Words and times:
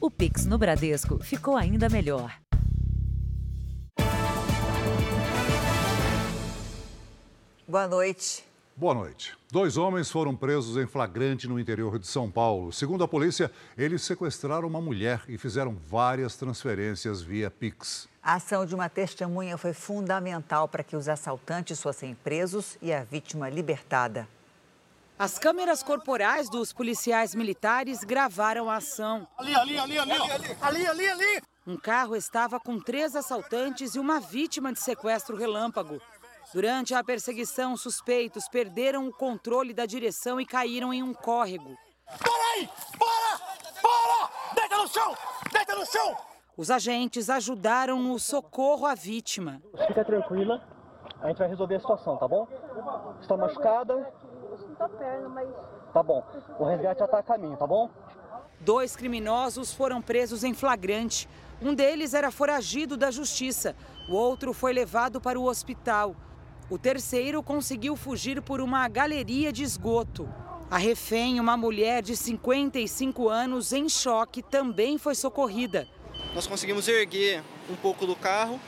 O 0.00 0.08
Pix 0.08 0.46
no 0.46 0.56
Bradesco 0.56 1.18
ficou 1.18 1.56
ainda 1.56 1.88
melhor. 1.88 2.32
Boa 7.66 7.88
noite. 7.88 8.44
Boa 8.76 8.94
noite. 8.94 9.36
Dois 9.50 9.76
homens 9.76 10.08
foram 10.08 10.36
presos 10.36 10.76
em 10.76 10.86
flagrante 10.86 11.48
no 11.48 11.58
interior 11.58 11.98
de 11.98 12.06
São 12.06 12.30
Paulo. 12.30 12.72
Segundo 12.72 13.02
a 13.02 13.08
polícia, 13.08 13.50
eles 13.76 14.02
sequestraram 14.02 14.68
uma 14.68 14.80
mulher 14.80 15.24
e 15.26 15.36
fizeram 15.36 15.74
várias 15.74 16.36
transferências 16.36 17.20
via 17.20 17.50
Pix. 17.50 18.08
A 18.22 18.34
ação 18.34 18.64
de 18.64 18.76
uma 18.76 18.88
testemunha 18.88 19.58
foi 19.58 19.72
fundamental 19.72 20.68
para 20.68 20.84
que 20.84 20.94
os 20.94 21.08
assaltantes 21.08 21.82
fossem 21.82 22.14
presos 22.14 22.78
e 22.80 22.92
a 22.92 23.02
vítima 23.02 23.48
libertada. 23.50 24.28
As 25.18 25.36
câmeras 25.36 25.82
corporais 25.82 26.48
dos 26.48 26.72
policiais 26.72 27.34
militares 27.34 28.04
gravaram 28.04 28.70
a 28.70 28.76
ação. 28.76 29.26
Ali, 29.36 29.52
ali, 29.52 29.76
ali, 29.76 29.98
ali, 29.98 30.12
ali, 30.62 30.86
ali, 30.86 31.08
ali. 31.08 31.42
Um 31.66 31.76
carro 31.76 32.14
estava 32.14 32.60
com 32.60 32.78
três 32.78 33.16
assaltantes 33.16 33.96
e 33.96 33.98
uma 33.98 34.20
vítima 34.20 34.72
de 34.72 34.78
sequestro 34.78 35.36
relâmpago. 35.36 36.00
Durante 36.54 36.94
a 36.94 37.02
perseguição, 37.02 37.76
suspeitos 37.76 38.48
perderam 38.48 39.08
o 39.08 39.12
controle 39.12 39.74
da 39.74 39.86
direção 39.86 40.40
e 40.40 40.46
caíram 40.46 40.94
em 40.94 41.02
um 41.02 41.12
córrego. 41.12 41.76
Para 42.06 42.52
aí! 42.54 42.68
Para! 42.96 43.38
Para! 43.82 44.54
Deita 44.54 44.76
no 44.76 44.88
chão! 44.88 45.16
Deita 45.52 45.74
no 45.74 45.84
chão! 45.84 46.16
Os 46.56 46.70
agentes 46.70 47.28
ajudaram 47.28 48.00
no 48.00 48.20
socorro 48.20 48.86
à 48.86 48.94
vítima. 48.94 49.60
Fica 49.88 50.04
tranquila, 50.04 50.62
a 51.20 51.28
gente 51.28 51.38
vai 51.38 51.48
resolver 51.48 51.74
a 51.74 51.80
situação, 51.80 52.16
tá 52.16 52.28
bom? 52.28 52.46
Está 53.20 53.36
machucada? 53.36 54.12
Tô 54.78 54.88
perna, 54.88 55.28
mas. 55.28 55.48
Tá 55.92 56.02
bom. 56.02 56.24
O 56.58 56.64
resgate 56.64 57.00
já 57.00 57.04
está 57.04 57.18
a 57.18 57.22
caminho, 57.22 57.56
tá 57.56 57.66
bom? 57.66 57.90
Dois 58.60 58.94
criminosos 58.94 59.72
foram 59.72 60.00
presos 60.00 60.44
em 60.44 60.54
flagrante. 60.54 61.28
Um 61.60 61.74
deles 61.74 62.14
era 62.14 62.30
foragido 62.30 62.96
da 62.96 63.10
justiça. 63.10 63.74
O 64.08 64.14
outro 64.14 64.52
foi 64.52 64.72
levado 64.72 65.20
para 65.20 65.38
o 65.38 65.44
hospital. 65.44 66.14
O 66.70 66.78
terceiro 66.78 67.42
conseguiu 67.42 67.96
fugir 67.96 68.40
por 68.40 68.60
uma 68.60 68.86
galeria 68.88 69.52
de 69.52 69.64
esgoto. 69.64 70.28
A 70.70 70.76
refém, 70.76 71.40
uma 71.40 71.56
mulher 71.56 72.02
de 72.02 72.14
55 72.14 73.28
anos, 73.28 73.72
em 73.72 73.88
choque, 73.88 74.42
também 74.42 74.98
foi 74.98 75.14
socorrida. 75.14 75.88
Nós 76.34 76.46
conseguimos 76.46 76.86
erguer 76.86 77.42
um 77.70 77.74
pouco 77.74 78.06
do 78.06 78.14
carro 78.14 78.60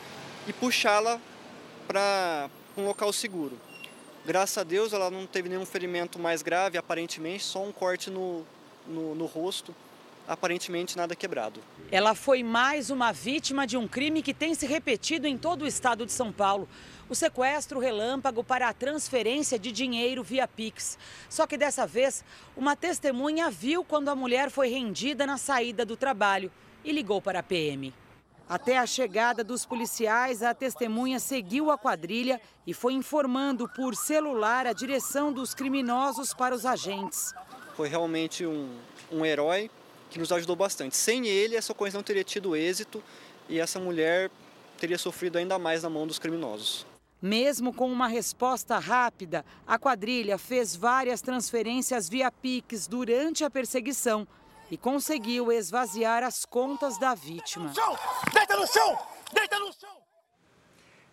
e 0.48 0.52
puxá-la 0.52 1.20
para 1.86 2.48
um 2.76 2.86
local 2.86 3.12
seguro. 3.12 3.69
Graças 4.30 4.56
a 4.58 4.62
Deus 4.62 4.92
ela 4.92 5.10
não 5.10 5.26
teve 5.26 5.48
nenhum 5.48 5.66
ferimento 5.66 6.16
mais 6.16 6.40
grave, 6.40 6.78
aparentemente, 6.78 7.42
só 7.42 7.64
um 7.64 7.72
corte 7.72 8.12
no, 8.12 8.44
no, 8.86 9.12
no 9.12 9.26
rosto 9.26 9.74
aparentemente 10.28 10.96
nada 10.96 11.16
quebrado. 11.16 11.60
Ela 11.90 12.14
foi 12.14 12.40
mais 12.44 12.90
uma 12.90 13.10
vítima 13.10 13.66
de 13.66 13.76
um 13.76 13.88
crime 13.88 14.22
que 14.22 14.32
tem 14.32 14.54
se 14.54 14.66
repetido 14.66 15.26
em 15.26 15.36
todo 15.36 15.62
o 15.62 15.66
estado 15.66 16.06
de 16.06 16.12
São 16.12 16.30
Paulo. 16.30 16.68
O 17.08 17.14
sequestro 17.16 17.80
relâmpago 17.80 18.44
para 18.44 18.68
a 18.68 18.72
transferência 18.72 19.58
de 19.58 19.72
dinheiro 19.72 20.22
via 20.22 20.46
Pix. 20.46 20.96
Só 21.28 21.44
que 21.44 21.58
dessa 21.58 21.84
vez, 21.84 22.24
uma 22.56 22.76
testemunha 22.76 23.50
viu 23.50 23.82
quando 23.82 24.10
a 24.10 24.14
mulher 24.14 24.48
foi 24.48 24.68
rendida 24.68 25.26
na 25.26 25.38
saída 25.38 25.84
do 25.84 25.96
trabalho 25.96 26.52
e 26.84 26.92
ligou 26.92 27.20
para 27.20 27.40
a 27.40 27.42
PM. 27.42 27.92
Até 28.50 28.78
a 28.78 28.84
chegada 28.84 29.44
dos 29.44 29.64
policiais, 29.64 30.42
a 30.42 30.52
testemunha 30.52 31.20
seguiu 31.20 31.70
a 31.70 31.78
quadrilha 31.78 32.40
e 32.66 32.74
foi 32.74 32.94
informando 32.94 33.68
por 33.68 33.94
celular 33.94 34.66
a 34.66 34.72
direção 34.72 35.32
dos 35.32 35.54
criminosos 35.54 36.34
para 36.34 36.52
os 36.52 36.66
agentes. 36.66 37.32
Foi 37.76 37.88
realmente 37.88 38.44
um, 38.44 38.76
um 39.12 39.24
herói 39.24 39.70
que 40.10 40.18
nos 40.18 40.32
ajudou 40.32 40.56
bastante. 40.56 40.96
Sem 40.96 41.28
ele, 41.28 41.54
essa 41.54 41.72
coisa 41.72 41.96
não 41.96 42.02
teria 42.02 42.24
tido 42.24 42.56
êxito 42.56 43.00
e 43.48 43.60
essa 43.60 43.78
mulher 43.78 44.28
teria 44.78 44.98
sofrido 44.98 45.38
ainda 45.38 45.56
mais 45.56 45.84
na 45.84 45.88
mão 45.88 46.04
dos 46.04 46.18
criminosos. 46.18 46.84
Mesmo 47.22 47.72
com 47.72 47.86
uma 47.88 48.08
resposta 48.08 48.80
rápida, 48.80 49.44
a 49.64 49.78
quadrilha 49.78 50.36
fez 50.36 50.74
várias 50.74 51.22
transferências 51.22 52.08
via 52.08 52.32
Pix 52.32 52.88
durante 52.88 53.44
a 53.44 53.50
perseguição 53.50 54.26
e 54.70 54.76
conseguiu 54.76 55.50
esvaziar 55.50 56.22
as 56.22 56.44
contas 56.44 56.98
da 56.98 57.14
vítima. 57.14 57.72
Deita 58.32 58.56
no 58.56 58.66
chão! 58.66 58.98
Deita 59.32 59.58
no 59.58 59.72
chão! 59.72 60.00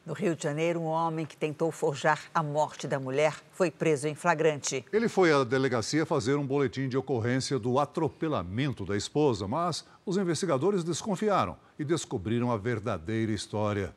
No 0.05 0.13
Rio 0.13 0.37
de 0.37 0.43
Janeiro, 0.43 0.79
um 0.79 0.85
homem 0.85 1.25
que 1.25 1.35
tentou 1.35 1.69
forjar 1.69 2.31
a 2.33 2.41
morte 2.41 2.87
da 2.87 2.97
mulher 2.97 3.35
foi 3.51 3.69
preso 3.69 4.07
em 4.07 4.15
flagrante. 4.15 4.85
Ele 4.93 5.09
foi 5.09 5.33
à 5.33 5.43
delegacia 5.43 6.05
fazer 6.05 6.35
um 6.35 6.47
boletim 6.47 6.87
de 6.87 6.95
ocorrência 6.97 7.59
do 7.59 7.77
atropelamento 7.77 8.85
da 8.85 8.95
esposa, 8.95 9.49
mas 9.49 9.83
os 10.05 10.15
investigadores 10.15 10.81
desconfiaram 10.81 11.57
e 11.77 11.83
descobriram 11.83 12.53
a 12.53 12.57
verdadeira 12.57 13.33
história. 13.33 13.93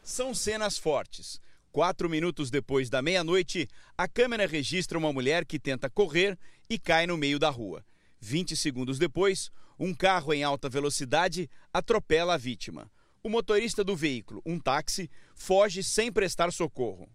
São 0.00 0.32
cenas 0.32 0.78
fortes. 0.78 1.40
Quatro 1.72 2.08
minutos 2.08 2.48
depois 2.48 2.88
da 2.88 3.02
meia-noite, 3.02 3.68
a 3.98 4.06
câmera 4.06 4.46
registra 4.46 4.96
uma 4.96 5.12
mulher 5.12 5.44
que 5.44 5.58
tenta 5.58 5.90
correr 5.90 6.38
e 6.70 6.78
cai 6.78 7.04
no 7.04 7.16
meio 7.16 7.40
da 7.40 7.50
rua. 7.50 7.84
20 8.22 8.56
segundos 8.56 9.00
depois, 9.00 9.50
um 9.76 9.92
carro 9.92 10.32
em 10.32 10.44
alta 10.44 10.68
velocidade 10.68 11.50
atropela 11.72 12.34
a 12.34 12.38
vítima. 12.38 12.88
O 13.20 13.28
motorista 13.28 13.82
do 13.82 13.96
veículo, 13.96 14.40
um 14.46 14.60
táxi, 14.60 15.10
foge 15.34 15.82
sem 15.82 16.10
prestar 16.10 16.52
socorro. 16.52 17.10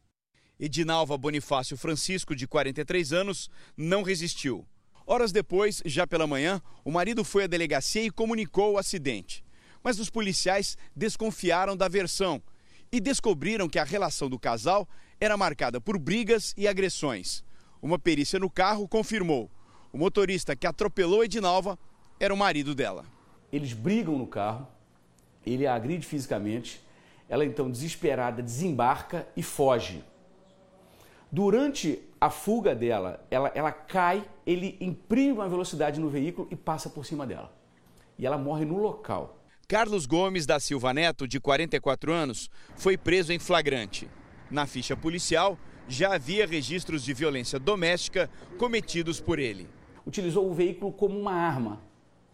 Edinalva 0.60 1.18
Bonifácio 1.18 1.78
Francisco, 1.78 2.36
de 2.36 2.46
43 2.46 3.14
anos, 3.14 3.50
não 3.78 4.04
resistiu. 4.04 4.68
Horas 5.06 5.32
depois, 5.32 5.82
já 5.86 6.06
pela 6.06 6.28
manhã, 6.28 6.62
o 6.84 6.92
marido 6.92 7.24
foi 7.24 7.46
à 7.46 7.48
delegacia 7.48 8.04
e 8.04 8.12
comunicou 8.12 8.74
o 8.74 8.78
acidente. 8.78 9.46
Mas 9.82 10.00
os 10.00 10.10
policiais 10.10 10.78
desconfiaram 10.94 11.78
da 11.78 11.88
versão 11.88 12.44
e 12.92 13.00
descobriram 13.00 13.70
que 13.70 13.80
a 13.80 13.86
relação 13.86 14.30
do 14.30 14.38
casal 14.38 14.86
era 15.22 15.38
marcada 15.38 15.80
por 15.80 15.98
brigas 15.98 16.54
e 16.58 16.68
agressões. 16.68 17.46
Uma 17.82 17.98
perícia 17.98 18.40
no 18.40 18.50
carro 18.50 18.90
confirmou: 18.90 19.50
o 19.92 19.98
motorista 19.98 20.56
que 20.56 20.68
atropelou 20.68 21.24
Edinalva 21.24 21.78
era 22.20 22.34
o 22.34 22.38
marido 22.38 22.74
dela. 22.74 23.06
Eles 23.52 23.74
brigam 23.74 24.18
no 24.18 24.28
carro, 24.28 24.68
ele 25.46 25.66
a 25.66 25.76
agride 25.76 26.06
fisicamente, 26.06 26.82
ela 27.30 27.46
então 27.46 27.70
desesperada 27.70 28.42
desembarca 28.42 29.28
e 29.36 29.44
foge. 29.44 30.04
Durante 31.32 32.00
a 32.20 32.30
fuga 32.30 32.74
dela, 32.74 33.26
ela, 33.30 33.52
ela 33.54 33.72
cai, 33.72 34.26
ele 34.46 34.78
imprime 34.80 35.34
uma 35.34 35.50
velocidade 35.50 36.00
no 36.00 36.10
veículo 36.10 36.48
e 36.50 36.56
passa 36.56 36.90
por 36.90 37.06
cima 37.06 37.28
dela. 37.28 37.54
E 38.18 38.26
ela 38.26 38.38
morre 38.38 38.66
no 38.66 38.78
local. 38.78 39.38
Carlos 39.68 40.06
Gomes 40.06 40.46
da 40.46 40.60
Silva 40.60 40.94
Neto, 40.94 41.28
de 41.28 41.40
44 41.40 42.14
anos, 42.14 42.50
foi 42.76 42.98
preso 42.98 43.34
em 43.34 43.40
flagrante. 43.40 44.10
Na 44.50 44.66
ficha 44.66 44.96
policial, 44.96 45.60
já 45.90 46.16
havia 46.16 46.48
registros 46.48 47.04
de 47.04 47.14
violência 47.14 47.60
doméstica 47.60 48.30
cometidos 48.58 49.20
por 49.20 49.40
ele. 49.40 49.68
Utilizou 50.08 50.50
o 50.50 50.54
veículo 50.54 50.92
como 50.94 51.20
uma 51.20 51.34
arma 51.34 51.82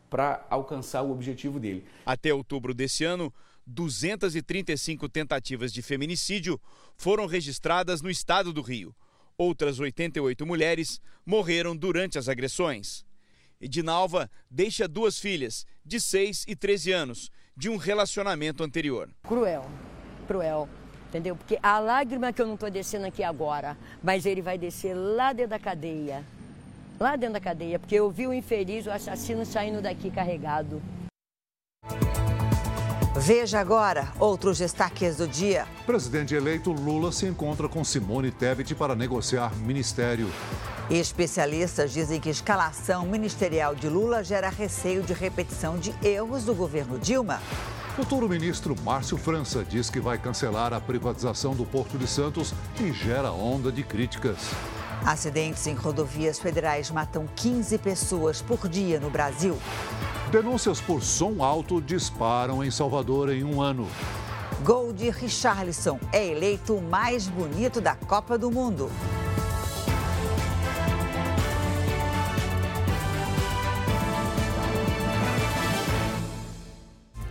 para 0.08 0.46
alcançar 0.48 1.02
o 1.02 1.12
objetivo 1.12 1.60
dele. 1.60 1.84
Até 2.06 2.32
outubro 2.32 2.72
desse 2.72 3.04
ano, 3.04 3.34
235 3.66 5.10
tentativas 5.10 5.74
de 5.74 5.82
feminicídio 5.82 6.62
foram 6.96 7.26
registradas 7.26 8.00
no 8.00 8.12
estado 8.12 8.54
do 8.54 8.62
Rio. 8.62 8.96
Outras 9.36 9.80
88 9.80 10.46
mulheres 10.46 11.02
morreram 11.26 11.76
durante 11.76 12.20
as 12.20 12.30
agressões. 12.30 13.04
Edinalva 13.60 14.30
deixa 14.52 14.88
duas 14.88 15.18
filhas, 15.18 15.66
de 15.84 16.00
6 16.00 16.46
e 16.48 16.56
13 16.56 16.92
anos, 16.92 17.32
de 17.58 17.70
um 17.70 17.78
relacionamento 17.78 18.64
anterior. 18.64 19.10
Cruel, 19.24 19.66
cruel, 20.28 20.70
entendeu? 21.08 21.36
Porque 21.36 21.58
a 21.64 21.80
lágrima 21.80 22.32
que 22.32 22.40
eu 22.40 22.46
não 22.46 22.54
estou 22.54 22.70
descendo 22.70 23.08
aqui 23.08 23.24
agora, 23.24 23.76
mas 24.04 24.28
ele 24.28 24.44
vai 24.44 24.60
descer 24.60 24.94
lá 24.94 25.34
dentro 25.34 25.52
da 25.52 25.60
cadeia. 25.60 26.24
Lá 27.04 27.18
dentro 27.18 27.34
da 27.34 27.42
cadeia, 27.42 27.78
porque 27.78 27.96
eu 27.96 28.10
vi 28.10 28.26
o 28.28 28.34
infeliz, 28.34 28.86
o 28.86 28.90
assassino 28.90 29.46
saindo 29.46 29.82
daqui 29.82 30.10
carregado. 30.10 30.82
Veja 33.14 33.60
agora 33.60 34.14
outros 34.18 34.60
destaques 34.60 35.18
do 35.18 35.28
dia. 35.28 35.68
Presidente 35.86 36.34
eleito 36.34 36.72
Lula 36.72 37.12
se 37.12 37.26
encontra 37.26 37.68
com 37.68 37.84
Simone 37.84 38.32
Tebet 38.32 38.74
para 38.74 38.96
negociar 38.96 39.54
ministério. 39.58 40.30
Especialistas 40.90 41.92
dizem 41.92 42.22
que 42.22 42.30
escalação 42.30 43.06
ministerial 43.06 43.76
de 43.76 43.90
Lula 43.90 44.24
gera 44.24 44.48
receio 44.48 45.04
de 45.04 45.12
repetição 45.12 45.78
de 45.78 45.94
erros 46.02 46.46
do 46.46 46.56
governo 46.56 46.98
Dilma. 46.98 47.42
Futuro 47.98 48.30
ministro 48.30 48.78
Márcio 48.82 49.18
França 49.18 49.62
diz 49.62 49.90
que 49.90 50.00
vai 50.00 50.18
cancelar 50.18 50.72
a 50.72 50.80
privatização 50.80 51.54
do 51.54 51.66
Porto 51.66 51.98
de 51.98 52.08
Santos 52.08 52.54
e 52.80 52.94
gera 52.94 53.30
onda 53.30 53.74
de 53.74 53.84
críticas. 53.84 54.54
Acidentes 55.06 55.68
em 55.68 55.74
rodovias 55.74 56.40
federais 56.40 56.90
matam 56.90 57.28
15 57.36 57.78
pessoas 57.78 58.42
por 58.42 58.70
dia 58.70 59.02
no 59.02 59.10
Brasil. 59.10 59.58
Denúncias 60.32 60.80
por 60.80 61.04
som 61.04 61.44
alto 61.44 61.82
disparam 61.82 62.64
em 62.64 62.72
Salvador 62.72 63.30
em 63.30 63.44
um 63.44 63.62
ano. 63.62 63.86
Gol 64.64 64.94
de 64.94 65.10
Richarlison 65.10 66.00
é 66.14 66.26
eleito 66.26 66.76
o 66.76 66.82
mais 66.82 67.28
bonito 67.28 67.82
da 67.82 67.96
Copa 67.96 68.38
do 68.38 68.50
Mundo. 68.50 68.90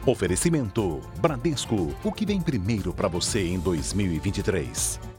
Oferecimento 0.05 1.01
Bradesco, 1.19 1.95
o 2.05 2.13
que 2.13 2.27
vem 2.27 2.41
primeiro 2.41 2.93
para 2.93 3.09
você 3.09 3.47
em 3.47 3.59
2023. 3.59 5.12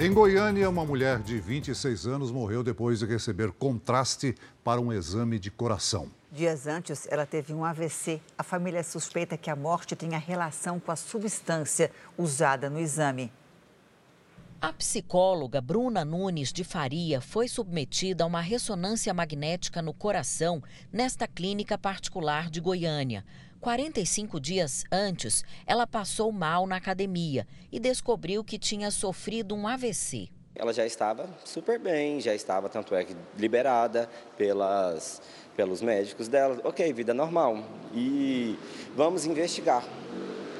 Em 0.00 0.12
Goiânia, 0.12 0.70
uma 0.70 0.84
mulher 0.84 1.18
de 1.18 1.40
26 1.40 2.06
anos 2.06 2.30
morreu 2.30 2.62
depois 2.62 3.00
de 3.00 3.04
receber 3.04 3.50
contraste 3.50 4.32
para 4.62 4.80
um 4.80 4.92
exame 4.92 5.40
de 5.40 5.50
coração. 5.50 6.08
Dias 6.30 6.68
antes, 6.68 7.08
ela 7.10 7.26
teve 7.26 7.52
um 7.52 7.64
AVC. 7.64 8.20
A 8.38 8.44
família 8.44 8.84
suspeita 8.84 9.36
que 9.36 9.50
a 9.50 9.56
morte 9.56 9.96
tenha 9.96 10.16
relação 10.16 10.78
com 10.78 10.92
a 10.92 10.96
substância 10.96 11.90
usada 12.16 12.70
no 12.70 12.78
exame. 12.78 13.32
A 14.60 14.72
psicóloga 14.72 15.60
Bruna 15.60 16.04
Nunes 16.04 16.52
de 16.52 16.62
Faria 16.62 17.20
foi 17.20 17.48
submetida 17.48 18.22
a 18.22 18.26
uma 18.28 18.40
ressonância 18.40 19.12
magnética 19.12 19.82
no 19.82 19.92
coração 19.92 20.62
nesta 20.92 21.26
clínica 21.26 21.76
particular 21.76 22.48
de 22.48 22.60
Goiânia. 22.60 23.24
45 23.60 24.40
dias 24.40 24.84
antes, 24.90 25.44
ela 25.66 25.86
passou 25.86 26.30
mal 26.30 26.66
na 26.66 26.76
academia 26.76 27.46
e 27.72 27.80
descobriu 27.80 28.44
que 28.44 28.58
tinha 28.58 28.90
sofrido 28.90 29.54
um 29.54 29.66
AVC. 29.66 30.28
Ela 30.54 30.72
já 30.72 30.86
estava 30.86 31.28
super 31.44 31.78
bem, 31.78 32.20
já 32.20 32.34
estava, 32.34 32.68
tanto 32.68 32.94
é 32.94 33.04
que 33.04 33.14
liberada 33.36 34.08
pelas, 34.36 35.22
pelos 35.56 35.80
médicos 35.80 36.26
dela. 36.28 36.60
Ok, 36.64 36.92
vida 36.92 37.14
normal. 37.14 37.64
E 37.94 38.58
vamos 38.96 39.24
investigar 39.24 39.84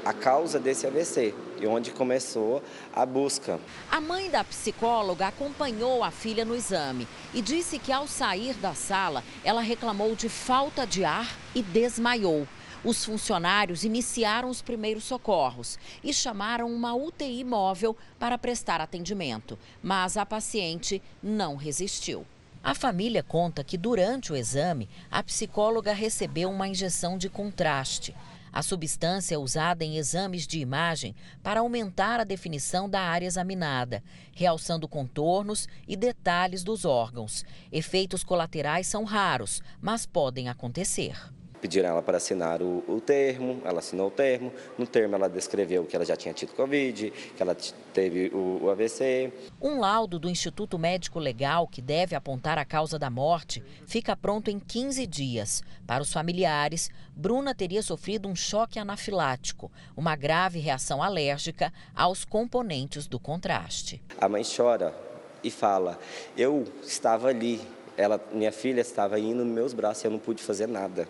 a 0.05 0.13
causa 0.13 0.59
desse 0.59 0.87
AVC 0.87 1.35
e 1.61 1.67
onde 1.67 1.91
começou 1.91 2.63
a 2.95 3.05
busca. 3.05 3.59
A 3.91 4.01
mãe 4.01 4.31
da 4.31 4.45
psicóloga 4.45 5.27
acompanhou 5.27 6.05
a 6.05 6.11
filha 6.11 6.45
no 6.45 6.55
exame 6.55 7.07
e 7.35 7.43
disse 7.43 7.79
que 7.79 7.93
ao 7.93 8.07
sair 8.07 8.55
da 8.55 8.75
sala, 8.75 9.25
ela 9.45 9.61
reclamou 9.61 10.15
de 10.15 10.29
falta 10.29 10.87
de 10.87 11.05
ar 11.05 11.37
e 11.55 11.63
desmaiou. 11.63 12.47
Os 12.85 13.05
funcionários 13.05 13.83
iniciaram 13.83 14.49
os 14.49 14.63
primeiros 14.63 15.03
socorros 15.03 15.79
e 16.03 16.15
chamaram 16.15 16.73
uma 16.73 16.95
UTI 16.95 17.43
móvel 17.43 17.97
para 18.19 18.39
prestar 18.39 18.81
atendimento, 18.81 19.59
mas 19.83 20.17
a 20.17 20.25
paciente 20.25 21.03
não 21.21 21.57
resistiu. 21.57 22.25
A 22.63 22.75
família 22.75 23.23
conta 23.23 23.65
que 23.65 23.77
durante 23.77 24.33
o 24.33 24.37
exame, 24.37 24.89
a 25.11 25.23
psicóloga 25.23 25.93
recebeu 25.93 26.51
uma 26.51 26.69
injeção 26.69 27.19
de 27.19 27.29
contraste. 27.29 28.15
A 28.53 28.63
substância 28.63 29.35
é 29.35 29.39
usada 29.39 29.85
em 29.85 29.97
exames 29.97 30.47
de 30.47 30.61
imagem 30.61 31.15
para 31.43 31.61
aumentar 31.61 32.21
a 32.21 32.25
definição 32.25 32.89
da 32.89 33.01
área 33.01 33.27
examinada, 33.27 34.03
realçando 34.33 34.89
contornos 34.89 35.69
e 35.87 35.97
detalhes 35.97 36.63
dos 36.63 36.85
órgãos. 36.85 37.45
Efeitos 37.73 38.23
colaterais 38.23 38.87
são 38.87 39.05
raros, 39.05 39.63
mas 39.81 40.07
podem 40.07 40.49
acontecer. 40.49 41.17
Pediram 41.61 41.89
ela 41.89 42.03
para 42.03 42.17
assinar 42.17 42.63
o, 42.63 42.85
o, 42.87 43.01
termo, 43.01 43.61
ela 43.65 43.81
assinou 43.81 44.09
o 44.09 44.11
termo. 44.11 44.53
No 44.77 44.87
termo, 44.87 45.15
ela 45.15 45.29
descreveu 45.29 45.85
que 45.85 45.97
ela 45.97 46.05
já 46.05 46.17
tinha 46.17 46.33
tido 46.33 46.53
Covid, 46.53 47.11
que 47.37 47.43
ela 47.43 47.57
teve 47.93 48.29
o, 48.33 48.65
o 48.65 48.71
AVC. 48.71 49.33
Um 49.61 49.81
laudo 49.81 50.19
do 50.19 50.31
Instituto 50.31 50.79
Médico 50.79 51.19
Legal, 51.19 51.67
que 51.67 51.83
deve 51.83 52.15
apontar 52.15 52.59
a 52.59 52.65
causa 52.65 52.99
da 52.99 53.11
morte, 53.11 53.63
fica 53.87 54.17
pronto 54.17 54.51
em 54.51 54.59
15 54.59 55.07
dias. 55.07 55.63
Para 55.87 56.03
os 56.03 56.13
familiares, 56.13 56.91
Bruna 57.15 57.55
teria 57.55 57.83
sofrido 57.83 58.29
um 58.29 58.37
choque 58.37 58.79
anafilático, 58.79 59.71
uma 59.97 60.15
grave 60.15 60.59
reação 60.61 61.03
alérgica 61.03 61.73
aos 61.95 62.25
componentes 62.25 63.07
do 63.07 63.19
contraste. 63.19 64.01
A 64.21 64.29
mãe 64.29 64.43
chora 64.45 64.95
e 65.43 65.51
fala: 65.51 65.99
Eu 66.37 66.65
estava 66.83 67.29
ali, 67.29 67.61
ela, 67.97 68.21
minha 68.33 68.53
filha 68.53 68.81
estava 68.81 69.19
indo 69.19 69.45
nos 69.45 69.55
meus 69.55 69.73
braços 69.73 70.05
e 70.05 70.07
eu 70.07 70.11
não 70.11 70.19
pude 70.19 70.43
fazer 70.43 70.69
nada. 70.69 71.09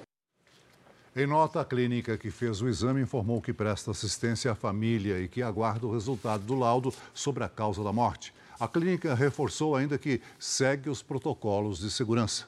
Em 1.17 1.27
nota, 1.27 1.61
a 1.61 1.65
clínica 1.65 2.19
que 2.19 2.31
fez 2.31 2.61
o 2.61 2.69
exame 2.69 3.01
informou 3.01 3.41
que 3.41 3.53
presta 3.53 3.91
assistência 3.91 4.53
à 4.53 4.55
família 4.55 5.19
e 5.19 5.27
que 5.27 5.43
aguarda 5.43 5.87
o 5.87 5.93
resultado 5.93 6.45
do 6.45 6.55
laudo 6.55 6.93
sobre 7.15 7.43
a 7.43 7.49
causa 7.49 7.83
da 7.83 7.93
morte. 7.93 8.35
A 8.61 8.69
clínica 8.69 9.15
reforçou 9.15 9.75
ainda 9.75 9.97
que 9.97 10.21
segue 10.39 10.91
os 10.91 11.03
protocolos 11.03 11.79
de 11.79 11.91
segurança. 11.91 12.47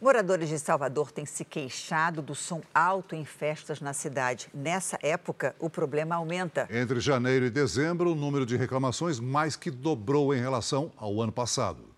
Moradores 0.00 0.50
de 0.50 0.58
Salvador 0.58 1.10
têm 1.10 1.24
se 1.24 1.44
queixado 1.44 2.20
do 2.20 2.34
som 2.34 2.60
alto 2.74 3.14
em 3.14 3.24
festas 3.24 3.80
na 3.80 3.94
cidade. 3.94 4.48
Nessa 4.52 4.98
época, 5.00 5.56
o 5.58 5.70
problema 5.70 6.16
aumenta. 6.16 6.68
Entre 6.70 7.00
janeiro 7.00 7.46
e 7.46 7.50
dezembro, 7.50 8.12
o 8.12 8.14
número 8.14 8.44
de 8.44 8.56
reclamações 8.56 9.18
mais 9.18 9.56
que 9.56 9.70
dobrou 9.70 10.34
em 10.34 10.40
relação 10.40 10.92
ao 10.96 11.22
ano 11.22 11.32
passado. 11.32 11.93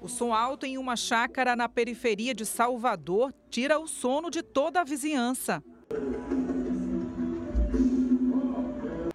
O 0.00 0.08
som 0.08 0.32
alto 0.32 0.64
em 0.64 0.78
uma 0.78 0.96
chácara 0.96 1.56
na 1.56 1.68
periferia 1.68 2.34
de 2.34 2.46
Salvador 2.46 3.34
tira 3.50 3.78
o 3.78 3.88
sono 3.88 4.30
de 4.30 4.42
toda 4.42 4.80
a 4.80 4.84
vizinhança. 4.84 5.62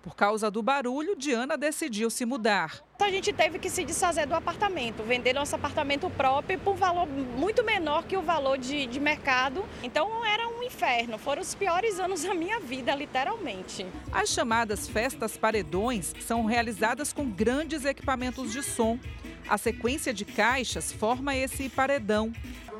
Por 0.02 0.16
causa 0.16 0.52
do 0.52 0.62
barulho, 0.62 1.16
Diana 1.16 1.58
decidiu 1.58 2.10
se 2.10 2.26
mudar. 2.26 2.84
Então 2.96 3.08
a 3.08 3.12
gente 3.12 3.34
teve 3.34 3.58
que 3.58 3.70
se 3.70 3.84
desfazer 3.84 4.28
do 4.28 4.36
apartamento, 4.36 5.02
vender 5.04 5.34
nosso 5.34 5.56
apartamento 5.56 6.10
próprio 6.12 6.60
por 6.60 6.76
valor 6.76 7.08
muito 7.08 7.64
menor 7.64 8.04
que 8.04 8.16
o 8.16 8.22
valor 8.22 8.58
de, 8.58 8.86
de 8.86 9.00
mercado. 9.00 9.66
Então 9.82 10.24
era 10.24 10.48
um 10.48 10.62
inferno, 10.62 11.18
foram 11.18 11.42
os 11.42 11.56
piores 11.56 12.00
anos 12.00 12.22
da 12.24 12.34
minha 12.34 12.60
vida, 12.60 12.94
literalmente. 12.94 13.86
As 14.12 14.30
chamadas 14.30 14.88
festas 14.88 15.36
paredões 15.36 16.14
são 16.22 16.46
realizadas 16.46 17.12
com 17.12 17.26
grandes 17.30 17.84
equipamentos 17.84 18.52
de 18.52 18.62
som. 18.62 19.00
A 19.48 19.58
sequência 19.58 20.14
de 20.14 20.26
caixas 20.26 20.92
forma 20.92 21.36
esse 21.36 21.70
paredão. 21.70 22.32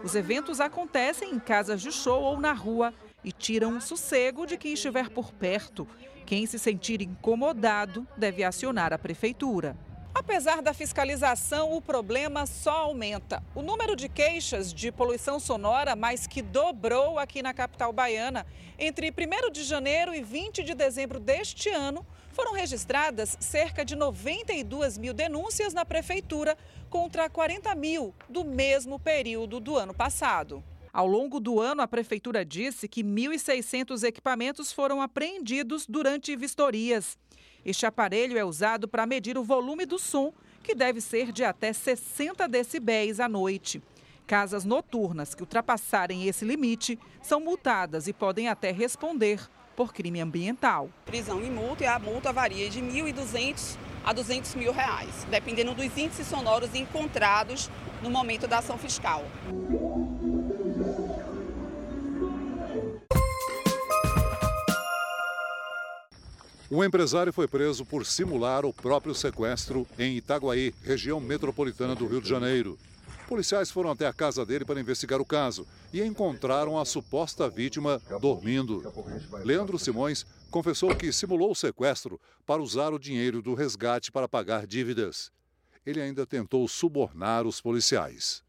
Os 0.04 0.16
eventos 0.16 0.60
acontecem 0.60 1.32
em 1.32 1.40
casas 1.40 1.82
de 1.82 1.92
show 1.92 2.22
ou 2.22 2.40
na 2.40 2.54
rua 2.54 2.94
e 3.24 3.32
tiram 3.32 3.78
o 3.78 3.82
sossego 3.82 4.46
de 4.46 4.58
quem 4.58 4.74
estiver 4.74 5.10
por 5.10 5.32
perto. 5.32 5.88
Quem 6.26 6.46
se 6.46 6.58
sentir 6.58 7.02
incomodado 7.02 8.08
deve 8.18 8.44
acionar 8.44 8.94
a 8.94 8.98
prefeitura. 8.98 9.78
Apesar 10.14 10.62
da 10.62 10.74
fiscalização, 10.74 11.74
o 11.74 11.82
problema 11.82 12.46
só 12.46 12.84
aumenta. 12.84 13.44
O 13.56 13.62
número 13.62 13.96
de 13.96 14.08
queixas 14.08 14.72
de 14.72 14.92
poluição 14.92 15.40
sonora 15.40 15.96
mais 15.96 16.28
que 16.28 16.42
dobrou 16.42 17.18
aqui 17.18 17.42
na 17.42 17.54
capital 17.54 17.92
baiana. 17.92 18.46
Entre 18.78 19.12
1 19.12 19.52
de 19.52 19.64
janeiro 19.64 20.14
e 20.14 20.22
20 20.22 20.64
de 20.64 20.76
dezembro 20.76 21.20
deste 21.20 21.70
ano, 21.70 22.06
foram 22.34 22.54
registradas 22.54 23.38
cerca 23.40 23.86
de 23.86 23.96
92 23.96 24.98
mil 24.98 25.14
denúncias 25.14 25.74
na 25.74 25.86
prefeitura 25.86 26.58
contra 26.90 27.30
40 27.30 27.74
mil 27.76 28.14
do 28.28 28.44
mesmo 28.44 29.00
período 29.00 29.60
do 29.60 29.78
ano 29.78 29.94
passado. 29.94 30.64
Ao 30.92 31.08
longo 31.08 31.40
do 31.40 31.60
ano, 31.60 31.82
a 31.82 31.88
prefeitura 31.88 32.44
disse 32.44 32.88
que 32.88 33.04
1.600 33.04 34.04
equipamentos 34.04 34.72
foram 34.72 35.02
apreendidos 35.02 35.86
durante 35.88 36.36
vistorias. 36.36 37.18
Este 37.66 37.86
aparelho 37.86 38.38
é 38.38 38.44
usado 38.44 38.88
para 38.88 39.06
medir 39.06 39.38
o 39.38 39.44
volume 39.44 39.86
do 39.86 39.98
som, 39.98 40.34
que 40.62 40.76
deve 40.76 41.02
ser 41.02 41.32
de 41.32 41.44
até 41.44 41.74
60 41.74 42.48
decibéis 42.48 43.20
à 43.20 43.28
noite. 43.28 43.82
Casas 44.28 44.64
noturnas 44.64 45.34
que 45.34 45.42
ultrapassarem 45.42 46.28
esse 46.28 46.46
limite 46.46 46.98
são 47.22 47.40
multadas 47.40 48.08
e 48.08 48.14
podem 48.14 48.48
até 48.48 48.72
responder 48.72 49.40
por 49.76 49.94
crime 49.94 50.22
ambiental. 50.22 50.90
Prisão 51.06 51.44
e 51.44 51.50
multa, 51.50 51.84
e 51.84 51.88
a 51.88 52.00
multa 52.00 52.32
varia 52.32 52.70
de 52.70 52.82
1.200 52.82 53.78
a 54.04 54.12
200 54.12 54.56
mil 54.56 54.72
reais, 54.72 55.26
dependendo 55.30 55.74
dos 55.74 55.98
índices 55.98 56.28
sonoros 56.28 56.76
encontrados 56.76 57.70
no 58.02 58.10
momento 58.10 58.48
da 58.48 58.58
ação 58.60 58.78
fiscal. 58.78 59.24
Um 66.70 66.84
empresário 66.84 67.32
foi 67.32 67.48
preso 67.48 67.86
por 67.86 68.04
simular 68.04 68.66
o 68.66 68.74
próprio 68.74 69.14
sequestro 69.14 69.86
em 69.98 70.18
Itaguaí, 70.18 70.74
região 70.84 71.20
metropolitana 71.20 71.94
do 71.94 72.08
Rio 72.08 72.20
de 72.20 72.28
Janeiro. 72.28 72.80
Policiais 73.34 73.72
foram 73.72 73.90
até 73.90 74.06
a 74.06 74.14
casa 74.14 74.46
dele 74.46 74.64
para 74.64 74.80
investigar 74.80 75.20
o 75.20 75.26
caso 75.26 75.66
e 75.92 76.04
encontraram 76.04 76.78
a 76.78 76.86
suposta 76.86 77.50
vítima 77.50 78.00
dormindo. 78.22 78.84
Leandro 79.44 79.80
Simões 79.80 80.24
confessou 80.52 80.96
que 80.96 81.12
simulou 81.12 81.50
o 81.50 81.56
sequestro 81.56 82.22
para 82.46 82.62
usar 82.62 82.94
o 82.94 83.00
dinheiro 83.00 83.42
do 83.42 83.56
resgate 83.56 84.12
para 84.12 84.30
pagar 84.30 84.68
dívidas. 84.68 85.32
Ele 85.84 86.00
ainda 86.00 86.28
tentou 86.28 86.68
subornar 86.68 87.48
os 87.48 87.60
policiais. 87.60 88.44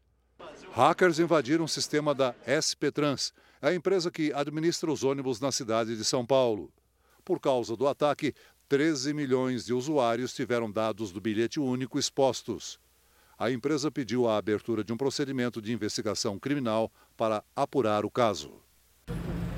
Hackers 0.73 1.17
invadiram 1.17 1.65
o 1.65 1.67
sistema 1.67 2.13
da 2.13 2.35
SP 2.45 2.91
Trans, 2.93 3.33
a 3.59 3.73
empresa 3.73 4.11
que 4.11 4.31
administra 4.33 4.91
os 4.91 5.03
ônibus 5.03 5.39
na 5.39 5.51
cidade 5.51 5.97
de 5.97 6.05
São 6.05 6.23
Paulo. 6.23 6.71
Por 7.23 7.39
causa 7.39 7.75
do 7.75 7.87
ataque, 7.87 8.35
13 8.69 9.15
milhões 9.15 9.65
de 9.65 9.73
usuários 9.73 10.31
tiveram 10.31 10.71
dados 10.71 11.11
do 11.11 11.19
bilhete 11.19 11.59
único 11.59 11.97
expostos 11.97 12.79
a 13.37 13.51
empresa 13.51 13.91
pediu 13.91 14.27
a 14.27 14.37
abertura 14.37 14.83
de 14.83 14.93
um 14.93 14.97
procedimento 14.97 15.61
de 15.61 15.73
investigação 15.73 16.39
criminal 16.39 16.91
para 17.17 17.43
apurar 17.55 18.05
o 18.05 18.09
caso. 18.09 18.53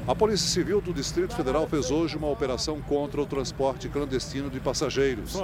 A 0.07 0.15
Polícia 0.15 0.47
Civil 0.47 0.79
do 0.79 0.93
Distrito 0.93 1.35
Federal 1.35 1.67
fez 1.67 1.91
hoje 1.91 2.15
uma 2.15 2.29
operação 2.29 2.81
contra 2.81 3.21
o 3.21 3.25
transporte 3.25 3.89
clandestino 3.89 4.49
de 4.49 4.59
passageiros. 4.59 5.35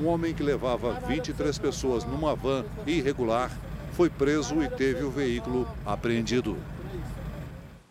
Um 0.00 0.06
homem 0.06 0.34
que 0.34 0.42
levava 0.42 0.94
23 1.00 1.58
pessoas 1.58 2.04
numa 2.04 2.34
van 2.34 2.64
irregular 2.86 3.50
foi 3.92 4.08
preso 4.08 4.62
e 4.62 4.68
teve 4.68 5.04
o 5.04 5.10
veículo 5.10 5.68
apreendido. 5.84 6.56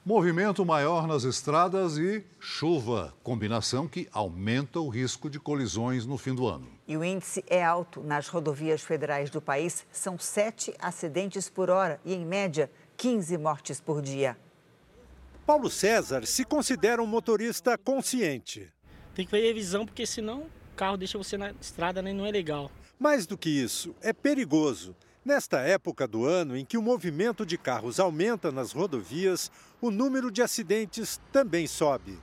Movimento 0.10 0.66
maior 0.66 1.06
nas 1.06 1.24
estradas 1.24 2.00
e 2.00 2.25
chuva, 2.39 3.13
combinação 3.22 3.88
que 3.88 4.10
aumenta 4.12 4.80
o 4.80 4.89
risco 4.89 5.30
de 5.30 5.39
colisões 5.39 6.04
no 6.04 6.18
fim 6.18 6.34
do 6.34 6.48
ano. 6.48 6.68
E 6.88 6.98
o 6.98 7.04
índice 7.04 7.46
é 7.48 7.63
alto. 7.63 8.01
Nas 8.01 8.28
rodovias 8.28 8.82
federais 8.82 9.30
do 9.30 9.39
país, 9.39 9.86
são 9.92 10.18
sete 10.18 10.74
acidentes 10.80 11.48
por 11.48 11.70
hora 11.70 12.01
e, 12.04 12.16
em 12.16 12.25
média, 12.25 12.72
15 12.98 13.38
mortes 13.38 13.80
por 13.80 14.01
dia. 14.01 14.36
Paulo 15.46 15.70
César 15.70 16.25
se 16.25 16.44
considera 16.44 17.04
um 17.04 17.06
motorista 17.06 17.78
consciente. 17.78 18.68
Tem 19.13 19.25
que 19.25 19.32
ter 19.32 19.46
revisão, 19.46 19.86
porque 19.86 20.08
senão 20.08 20.39
o 20.39 20.75
carro 20.75 20.98
deixa 20.98 21.20
você 21.20 21.38
na 21.38 21.51
estrada, 21.62 22.01
né? 22.01 22.13
não 22.13 22.25
é 22.25 22.32
legal. 22.32 22.72
Mais 23.00 23.28
do 23.28 23.38
que 23.38 23.51
isso, 23.51 23.96
é 24.01 24.12
perigoso. 24.12 24.96
Nesta 25.24 25.60
época 25.60 26.08
do 26.08 26.26
ano 26.26 26.56
em 26.56 26.64
que 26.64 26.78
o 26.78 26.82
movimento 26.82 27.46
de 27.46 27.58
carros 27.58 28.00
aumenta 28.00 28.54
nas 28.54 28.72
rodovias, 28.72 29.52
o 29.82 29.92
número 29.92 30.32
de 30.32 30.42
acidentes 30.42 31.20
também 31.32 31.68
sobe. 31.68 32.18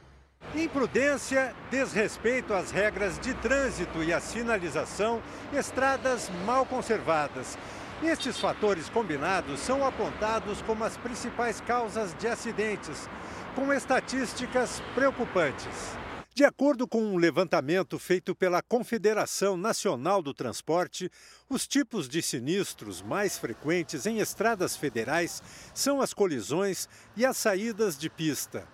Imprudência, 0.54 1.54
desrespeito 1.70 2.54
às 2.54 2.70
regras 2.70 3.18
de 3.18 3.34
trânsito 3.34 4.02
e 4.02 4.14
à 4.14 4.20
sinalização, 4.20 5.22
estradas 5.52 6.30
mal 6.46 6.64
conservadas. 6.64 7.58
Estes 8.02 8.38
fatores 8.38 8.88
combinados 8.88 9.60
são 9.60 9.86
apontados 9.86 10.62
como 10.62 10.82
as 10.82 10.96
principais 10.96 11.60
causas 11.60 12.14
de 12.14 12.26
acidentes, 12.26 13.10
com 13.54 13.72
estatísticas 13.72 14.82
preocupantes. 14.94 15.96
De 16.36 16.44
acordo 16.44 16.86
com 16.86 17.02
um 17.02 17.16
levantamento 17.16 17.98
feito 17.98 18.34
pela 18.34 18.60
Confederação 18.60 19.56
Nacional 19.56 20.20
do 20.20 20.34
Transporte, 20.34 21.10
os 21.48 21.66
tipos 21.66 22.10
de 22.10 22.20
sinistros 22.20 23.00
mais 23.00 23.38
frequentes 23.38 24.04
em 24.04 24.18
estradas 24.18 24.76
federais 24.76 25.42
são 25.72 25.98
as 25.98 26.12
colisões 26.12 26.90
e 27.16 27.24
as 27.24 27.38
saídas 27.38 27.96
de 27.96 28.10
pista. 28.10 28.68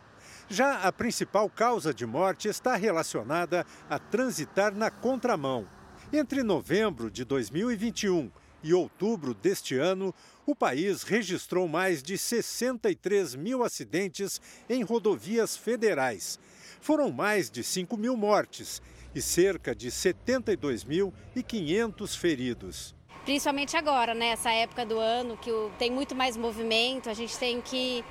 Já 0.49 0.81
a 0.81 0.91
principal 0.91 1.49
causa 1.49 1.95
de 1.95 2.05
morte 2.05 2.49
está 2.49 2.75
relacionada 2.75 3.65
a 3.89 3.97
transitar 3.97 4.75
na 4.75 4.91
contramão. 4.91 5.65
Entre 6.13 6.43
novembro 6.43 7.13
de 7.13 7.25
2021 7.25 8.29
e 8.65 8.75
outubro 8.75 9.35
deste 9.35 9.77
ano, 9.77 10.13
o 10.45 10.57
país 10.57 11.05
registrou 11.05 11.69
mais 11.69 12.03
de 12.03 12.19
63 12.19 13.37
mil 13.37 13.63
acidentes 13.63 14.41
em 14.69 14.83
rodovias 14.83 15.57
federais 15.57 16.41
foram 16.83 17.11
mais 17.11 17.51
de 17.51 17.65
5 17.65 17.97
mil 17.97 18.15
mortes 18.17 18.83
e 19.15 19.23
cerca 19.23 19.75
de 19.75 19.89
72.500 19.89 22.19
feridos. 22.19 22.95
Principalmente 23.25 23.75
agora, 23.77 24.15
nessa 24.15 24.49
né? 24.49 24.63
época 24.63 24.85
do 24.85 24.99
ano, 24.99 25.37
que 25.37 25.51
tem 25.79 25.89
muito 25.91 26.13
mais 26.15 26.37
movimento, 26.37 27.09
a 27.09 27.15
gente 27.15 27.39
tem 27.39 27.63
que 27.63 28.05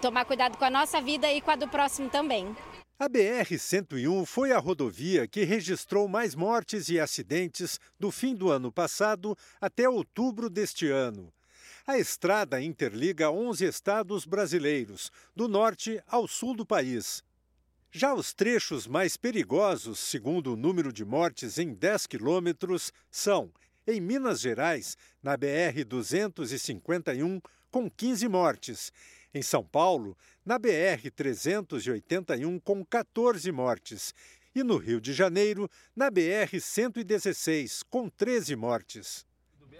tomar 0.00 0.24
cuidado 0.24 0.56
com 0.56 0.64
a 0.64 0.70
nossa 0.70 1.02
vida 1.02 1.30
e 1.30 1.42
com 1.42 1.50
a 1.50 1.56
do 1.56 1.68
próximo 1.68 2.08
também. 2.08 2.56
A 2.98 3.06
BR-101 3.08 4.24
foi 4.24 4.52
a 4.52 4.58
rodovia 4.58 5.28
que 5.28 5.44
registrou 5.44 6.08
mais 6.08 6.34
mortes 6.34 6.88
e 6.88 6.98
acidentes 6.98 7.78
do 8.00 8.10
fim 8.10 8.34
do 8.34 8.50
ano 8.50 8.72
passado 8.72 9.36
até 9.60 9.86
outubro 9.86 10.48
deste 10.48 10.88
ano. 10.88 11.30
A 11.86 11.98
estrada 11.98 12.62
interliga 12.62 13.30
11 13.30 13.66
estados 13.66 14.24
brasileiros, 14.24 15.12
do 15.36 15.46
norte 15.46 16.02
ao 16.06 16.26
sul 16.26 16.56
do 16.56 16.64
país. 16.64 17.22
Já 17.96 18.12
os 18.12 18.34
trechos 18.34 18.88
mais 18.88 19.16
perigosos, 19.16 20.00
segundo 20.00 20.54
o 20.54 20.56
número 20.56 20.92
de 20.92 21.04
mortes 21.04 21.58
em 21.58 21.72
10 21.72 22.08
quilômetros, 22.08 22.92
são 23.08 23.52
em 23.86 24.00
Minas 24.00 24.40
Gerais, 24.40 24.96
na 25.22 25.38
BR-251, 25.38 27.40
com 27.70 27.88
15 27.88 28.26
mortes. 28.26 28.90
Em 29.32 29.42
São 29.42 29.64
Paulo, 29.64 30.18
na 30.44 30.58
BR-381, 30.58 32.60
com 32.64 32.84
14 32.84 33.52
mortes. 33.52 34.12
E 34.56 34.64
no 34.64 34.76
Rio 34.76 35.00
de 35.00 35.12
Janeiro, 35.12 35.70
na 35.94 36.10
BR-116, 36.10 37.82
com 37.88 38.08
13 38.08 38.56
mortes. 38.56 39.24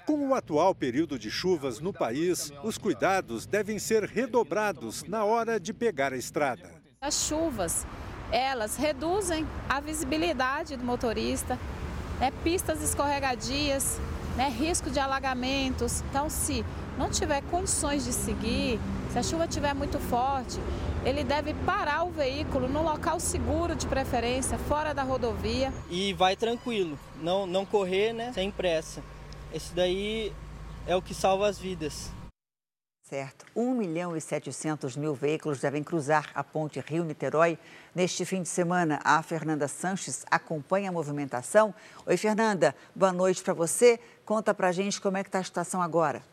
Com 0.06 0.28
o 0.28 0.34
atual 0.34 0.72
período 0.72 1.18
de 1.18 1.32
chuvas 1.32 1.80
no 1.80 1.92
país, 1.92 2.52
os 2.62 2.78
cuidados 2.78 3.44
devem 3.44 3.80
ser 3.80 4.04
redobrados 4.04 5.02
na 5.02 5.24
hora 5.24 5.58
de 5.58 5.74
pegar 5.74 6.12
a 6.12 6.16
estrada. 6.16 6.73
As 7.04 7.26
chuvas 7.28 7.86
elas 8.32 8.76
reduzem 8.76 9.46
a 9.68 9.78
visibilidade 9.78 10.74
do 10.74 10.82
motorista, 10.82 11.58
né, 12.18 12.32
pistas 12.42 12.82
escorregadias, 12.82 14.00
né, 14.38 14.48
risco 14.48 14.88
de 14.90 14.98
alagamentos. 14.98 16.02
Então, 16.08 16.30
se 16.30 16.64
não 16.96 17.10
tiver 17.10 17.42
condições 17.50 18.06
de 18.06 18.12
seguir, 18.14 18.80
se 19.12 19.18
a 19.18 19.22
chuva 19.22 19.44
estiver 19.44 19.74
muito 19.74 19.98
forte, 19.98 20.58
ele 21.04 21.22
deve 21.22 21.52
parar 21.66 22.04
o 22.04 22.10
veículo 22.10 22.68
no 22.70 22.82
local 22.82 23.20
seguro 23.20 23.76
de 23.76 23.86
preferência, 23.86 24.56
fora 24.56 24.94
da 24.94 25.02
rodovia. 25.02 25.74
E 25.90 26.14
vai 26.14 26.34
tranquilo, 26.34 26.98
não, 27.20 27.46
não 27.46 27.66
correr 27.66 28.14
né, 28.14 28.32
sem 28.32 28.50
pressa. 28.50 29.02
Esse 29.52 29.74
daí 29.74 30.32
é 30.86 30.96
o 30.96 31.02
que 31.02 31.12
salva 31.12 31.48
as 31.48 31.58
vidas. 31.58 32.10
Certo. 33.14 33.46
1 33.54 33.74
milhão 33.74 34.16
e 34.16 34.20
700 34.20 34.96
mil 34.96 35.14
veículos 35.14 35.60
devem 35.60 35.84
cruzar 35.84 36.32
a 36.34 36.42
ponte 36.42 36.80
Rio-Niterói 36.80 37.56
neste 37.94 38.24
fim 38.24 38.42
de 38.42 38.48
semana. 38.48 38.98
A 39.04 39.22
Fernanda 39.22 39.68
Sanches 39.68 40.24
acompanha 40.28 40.88
a 40.88 40.92
movimentação. 40.92 41.72
Oi, 42.04 42.16
Fernanda. 42.16 42.74
Boa 42.92 43.12
noite 43.12 43.40
para 43.40 43.54
você. 43.54 44.00
Conta 44.24 44.52
para 44.52 44.72
gente 44.72 45.00
como 45.00 45.16
é 45.16 45.22
que 45.22 45.28
está 45.28 45.38
a 45.38 45.44
situação 45.44 45.80
agora. 45.80 46.24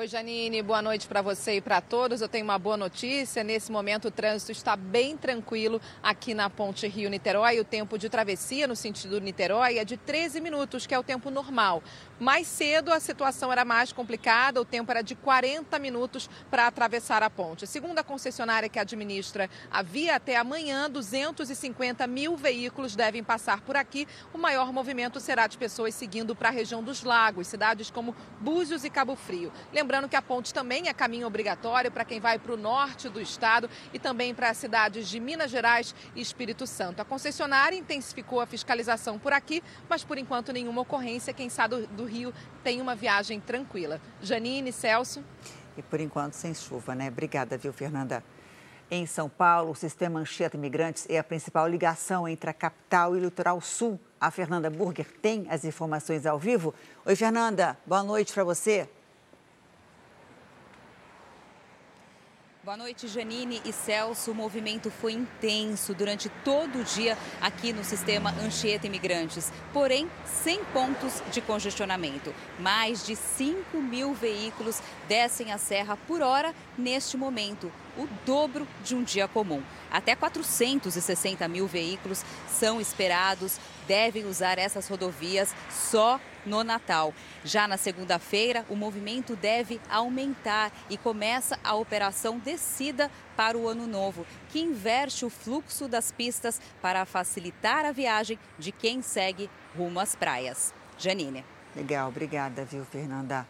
Oi, 0.00 0.08
Janine, 0.08 0.62
boa 0.62 0.80
noite 0.80 1.06
para 1.06 1.20
você 1.20 1.56
e 1.56 1.60
para 1.60 1.78
todos. 1.78 2.22
Eu 2.22 2.28
tenho 2.28 2.42
uma 2.42 2.58
boa 2.58 2.74
notícia. 2.74 3.44
Nesse 3.44 3.70
momento, 3.70 4.08
o 4.08 4.10
trânsito 4.10 4.50
está 4.50 4.74
bem 4.74 5.14
tranquilo 5.14 5.78
aqui 6.02 6.32
na 6.32 6.48
Ponte 6.48 6.88
Rio-Niterói. 6.88 7.60
O 7.60 7.64
tempo 7.64 7.98
de 7.98 8.08
travessia 8.08 8.66
no 8.66 8.74
sentido 8.74 9.20
Niterói 9.20 9.76
é 9.76 9.84
de 9.84 9.98
13 9.98 10.40
minutos, 10.40 10.86
que 10.86 10.94
é 10.94 10.98
o 10.98 11.02
tempo 11.02 11.30
normal. 11.30 11.82
Mais 12.20 12.46
cedo, 12.46 12.92
a 12.92 13.00
situação 13.00 13.50
era 13.50 13.64
mais 13.64 13.94
complicada, 13.94 14.60
o 14.60 14.64
tempo 14.64 14.90
era 14.90 15.00
de 15.00 15.14
40 15.14 15.78
minutos 15.78 16.28
para 16.50 16.66
atravessar 16.66 17.22
a 17.22 17.30
ponte. 17.30 17.66
Segundo 17.66 17.98
a 17.98 18.04
concessionária 18.04 18.68
que 18.68 18.78
administra 18.78 19.48
a 19.70 19.80
via, 19.80 20.16
até 20.16 20.36
amanhã, 20.36 20.90
250 20.90 22.06
mil 22.06 22.36
veículos 22.36 22.94
devem 22.94 23.24
passar 23.24 23.62
por 23.62 23.74
aqui. 23.74 24.06
O 24.34 24.38
maior 24.38 24.70
movimento 24.70 25.18
será 25.18 25.46
de 25.46 25.56
pessoas 25.56 25.94
seguindo 25.94 26.36
para 26.36 26.50
a 26.50 26.52
região 26.52 26.82
dos 26.82 27.02
lagos, 27.02 27.46
cidades 27.46 27.90
como 27.90 28.14
Búzios 28.38 28.84
e 28.84 28.90
Cabo 28.90 29.16
Frio. 29.16 29.50
Lembrando 29.72 30.06
que 30.06 30.16
a 30.16 30.20
ponte 30.20 30.52
também 30.52 30.88
é 30.88 30.92
caminho 30.92 31.26
obrigatório 31.26 31.90
para 31.90 32.04
quem 32.04 32.20
vai 32.20 32.38
para 32.38 32.52
o 32.52 32.56
norte 32.58 33.08
do 33.08 33.18
estado 33.18 33.70
e 33.94 33.98
também 33.98 34.34
para 34.34 34.50
as 34.50 34.58
cidades 34.58 35.08
de 35.08 35.18
Minas 35.18 35.50
Gerais 35.50 35.94
e 36.14 36.20
Espírito 36.20 36.66
Santo. 36.66 37.00
A 37.00 37.04
concessionária 37.04 37.78
intensificou 37.78 38.42
a 38.42 38.46
fiscalização 38.46 39.18
por 39.18 39.32
aqui, 39.32 39.62
mas 39.88 40.04
por 40.04 40.18
enquanto 40.18 40.52
nenhuma 40.52 40.82
ocorrência. 40.82 41.32
Quem 41.32 41.48
sabe 41.48 41.86
do 41.92 42.09
Rio 42.10 42.34
tem 42.62 42.80
uma 42.80 42.94
viagem 42.94 43.40
tranquila. 43.40 44.00
Janine, 44.20 44.72
Celso. 44.72 45.24
E 45.76 45.82
por 45.82 46.00
enquanto 46.00 46.34
sem 46.34 46.52
chuva, 46.52 46.94
né? 46.94 47.08
Obrigada, 47.08 47.56
viu, 47.56 47.72
Fernanda? 47.72 48.22
Em 48.90 49.06
São 49.06 49.28
Paulo, 49.28 49.70
o 49.70 49.74
sistema 49.74 50.18
Anchieta 50.18 50.56
Imigrantes 50.56 51.06
é 51.08 51.16
a 51.16 51.22
principal 51.22 51.68
ligação 51.68 52.26
entre 52.26 52.50
a 52.50 52.52
capital 52.52 53.14
e 53.14 53.20
o 53.20 53.22
litoral 53.22 53.60
sul. 53.60 54.00
A 54.20 54.32
Fernanda 54.32 54.68
Burger 54.68 55.06
tem 55.22 55.46
as 55.48 55.64
informações 55.64 56.26
ao 56.26 56.38
vivo. 56.38 56.74
Oi, 57.06 57.14
Fernanda, 57.14 57.78
boa 57.86 58.02
noite 58.02 58.32
para 58.32 58.42
você. 58.42 58.88
Boa 62.62 62.76
noite, 62.76 63.08
Janine 63.08 63.62
e 63.64 63.72
Celso. 63.72 64.32
O 64.32 64.34
movimento 64.34 64.90
foi 64.90 65.14
intenso 65.14 65.94
durante 65.94 66.28
todo 66.44 66.80
o 66.80 66.84
dia 66.84 67.16
aqui 67.40 67.72
no 67.72 67.82
sistema 67.82 68.32
Anchieta 68.32 68.86
Imigrantes, 68.86 69.50
porém 69.72 70.10
sem 70.26 70.62
pontos 70.66 71.22
de 71.32 71.40
congestionamento. 71.40 72.34
Mais 72.58 73.06
de 73.06 73.16
5 73.16 73.78
mil 73.78 74.12
veículos 74.12 74.82
descem 75.08 75.52
a 75.52 75.56
serra 75.56 75.96
por 76.06 76.20
hora 76.20 76.54
neste 76.76 77.16
momento, 77.16 77.72
o 77.96 78.06
dobro 78.26 78.68
de 78.84 78.94
um 78.94 79.02
dia 79.02 79.26
comum. 79.26 79.62
Até 79.90 80.14
460 80.14 81.48
mil 81.48 81.66
veículos 81.66 82.22
são 82.46 82.78
esperados, 82.78 83.58
devem 83.88 84.26
usar 84.26 84.58
essas 84.58 84.86
rodovias 84.86 85.54
só 85.70 86.20
no 86.44 86.64
Natal. 86.64 87.14
Já 87.44 87.66
na 87.68 87.76
segunda-feira, 87.76 88.64
o 88.68 88.76
movimento 88.76 89.36
deve 89.36 89.80
aumentar 89.90 90.72
e 90.88 90.96
começa 90.96 91.58
a 91.62 91.74
operação 91.74 92.38
Descida 92.38 93.10
para 93.36 93.56
o 93.56 93.68
Ano 93.68 93.86
Novo, 93.86 94.26
que 94.50 94.60
inverte 94.60 95.24
o 95.24 95.30
fluxo 95.30 95.88
das 95.88 96.12
pistas 96.12 96.60
para 96.80 97.04
facilitar 97.04 97.84
a 97.84 97.92
viagem 97.92 98.38
de 98.58 98.72
quem 98.72 99.02
segue 99.02 99.50
rumo 99.76 100.00
às 100.00 100.14
praias. 100.14 100.74
Janine. 100.98 101.44
Legal, 101.74 102.08
obrigada, 102.08 102.64
viu, 102.64 102.84
Fernanda? 102.84 103.46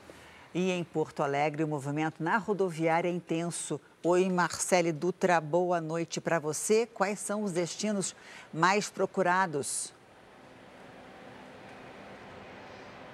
E 0.52 0.70
em 0.70 0.82
Porto 0.82 1.22
Alegre, 1.22 1.62
o 1.62 1.68
movimento 1.68 2.22
na 2.22 2.36
rodoviária 2.36 3.08
é 3.08 3.12
intenso. 3.12 3.80
Oi, 4.02 4.28
Marcele 4.28 4.92
Dutra, 4.92 5.40
boa 5.40 5.80
noite 5.80 6.20
para 6.20 6.38
você. 6.38 6.86
Quais 6.86 7.20
são 7.20 7.44
os 7.44 7.52
destinos 7.52 8.16
mais 8.52 8.90
procurados? 8.90 9.92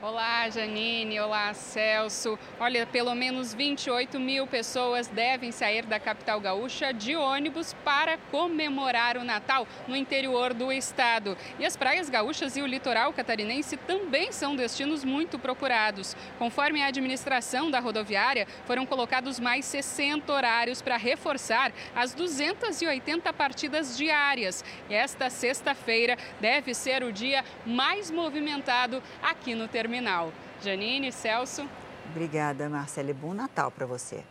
Olá, 0.09 0.49
Janine. 0.49 1.19
Olá, 1.19 1.53
Celso. 1.53 2.39
Olha, 2.61 2.87
pelo 2.87 3.13
menos 3.13 3.53
28 3.53 4.21
mil 4.21 4.47
pessoas 4.47 5.09
devem 5.09 5.51
sair 5.51 5.85
da 5.85 5.99
capital 5.99 6.41
gaúcha 6.41 6.95
de 6.95 7.17
ônibus 7.17 7.75
para 7.85 8.17
comemorar 8.31 9.17
o 9.17 9.25
Natal 9.25 9.67
no 9.89 9.97
interior 9.97 10.55
do 10.55 10.71
estado. 10.71 11.37
E 11.59 11.67
as 11.67 11.77
praias 11.77 12.09
gaúchas 12.09 12.57
e 12.57 12.63
o 12.63 12.67
litoral 12.69 13.13
catarinense 13.13 13.77
também 13.77 14.31
são 14.31 14.55
destinos 14.55 15.03
muito 15.03 15.41
procurados. 15.41 16.15
Conforme 16.39 16.81
a 16.85 16.87
administração 16.87 17.69
da 17.69 17.81
rodoviária, 17.81 18.47
foram 18.65 18.87
colocados 18.87 19.41
mais 19.41 19.65
60 19.65 20.33
horários 20.33 20.81
para 20.81 20.97
reforçar 20.97 21.73
as 21.97 22.15
280 22.15 23.33
partidas 23.33 23.97
diárias. 23.97 24.65
E 24.89 24.95
esta 24.95 25.29
sexta-feira 25.29 26.17
deve 26.41 26.75
ser 26.75 27.03
o 27.03 27.11
dia 27.11 27.45
mais 27.67 28.09
movimentado 28.09 29.03
aqui 29.21 29.57
no 29.57 29.67
terminal 29.67 29.96
terminal. 29.97 30.33
Janine, 30.63 31.11
Celso. 31.11 31.67
Obrigada, 32.11 32.69
Marcele. 32.69 33.13
Bom 33.13 33.35
Natal 33.35 33.71
para 33.71 33.87
você. 33.87 34.23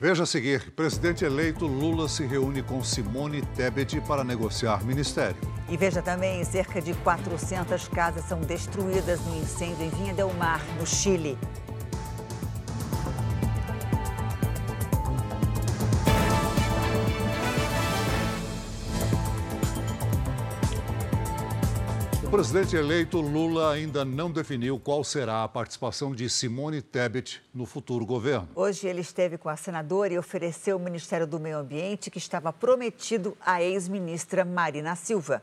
Veja 0.00 0.22
a 0.22 0.26
seguir: 0.26 0.70
presidente 0.72 1.24
eleito 1.24 1.66
Lula 1.66 2.08
se 2.08 2.24
reúne 2.24 2.62
com 2.62 2.82
Simone 2.82 3.42
Tebet 3.56 4.00
para 4.02 4.24
negociar 4.24 4.84
ministério. 4.84 5.36
E 5.68 5.76
veja 5.76 6.00
também: 6.00 6.42
cerca 6.44 6.80
de 6.80 6.94
400 6.94 7.88
casas 7.88 8.24
são 8.24 8.40
destruídas 8.40 9.20
no 9.26 9.36
incêndio 9.36 9.84
em 9.84 9.90
Vinha 9.90 10.14
Del 10.14 10.32
Mar, 10.34 10.62
no 10.78 10.86
Chile. 10.86 11.36
O 22.28 22.30
presidente 22.30 22.76
eleito 22.76 23.22
Lula 23.22 23.72
ainda 23.72 24.04
não 24.04 24.30
definiu 24.30 24.78
qual 24.78 25.02
será 25.02 25.44
a 25.44 25.48
participação 25.48 26.14
de 26.14 26.28
Simone 26.28 26.82
Tebet 26.82 27.40
no 27.54 27.64
futuro 27.64 28.04
governo. 28.04 28.46
Hoje 28.54 28.86
ele 28.86 29.00
esteve 29.00 29.38
com 29.38 29.48
a 29.48 29.56
senadora 29.56 30.12
e 30.12 30.18
ofereceu 30.18 30.76
o 30.76 30.78
Ministério 30.78 31.26
do 31.26 31.40
Meio 31.40 31.56
Ambiente 31.56 32.10
que 32.10 32.18
estava 32.18 32.52
prometido 32.52 33.34
à 33.40 33.62
ex-ministra 33.62 34.44
Marina 34.44 34.94
Silva. 34.94 35.42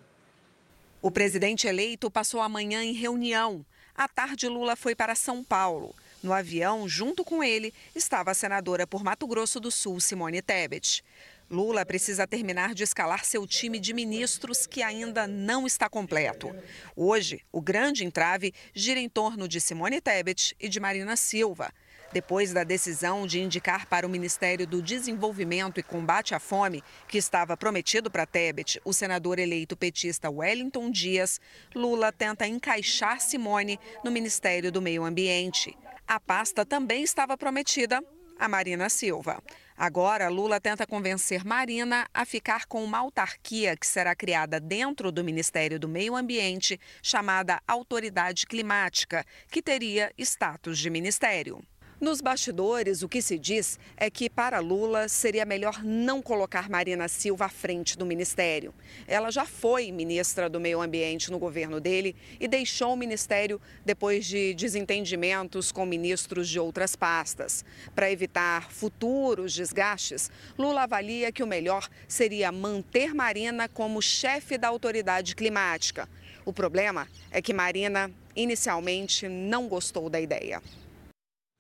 O 1.01 1.09
presidente 1.09 1.65
eleito 1.65 2.11
passou 2.11 2.39
a 2.39 2.47
manhã 2.47 2.83
em 2.83 2.93
reunião. 2.93 3.65
À 3.97 4.07
tarde, 4.07 4.47
Lula 4.47 4.75
foi 4.75 4.93
para 4.93 5.15
São 5.15 5.43
Paulo. 5.43 5.95
No 6.21 6.31
avião, 6.31 6.87
junto 6.87 7.23
com 7.23 7.43
ele, 7.43 7.73
estava 7.95 8.29
a 8.29 8.35
senadora 8.35 8.85
por 8.85 9.03
Mato 9.03 9.25
Grosso 9.25 9.59
do 9.59 9.71
Sul, 9.71 9.99
Simone 9.99 10.39
Tebet. 10.39 11.03
Lula 11.49 11.85
precisa 11.85 12.25
terminar 12.25 12.73
de 12.73 12.83
escalar 12.83 13.23
seu 13.23 13.45
time 13.45 13.79
de 13.79 13.93
ministros 13.93 14.65
que 14.65 14.81
ainda 14.81 15.27
não 15.27 15.67
está 15.67 15.87
completo. 15.87 16.55
Hoje, 16.95 17.41
o 17.51 17.61
grande 17.61 18.03
entrave 18.03 18.53
gira 18.73 18.99
em 18.99 19.07
torno 19.07 19.47
de 19.47 19.61
Simone 19.61 20.01
Tebet 20.01 20.55
e 20.59 20.67
de 20.67 20.79
Marina 20.79 21.15
Silva. 21.15 21.71
Depois 22.11 22.53
da 22.53 22.63
decisão 22.63 23.27
de 23.27 23.41
indicar 23.41 23.87
para 23.87 24.07
o 24.07 24.09
Ministério 24.09 24.65
do 24.65 24.81
Desenvolvimento 24.81 25.79
e 25.79 25.83
Combate 25.83 26.33
à 26.33 26.39
Fome, 26.39 26.83
que 27.07 27.17
estava 27.17 27.57
prometido 27.57 28.09
para 28.09 28.25
Tebet, 28.25 28.79
o 28.85 28.93
senador 28.93 29.37
eleito 29.37 29.75
petista 29.75 30.29
Wellington 30.29 30.89
Dias, 30.89 31.39
Lula 31.75 32.11
tenta 32.11 32.47
encaixar 32.47 33.19
Simone 33.19 33.79
no 34.03 34.11
Ministério 34.11 34.71
do 34.71 34.81
Meio 34.81 35.03
Ambiente. 35.03 35.77
A 36.07 36.19
pasta 36.19 36.65
também 36.65 37.03
estava 37.03 37.37
prometida 37.37 38.01
a 38.37 38.47
Marina 38.47 38.89
Silva. 38.89 39.41
Agora, 39.77 40.29
Lula 40.29 40.59
tenta 40.59 40.87
convencer 40.87 41.43
Marina 41.43 42.07
a 42.13 42.25
ficar 42.25 42.65
com 42.65 42.83
uma 42.83 42.99
autarquia 42.99 43.75
que 43.75 43.85
será 43.85 44.15
criada 44.15 44.59
dentro 44.59 45.11
do 45.11 45.23
Ministério 45.23 45.77
do 45.77 45.89
Meio 45.89 46.15
Ambiente, 46.15 46.79
chamada 47.03 47.61
Autoridade 47.67 48.45
Climática, 48.45 49.25
que 49.51 49.61
teria 49.61 50.13
status 50.17 50.79
de 50.79 50.89
ministério. 50.89 51.61
Nos 52.05 52.21
bastidores, 52.21 53.01
o 53.01 53.09
que 53.09 53.19
se 53.19 53.35
diz 53.35 53.79
é 53.97 54.11
que, 54.11 54.29
para 54.29 54.59
Lula, 54.59 55.07
seria 55.07 55.43
melhor 55.43 55.83
não 55.83 56.21
colocar 56.21 56.69
Marina 56.69 57.07
Silva 57.07 57.45
à 57.45 57.49
frente 57.49 57.97
do 57.97 58.05
ministério. 58.05 58.75
Ela 59.07 59.31
já 59.31 59.43
foi 59.43 59.91
ministra 59.91 60.47
do 60.47 60.59
Meio 60.59 60.83
Ambiente 60.83 61.31
no 61.31 61.39
governo 61.39 61.79
dele 61.79 62.15
e 62.39 62.47
deixou 62.47 62.93
o 62.93 62.95
ministério 62.95 63.59
depois 63.83 64.23
de 64.27 64.53
desentendimentos 64.53 65.71
com 65.71 65.83
ministros 65.83 66.47
de 66.47 66.59
outras 66.59 66.95
pastas. 66.95 67.65
Para 67.95 68.11
evitar 68.11 68.71
futuros 68.71 69.51
desgastes, 69.51 70.29
Lula 70.59 70.83
avalia 70.83 71.31
que 71.31 71.41
o 71.41 71.47
melhor 71.47 71.89
seria 72.07 72.51
manter 72.51 73.15
Marina 73.15 73.67
como 73.67 73.99
chefe 73.99 74.59
da 74.59 74.67
autoridade 74.67 75.35
climática. 75.35 76.07
O 76.45 76.53
problema 76.53 77.07
é 77.31 77.41
que 77.41 77.51
Marina 77.51 78.11
inicialmente 78.35 79.27
não 79.27 79.67
gostou 79.67 80.07
da 80.07 80.21
ideia. 80.21 80.61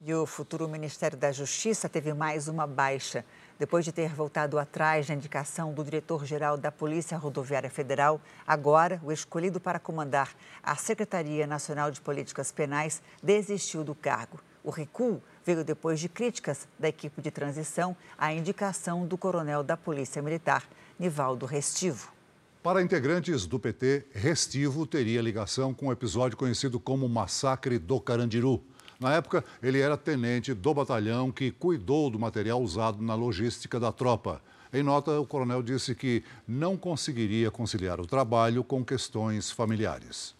E 0.07 0.13
o 0.13 0.27
futuro 0.27 0.69
Ministério 0.69 1.17
da 1.17 1.31
Justiça 1.31 1.89
teve 1.89 2.13
mais 2.13 2.47
uma 2.47 2.67
baixa. 2.67 3.25
Depois 3.57 3.83
de 3.83 3.91
ter 3.91 4.13
voltado 4.13 4.59
atrás 4.59 5.07
da 5.07 5.15
indicação 5.15 5.73
do 5.73 5.83
diretor-geral 5.83 6.57
da 6.57 6.71
Polícia 6.71 7.17
Rodoviária 7.17 7.71
Federal, 7.71 8.21
agora 8.45 9.01
o 9.03 9.11
escolhido 9.11 9.59
para 9.59 9.79
comandar 9.79 10.29
a 10.61 10.75
Secretaria 10.75 11.47
Nacional 11.47 11.89
de 11.89 12.01
Políticas 12.01 12.51
Penais 12.51 13.01
desistiu 13.23 13.83
do 13.83 13.95
cargo. 13.95 14.39
O 14.63 14.69
recuo 14.69 15.23
veio 15.43 15.63
depois 15.63 15.99
de 15.99 16.07
críticas 16.07 16.67
da 16.77 16.87
equipe 16.87 17.19
de 17.19 17.31
transição 17.31 17.97
à 18.15 18.31
indicação 18.31 19.07
do 19.07 19.17
coronel 19.17 19.63
da 19.63 19.75
Polícia 19.75 20.21
Militar, 20.21 20.69
Nivaldo 20.99 21.47
Restivo. 21.47 22.13
Para 22.61 22.79
integrantes 22.79 23.47
do 23.47 23.59
PT, 23.59 24.05
Restivo 24.13 24.85
teria 24.85 25.19
ligação 25.19 25.73
com 25.73 25.87
o 25.87 25.89
um 25.89 25.91
episódio 25.91 26.37
conhecido 26.37 26.79
como 26.79 27.09
Massacre 27.09 27.79
do 27.79 27.99
Carandiru. 27.99 28.63
Na 28.99 29.13
época, 29.13 29.43
ele 29.61 29.79
era 29.79 29.97
tenente 29.97 30.53
do 30.53 30.73
batalhão 30.73 31.31
que 31.31 31.51
cuidou 31.51 32.09
do 32.09 32.19
material 32.19 32.61
usado 32.61 33.01
na 33.01 33.15
logística 33.15 33.79
da 33.79 33.91
tropa. 33.91 34.41
Em 34.73 34.83
nota, 34.83 35.19
o 35.19 35.25
coronel 35.25 35.61
disse 35.61 35.95
que 35.95 36.23
não 36.47 36.75
conseguiria 36.75 37.51
conciliar 37.51 37.99
o 37.99 38.07
trabalho 38.07 38.63
com 38.63 38.83
questões 38.83 39.51
familiares. 39.51 40.35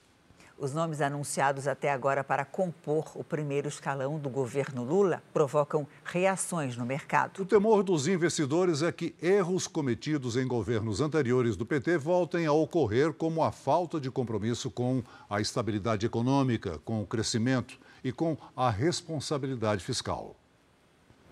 Os 0.57 0.73
nomes 0.73 1.01
anunciados 1.01 1.67
até 1.67 1.91
agora 1.91 2.23
para 2.23 2.45
compor 2.45 3.11
o 3.15 3.25
primeiro 3.25 3.67
escalão 3.67 4.17
do 4.17 4.29
governo 4.29 4.85
Lula 4.85 5.21
provocam 5.33 5.85
reações 6.05 6.77
no 6.77 6.85
mercado. 6.85 7.41
O 7.41 7.45
temor 7.45 7.83
dos 7.83 8.07
investidores 8.07 8.81
é 8.81 8.89
que 8.89 9.13
erros 9.21 9.67
cometidos 9.67 10.37
em 10.37 10.47
governos 10.47 11.01
anteriores 11.01 11.57
do 11.57 11.65
PT 11.65 11.97
voltem 11.97 12.45
a 12.45 12.53
ocorrer, 12.53 13.11
como 13.11 13.43
a 13.43 13.51
falta 13.51 13.99
de 13.99 14.09
compromisso 14.09 14.71
com 14.71 15.03
a 15.29 15.41
estabilidade 15.41 16.05
econômica, 16.05 16.79
com 16.85 17.01
o 17.01 17.05
crescimento 17.05 17.77
e 18.05 18.11
com 18.11 18.37
a 18.55 18.69
responsabilidade 18.69 19.83
fiscal. 19.83 20.35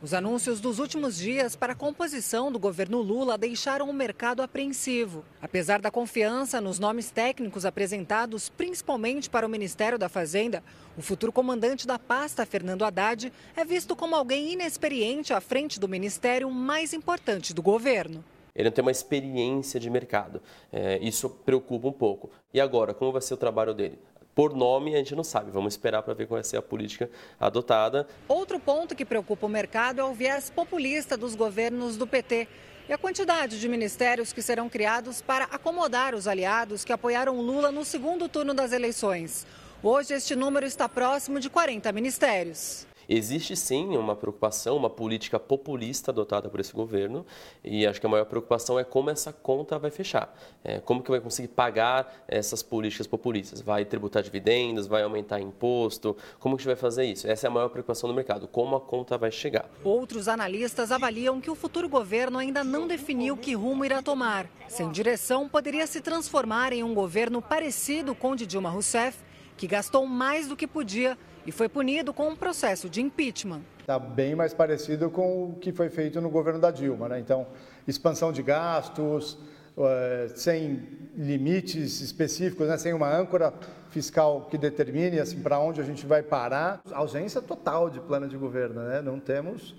Os 0.01 0.12
anúncios 0.13 0.59
dos 0.59 0.79
últimos 0.79 1.15
dias 1.15 1.55
para 1.55 1.71
a 1.73 1.75
composição 1.75 2.51
do 2.51 2.59
governo 2.59 2.99
Lula 2.99 3.38
deixaram 3.38 3.89
o 3.89 3.93
mercado 3.93 4.41
apreensivo. 4.41 5.23
Apesar 5.39 5.79
da 5.79 5.91
confiança 5.91 6.59
nos 6.59 6.79
nomes 6.79 7.12
técnicos 7.12 7.63
apresentados, 7.63 8.49
principalmente 8.49 9.29
para 9.29 9.45
o 9.45 9.49
Ministério 9.49 9.97
da 9.97 10.09
Fazenda, 10.09 10.63
o 10.97 11.01
futuro 11.01 11.31
comandante 11.31 11.86
da 11.86 11.99
pasta, 11.99 12.45
Fernando 12.45 12.83
Haddad, 12.83 13.31
é 13.55 13.63
visto 13.63 13.95
como 13.95 14.15
alguém 14.15 14.51
inexperiente 14.51 15.31
à 15.31 15.39
frente 15.39 15.79
do 15.79 15.88
ministério 15.88 16.49
mais 16.51 16.91
importante 16.91 17.53
do 17.53 17.62
governo. 17.62 18.25
Ele 18.55 18.69
não 18.69 18.73
tem 18.73 18.83
uma 18.83 18.91
experiência 18.91 19.79
de 19.79 19.89
mercado. 19.89 20.41
É, 20.71 20.99
isso 20.99 21.29
preocupa 21.29 21.88
um 21.88 21.93
pouco. 21.93 22.29
E 22.53 22.62
agora, 22.62 22.93
como 22.93 23.12
vai 23.12 23.21
ser 23.21 23.33
o 23.33 23.38
trabalho 23.38 23.73
dele? 23.73 23.97
Por 24.36 24.56
nome, 24.56 24.96
a 24.96 24.98
gente 24.98 25.15
não 25.15 25.24
sabe. 25.24 25.52
Vamos 25.52 25.74
esperar 25.74 26.02
para 26.02 26.13
ver 26.13 26.28
qual 26.28 26.38
vai 26.38 26.43
ser 26.43 26.58
a 26.58 26.62
política 26.62 27.10
adotada. 27.39 28.08
Outro 28.28 28.60
ponto 28.60 28.96
que 28.96 29.06
preocupa 29.06 29.46
o 29.46 29.50
mercado 29.50 30.02
é 30.02 30.04
o 30.04 30.13
viés 30.13 30.50
populista 30.50 31.15
dos 31.15 31.36
governos 31.36 31.98
do 31.98 32.08
PT 32.08 32.48
e 32.89 32.93
a 32.93 32.98
quantidade 32.98 33.60
de 33.60 33.69
ministérios 33.69 34.34
que 34.34 34.41
serão 34.41 34.67
criados 34.67 35.22
para 35.22 35.46
acomodar 35.46 36.15
os 36.15 36.28
aliados 36.28 36.84
que 36.84 36.91
apoiaram 36.91 37.39
Lula 37.39 37.72
no 37.72 37.86
segundo 37.86 38.28
turno 38.28 38.54
das 38.54 38.74
eleições. 38.74 39.46
Hoje, 39.82 40.13
este 40.13 40.36
número 40.36 40.65
está 40.65 40.89
próximo 40.89 41.39
de 41.39 41.50
40 41.50 41.91
ministérios. 41.91 42.88
Existe 43.15 43.56
sim 43.56 43.95
uma 43.95 44.15
preocupação, 44.15 44.76
uma 44.76 44.89
política 44.89 45.39
populista 45.39 46.10
adotada 46.10 46.49
por 46.49 46.60
esse 46.60 46.73
governo 46.73 47.23
e 47.63 47.86
acho 47.86 47.99
que 47.99 48.08
a 48.08 48.10
maior 48.10 48.26
preocupação 48.26 48.80
é 48.80 48.84
como 48.84 49.12
essa 49.12 49.32
conta 49.32 49.78
vai 49.78 49.91
fechar, 49.91 50.36
é, 50.63 50.80
como 50.80 51.04
que 51.04 51.12
vai 51.12 51.19
conseguir 51.19 51.49
pagar 51.49 52.12
essas 52.28 52.63
políticas 52.63 53.06
populistas, 53.06 53.62
vai 53.62 53.86
tributar 53.86 54.23
dividendos, 54.23 54.88
vai 54.88 55.04
aumentar 55.04 55.39
imposto, 55.39 56.17
como 56.39 56.58
que 56.58 56.65
vai 56.65 56.76
fazer 56.76 57.06
isso? 57.06 57.28
Essa 57.28 57.45
é 57.45 57.49
a 57.49 57.52
maior 57.52 57.69
preocupação 57.69 58.10
do 58.10 58.15
mercado, 58.15 58.47
como 58.47 58.76
a 58.76 58.82
conta 58.82 59.15
vai 59.15 59.30
chegar. 59.30 59.69
Outros 59.84 60.28
analistas 60.28 60.91
avaliam 60.91 61.39
que 61.39 61.52
o 61.52 61.56
futuro 61.56 61.88
governo 61.88 62.39
ainda 62.39 62.63
não 62.63 62.88
definiu 62.88 63.38
que 63.38 63.54
rumo 63.54 63.86
irá 63.86 64.02
tomar. 64.02 64.49
Sem 64.67 64.89
direção, 64.89 65.47
poderia 65.47 65.86
se 65.86 66.02
transformar 66.02 66.73
em 66.73 66.84
um 66.84 66.95
governo 66.95 67.43
parecido 67.43 68.15
com 68.15 68.32
o 68.32 68.36
de 68.36 68.47
Dilma 68.47 68.71
Rousseff, 68.71 69.19
que 69.56 69.67
gastou 69.67 70.08
mais 70.08 70.47
do 70.47 70.56
que 70.56 70.65
podia 70.65 71.15
e 71.45 71.51
foi 71.51 71.67
punido 71.67 72.13
com 72.13 72.29
um 72.29 72.36
processo 72.36 72.89
de 72.89 73.01
impeachment. 73.01 73.62
Está 73.79 73.99
bem 73.99 74.36
mais 74.36 74.53
parecido 74.53 75.10
com 75.10 75.49
o 75.49 75.56
que 75.60 75.71
foi 75.71 75.89
feito 75.89 76.21
no 76.21 76.29
governo 76.29 76.60
da 76.60 76.71
Dilma. 76.71 77.10
Né? 77.10 77.19
Então, 77.19 77.47
expansão 77.88 78.32
de 78.32 78.41
gastos, 78.41 79.34
uh, 79.77 80.29
sem 80.36 80.88
limites 81.15 82.01
específicos, 82.01 82.67
né, 82.67 82.77
sem 82.77 82.93
uma 82.93 83.13
âncora 83.13 83.53
fiscal 83.89 84.47
que 84.49 84.58
determine 84.58 85.19
assim, 85.19 85.41
para 85.41 85.60
onde 85.60 85.82
a 85.82 85.84
gente 85.84 86.06
vai 86.06 86.23
parar. 86.23 86.82
Ausência 86.91 87.41
total 87.41 87.89
de 87.89 87.99
plano 87.99 88.27
de 88.27 88.38
governo, 88.38 88.82
né? 88.82 89.01
não 89.01 89.19
temos 89.19 89.75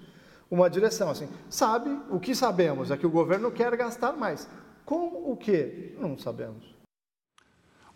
uma 0.51 0.69
direção. 0.69 1.11
Assim, 1.11 1.29
sabe, 1.49 1.99
o 2.11 2.21
que 2.21 2.35
sabemos 2.35 2.91
é 2.91 2.97
que 2.97 3.07
o 3.07 3.11
governo 3.11 3.51
quer 3.51 3.75
gastar 3.77 4.13
mais. 4.13 4.49
Com 4.85 5.31
o 5.33 5.37
que? 5.37 5.97
Não 5.99 6.17
sabemos. 6.19 6.74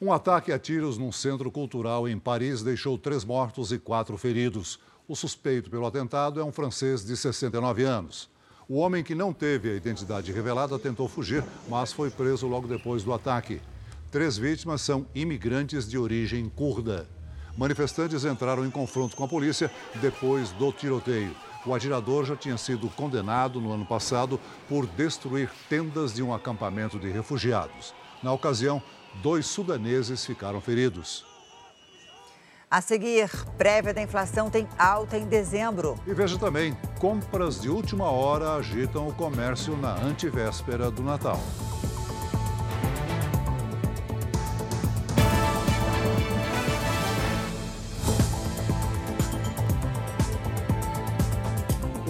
Um 0.00 0.12
ataque 0.12 0.52
a 0.52 0.58
tiros 0.60 0.96
num 0.96 1.10
centro 1.10 1.50
cultural 1.50 2.08
em 2.08 2.16
Paris 2.16 2.62
deixou 2.62 2.96
três 2.96 3.24
mortos 3.24 3.72
e 3.72 3.80
quatro 3.80 4.16
feridos. 4.16 4.78
O 5.08 5.16
suspeito 5.16 5.68
pelo 5.68 5.86
atentado 5.86 6.38
é 6.40 6.44
um 6.44 6.52
francês 6.52 7.04
de 7.04 7.16
69 7.16 7.82
anos. 7.82 8.30
O 8.68 8.76
homem 8.76 9.02
que 9.02 9.12
não 9.12 9.32
teve 9.32 9.72
a 9.72 9.74
identidade 9.74 10.30
revelada 10.30 10.78
tentou 10.78 11.08
fugir, 11.08 11.42
mas 11.68 11.92
foi 11.92 12.10
preso 12.10 12.46
logo 12.46 12.68
depois 12.68 13.02
do 13.02 13.12
ataque. 13.12 13.60
Três 14.08 14.38
vítimas 14.38 14.82
são 14.82 15.04
imigrantes 15.16 15.88
de 15.88 15.98
origem 15.98 16.48
curda. 16.48 17.08
Manifestantes 17.56 18.24
entraram 18.24 18.64
em 18.64 18.70
confronto 18.70 19.16
com 19.16 19.24
a 19.24 19.28
polícia 19.28 19.68
depois 20.00 20.52
do 20.52 20.70
tiroteio. 20.70 21.34
O 21.66 21.74
atirador 21.74 22.24
já 22.24 22.36
tinha 22.36 22.56
sido 22.56 22.88
condenado 22.90 23.60
no 23.60 23.72
ano 23.72 23.84
passado 23.84 24.38
por 24.68 24.86
destruir 24.86 25.50
tendas 25.68 26.14
de 26.14 26.22
um 26.22 26.32
acampamento 26.32 27.00
de 27.00 27.10
refugiados. 27.10 27.92
Na 28.22 28.32
ocasião, 28.32 28.80
dois 29.22 29.46
sudaneses 29.46 30.24
ficaram 30.24 30.60
feridos. 30.60 31.26
A 32.70 32.82
seguir, 32.82 33.30
prévia 33.56 33.94
da 33.94 34.02
inflação 34.02 34.50
tem 34.50 34.68
alta 34.78 35.16
em 35.16 35.26
dezembro. 35.26 35.98
E 36.06 36.12
veja 36.12 36.38
também, 36.38 36.76
compras 36.98 37.60
de 37.60 37.70
última 37.70 38.10
hora 38.10 38.56
agitam 38.56 39.08
o 39.08 39.14
comércio 39.14 39.74
na 39.76 39.94
antivéspera 39.94 40.90
do 40.90 41.02
Natal. 41.02 41.40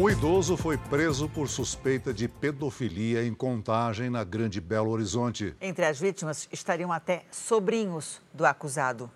O 0.01 0.09
idoso 0.09 0.57
foi 0.57 0.79
preso 0.79 1.29
por 1.29 1.49
suspeita 1.49 2.15
de 2.15 2.29
pedofilia 2.29 3.25
em 3.25 3.35
contagem 3.35 4.09
na 4.09 4.23
Grande 4.23 4.61
Belo 4.61 4.91
Horizonte. 4.91 5.57
Entre 5.61 5.85
as 5.85 5.99
vítimas 5.99 6.49
estariam 6.53 6.93
até 6.93 7.25
sobrinhos 7.33 8.23
do 8.33 8.47
acusado. 8.47 9.11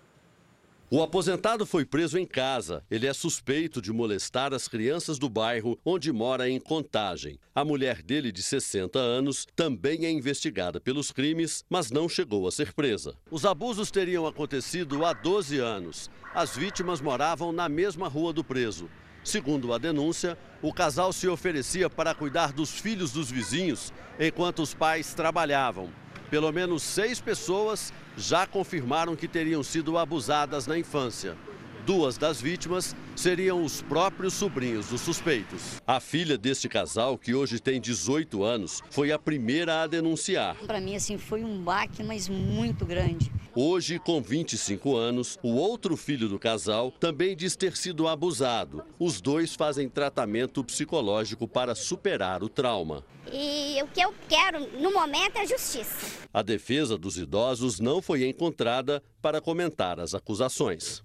O 0.91 1.01
aposentado 1.01 1.65
foi 1.65 1.85
preso 1.85 2.19
em 2.19 2.25
casa. 2.25 2.83
Ele 2.91 3.07
é 3.07 3.13
suspeito 3.13 3.81
de 3.81 3.93
molestar 3.93 4.53
as 4.53 4.67
crianças 4.67 5.17
do 5.17 5.29
bairro 5.29 5.79
onde 5.85 6.11
mora 6.11 6.49
em 6.49 6.59
Contagem. 6.59 7.39
A 7.55 7.63
mulher 7.63 8.01
dele, 8.01 8.29
de 8.29 8.43
60 8.43 8.99
anos, 8.99 9.47
também 9.55 10.05
é 10.05 10.11
investigada 10.11 10.81
pelos 10.81 11.13
crimes, 11.13 11.63
mas 11.69 11.91
não 11.91 12.09
chegou 12.09 12.45
a 12.45 12.51
ser 12.51 12.73
presa. 12.73 13.15
Os 13.31 13.45
abusos 13.45 13.89
teriam 13.89 14.27
acontecido 14.27 15.05
há 15.05 15.13
12 15.13 15.59
anos. 15.59 16.11
As 16.35 16.57
vítimas 16.57 16.99
moravam 16.99 17.53
na 17.53 17.69
mesma 17.69 18.09
rua 18.09 18.33
do 18.33 18.43
preso. 18.43 18.89
Segundo 19.23 19.73
a 19.73 19.77
denúncia, 19.77 20.37
o 20.61 20.73
casal 20.73 21.13
se 21.13 21.27
oferecia 21.27 21.89
para 21.89 22.13
cuidar 22.13 22.51
dos 22.51 22.71
filhos 22.71 23.11
dos 23.11 23.31
vizinhos 23.31 23.93
enquanto 24.19 24.61
os 24.61 24.73
pais 24.73 25.13
trabalhavam. 25.13 25.89
Pelo 26.29 26.51
menos 26.51 26.83
seis 26.83 27.21
pessoas 27.21 27.93
já 28.17 28.45
confirmaram 28.45 29.15
que 29.15 29.27
teriam 29.27 29.63
sido 29.63 29.97
abusadas 29.97 30.67
na 30.67 30.77
infância. 30.77 31.37
Duas 31.85 32.17
das 32.17 32.41
vítimas 32.41 32.95
seriam 33.15 33.63
os 33.63 33.81
próprios 33.81 34.33
sobrinhos 34.33 34.87
dos 34.87 35.01
suspeitos. 35.01 35.81
A 35.85 35.99
filha 35.99 36.37
deste 36.37 36.69
casal, 36.69 37.17
que 37.17 37.35
hoje 37.35 37.59
tem 37.59 37.79
18 37.79 38.41
anos, 38.41 38.81
foi 38.89 39.11
a 39.11 39.19
primeira 39.19 39.83
a 39.83 39.87
denunciar. 39.87 40.55
Para 40.65 40.79
mim, 40.79 40.95
assim, 40.95 41.17
foi 41.17 41.43
um 41.43 41.61
baque, 41.61 42.01
mas 42.01 42.29
muito 42.29 42.85
grande. 42.85 43.29
Hoje, 43.55 43.99
com 43.99 44.19
25 44.19 44.95
anos, 44.95 45.37
o 45.43 45.53
outro 45.53 45.95
filho 45.95 46.27
do 46.27 46.39
casal 46.39 46.89
também 46.89 47.35
diz 47.35 47.55
ter 47.55 47.77
sido 47.77 48.07
abusado. 48.07 48.83
Os 48.97 49.21
dois 49.21 49.53
fazem 49.53 49.87
tratamento 49.87 50.63
psicológico 50.63 51.47
para 51.47 51.75
superar 51.75 52.41
o 52.41 52.49
trauma. 52.49 53.03
E 53.31 53.79
o 53.83 53.87
que 53.87 54.01
eu 54.01 54.11
quero 54.27 54.59
no 54.81 54.91
momento 54.91 55.37
é 55.37 55.45
justiça. 55.45 56.27
A 56.33 56.41
defesa 56.41 56.97
dos 56.97 57.15
idosos 57.15 57.79
não 57.79 58.01
foi 58.01 58.27
encontrada 58.27 59.03
para 59.21 59.39
comentar 59.39 59.99
as 59.99 60.15
acusações. 60.15 61.03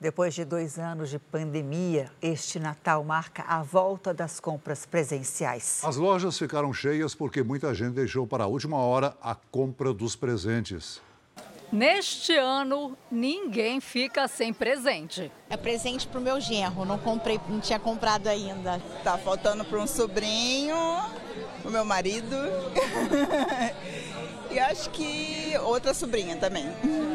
Depois 0.00 0.34
de 0.34 0.44
dois 0.44 0.76
anos 0.76 1.08
de 1.10 1.20
pandemia, 1.20 2.10
este 2.20 2.58
Natal 2.58 3.04
marca 3.04 3.44
a 3.44 3.62
volta 3.62 4.12
das 4.12 4.40
compras 4.40 4.84
presenciais. 4.84 5.82
As 5.84 5.96
lojas 5.96 6.36
ficaram 6.36 6.72
cheias 6.72 7.14
porque 7.14 7.44
muita 7.44 7.72
gente 7.74 7.94
deixou 7.94 8.26
para 8.26 8.42
a 8.42 8.46
última 8.48 8.78
hora 8.78 9.16
a 9.22 9.36
compra 9.36 9.92
dos 9.92 10.16
presentes. 10.16 11.00
Neste 11.70 12.34
ano, 12.34 12.96
ninguém 13.10 13.78
fica 13.78 14.26
sem 14.26 14.54
presente. 14.54 15.30
É 15.50 15.56
presente 15.56 16.06
para 16.06 16.18
o 16.18 16.22
meu 16.22 16.40
genro, 16.40 16.86
não 16.86 16.98
comprei, 16.98 17.38
não 17.46 17.60
tinha 17.60 17.78
comprado 17.78 18.26
ainda. 18.26 18.80
Tá 19.04 19.18
faltando 19.18 19.64
para 19.66 19.78
um 19.78 19.86
sobrinho, 19.86 20.76
o 21.62 21.70
meu 21.70 21.84
marido. 21.84 22.36
e 24.50 24.58
acho 24.58 24.88
que 24.90 25.52
outra 25.62 25.92
sobrinha 25.92 26.36
também. 26.36 26.64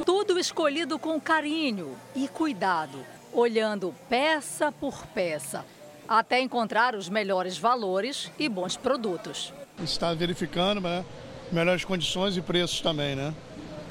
Tudo 0.05 0.37
escolhido 0.37 0.99
com 0.99 1.19
carinho 1.19 1.97
e 2.15 2.27
cuidado, 2.27 3.03
olhando 3.33 3.93
peça 4.07 4.71
por 4.71 5.03
peça, 5.07 5.65
até 6.07 6.39
encontrar 6.39 6.93
os 6.93 7.09
melhores 7.09 7.57
valores 7.57 8.31
e 8.37 8.47
bons 8.47 8.77
produtos. 8.77 9.51
Está 9.81 10.13
verificando, 10.13 10.79
né? 10.79 11.03
Melhores 11.51 11.83
condições 11.83 12.37
e 12.37 12.41
preços 12.41 12.81
também, 12.81 13.15
né? 13.15 13.33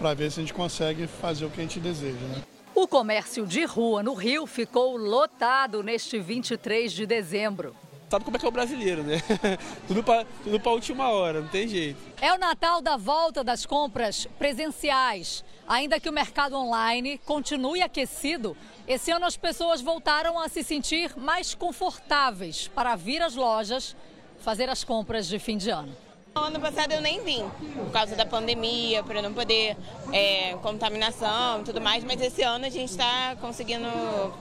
Para 0.02 0.14
ver 0.14 0.32
se 0.32 0.40
a 0.40 0.42
gente 0.42 0.52
consegue 0.52 1.06
fazer 1.06 1.44
o 1.44 1.48
que 1.48 1.60
a 1.60 1.62
gente 1.62 1.78
deseja, 1.78 2.18
né? 2.18 2.42
O 2.74 2.88
comércio 2.88 3.46
de 3.46 3.64
rua 3.64 4.02
no 4.02 4.14
Rio 4.14 4.48
ficou 4.48 4.96
lotado 4.96 5.80
neste 5.80 6.18
23 6.18 6.90
de 6.90 7.06
dezembro 7.06 7.76
sabe 8.10 8.26
como 8.26 8.36
é 8.36 8.40
que 8.40 8.44
é 8.44 8.48
o 8.48 8.52
brasileiro, 8.52 9.02
né? 9.02 9.22
tudo 9.88 10.04
para 10.04 10.26
tudo 10.44 10.60
pra 10.60 10.72
última 10.72 11.08
hora, 11.08 11.40
não 11.40 11.48
tem 11.48 11.66
jeito. 11.66 11.98
É 12.20 12.30
o 12.34 12.38
Natal 12.38 12.82
da 12.82 12.94
volta 12.94 13.42
das 13.42 13.64
compras 13.64 14.28
presenciais. 14.38 15.42
Ainda 15.66 15.98
que 15.98 16.10
o 16.10 16.12
mercado 16.12 16.54
online 16.54 17.16
continue 17.24 17.80
aquecido, 17.80 18.54
esse 18.86 19.10
ano 19.10 19.24
as 19.24 19.38
pessoas 19.38 19.80
voltaram 19.80 20.38
a 20.38 20.46
se 20.50 20.62
sentir 20.62 21.16
mais 21.16 21.54
confortáveis 21.54 22.68
para 22.68 22.94
vir 22.96 23.22
às 23.22 23.34
lojas 23.34 23.96
fazer 24.40 24.68
as 24.68 24.84
compras 24.84 25.26
de 25.26 25.38
fim 25.38 25.56
de 25.56 25.70
ano. 25.70 25.96
Ano 26.34 26.60
passado 26.60 26.92
eu 26.92 27.00
nem 27.02 27.22
vim, 27.22 27.44
por 27.74 27.92
causa 27.92 28.16
da 28.16 28.24
pandemia, 28.24 29.02
para 29.02 29.20
não 29.20 29.34
poder 29.34 29.76
é, 30.12 30.54
contaminação 30.62 31.60
e 31.60 31.64
tudo 31.64 31.78
mais, 31.78 32.02
mas 32.04 32.20
esse 32.22 32.42
ano 32.42 32.64
a 32.64 32.70
gente 32.70 32.88
está 32.88 33.36
conseguindo 33.38 33.86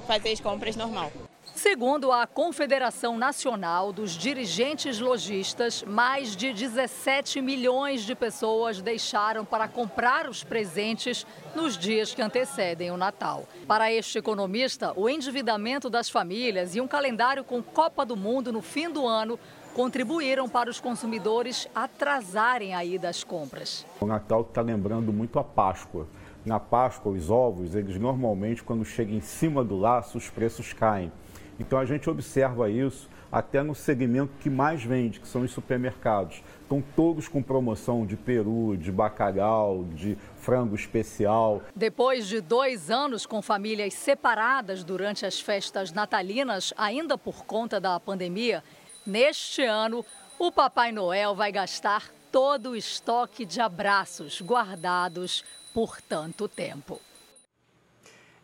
fazer 0.08 0.32
as 0.32 0.40
compras 0.40 0.78
normal. 0.78 1.12
Segundo 1.54 2.12
a 2.12 2.26
Confederação 2.26 3.18
Nacional 3.18 3.92
dos 3.92 4.14
Dirigentes 4.14 5.00
Logistas, 5.00 5.84
mais 5.84 6.36
de 6.36 6.54
17 6.54 7.42
milhões 7.42 8.04
de 8.04 8.16
pessoas 8.16 8.82
deixaram 8.82 9.44
para 9.44 9.68
comprar 9.68 10.30
os 10.30 10.44
presentes 10.44 11.26
nos 11.54 11.78
dias 11.78 12.14
que 12.14 12.22
antecedem 12.22 12.90
o 12.90 12.98
Natal. 12.98 13.46
Para 13.68 13.92
este 13.92 14.18
economista, 14.18 14.94
o 14.96 15.10
endividamento 15.10 15.90
das 15.90 16.10
famílias 16.10 16.74
e 16.76 16.82
um 16.82 16.88
calendário 16.88 17.44
com 17.44 17.62
Copa 17.62 18.06
do 18.06 18.16
Mundo 18.16 18.52
no 18.52 18.62
fim 18.62 18.90
do 18.90 19.06
ano 19.06 19.38
contribuíram 19.74 20.48
para 20.48 20.70
os 20.70 20.80
consumidores 20.80 21.68
atrasarem 21.74 22.74
a 22.76 22.84
ida 22.84 23.10
às 23.10 23.24
compras. 23.24 23.86
O 24.00 24.06
Natal 24.06 24.42
está 24.42 24.62
lembrando 24.62 25.12
muito 25.12 25.40
a 25.40 25.44
Páscoa. 25.44 26.08
Na 26.46 26.60
Páscoa, 26.60 27.12
os 27.12 27.30
ovos, 27.30 27.76
eles 27.76 27.98
normalmente, 27.98 28.64
quando 28.64 28.84
chegam 28.84 29.16
em 29.16 29.22
cima 29.22 29.64
do 29.64 29.78
laço, 29.78 30.18
os 30.18 30.30
preços 30.30 30.74
caem. 30.74 31.12
Então 31.60 31.78
a 31.78 31.86
gente 31.86 32.10
observa 32.10 32.70
isso 32.70 33.08
até 33.32 33.64
no 33.64 33.74
segmento 33.74 34.34
que 34.42 34.50
mais 34.50 34.84
vende, 34.84 35.20
que 35.20 35.28
são 35.28 35.44
os 35.44 35.52
supermercados. 35.52 36.44
Estão 36.62 36.84
todos 36.96 37.28
com 37.28 37.42
promoção 37.42 38.06
de 38.06 38.18
peru, 38.18 38.76
de 38.76 38.92
bacalhau, 38.92 39.86
de 39.96 40.18
frango 40.38 40.76
especial. 40.76 41.62
Depois 41.76 42.28
de 42.28 42.42
dois 42.42 42.90
anos 42.90 43.26
com 43.26 43.42
famílias 43.42 43.94
separadas 43.94 44.84
durante 44.84 45.26
as 45.26 45.40
festas 45.40 45.94
natalinas, 45.94 46.74
ainda 46.76 47.18
por 47.18 47.46
conta 47.46 47.80
da 47.80 48.00
pandemia, 48.00 48.64
neste 49.06 49.64
ano 49.64 50.06
o 50.38 50.52
Papai 50.52 50.92
Noel 50.92 51.34
vai 51.36 51.52
gastar 51.52 52.12
todo 52.32 52.72
o 52.72 52.76
estoque 52.76 53.46
de 53.46 53.62
abraços 53.62 54.42
guardados 54.42 55.46
por 55.74 56.02
tanto 56.02 56.48
tempo. 56.48 57.00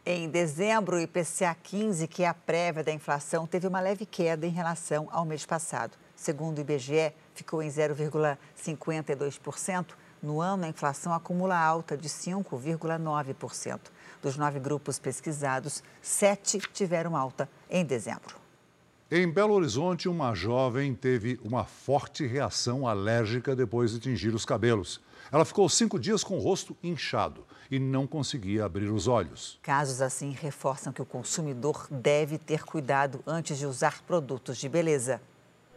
Em 0.06 0.30
dezembro, 0.30 0.96
o 0.96 1.02
IPCA 1.02 1.58
15, 1.62 2.08
que 2.08 2.24
é 2.24 2.28
a 2.28 2.34
prévia 2.34 2.82
da 2.82 2.94
inflação, 2.94 3.46
teve 3.46 3.68
uma 3.68 3.82
leve 3.82 4.06
queda 4.06 4.48
em 4.48 4.52
relação 4.52 5.10
ao 5.12 5.26
mês 5.26 5.46
passado. 5.46 5.98
Segundo 6.16 6.60
o 6.60 6.62
IBGE, 6.62 7.12
ficou 7.36 7.62
em 7.62 7.68
0,52%. 7.68 9.88
No 10.24 10.40
ano, 10.40 10.64
a 10.64 10.70
inflação 10.70 11.14
acumula 11.14 11.58
alta 11.58 11.98
de 11.98 12.08
5,9%. 12.08 13.82
Dos 14.22 14.38
nove 14.38 14.60
grupos 14.60 14.98
pesquisados, 14.98 15.84
sete 16.02 16.58
tiveram 16.74 17.18
alta 17.18 17.50
em 17.70 17.84
dezembro. 17.84 18.37
Em 19.10 19.26
Belo 19.26 19.54
Horizonte, 19.54 20.10
uma 20.10 20.36
jovem 20.36 20.94
teve 20.94 21.40
uma 21.42 21.64
forte 21.64 22.28
reação 22.28 22.86
alérgica 22.86 23.56
depois 23.56 23.92
de 23.92 24.00
tingir 24.00 24.36
os 24.36 24.44
cabelos. 24.44 25.00
Ela 25.32 25.46
ficou 25.46 25.70
cinco 25.70 25.98
dias 25.98 26.26
com 26.26 26.38
o 26.38 26.42
rosto 26.42 26.76
inchado 26.84 27.46
e 27.72 27.80
não 27.80 28.06
conseguia 28.06 28.66
abrir 28.66 28.92
os 28.92 29.08
olhos. 29.08 29.60
Casos 29.64 30.02
assim 30.02 30.32
reforçam 30.32 30.92
que 30.92 31.02
o 31.02 31.06
consumidor 31.06 31.88
deve 31.90 32.38
ter 32.38 32.66
cuidado 32.66 33.22
antes 33.26 33.58
de 33.58 33.66
usar 33.66 34.02
produtos 34.02 34.58
de 34.58 34.68
beleza. 34.68 35.22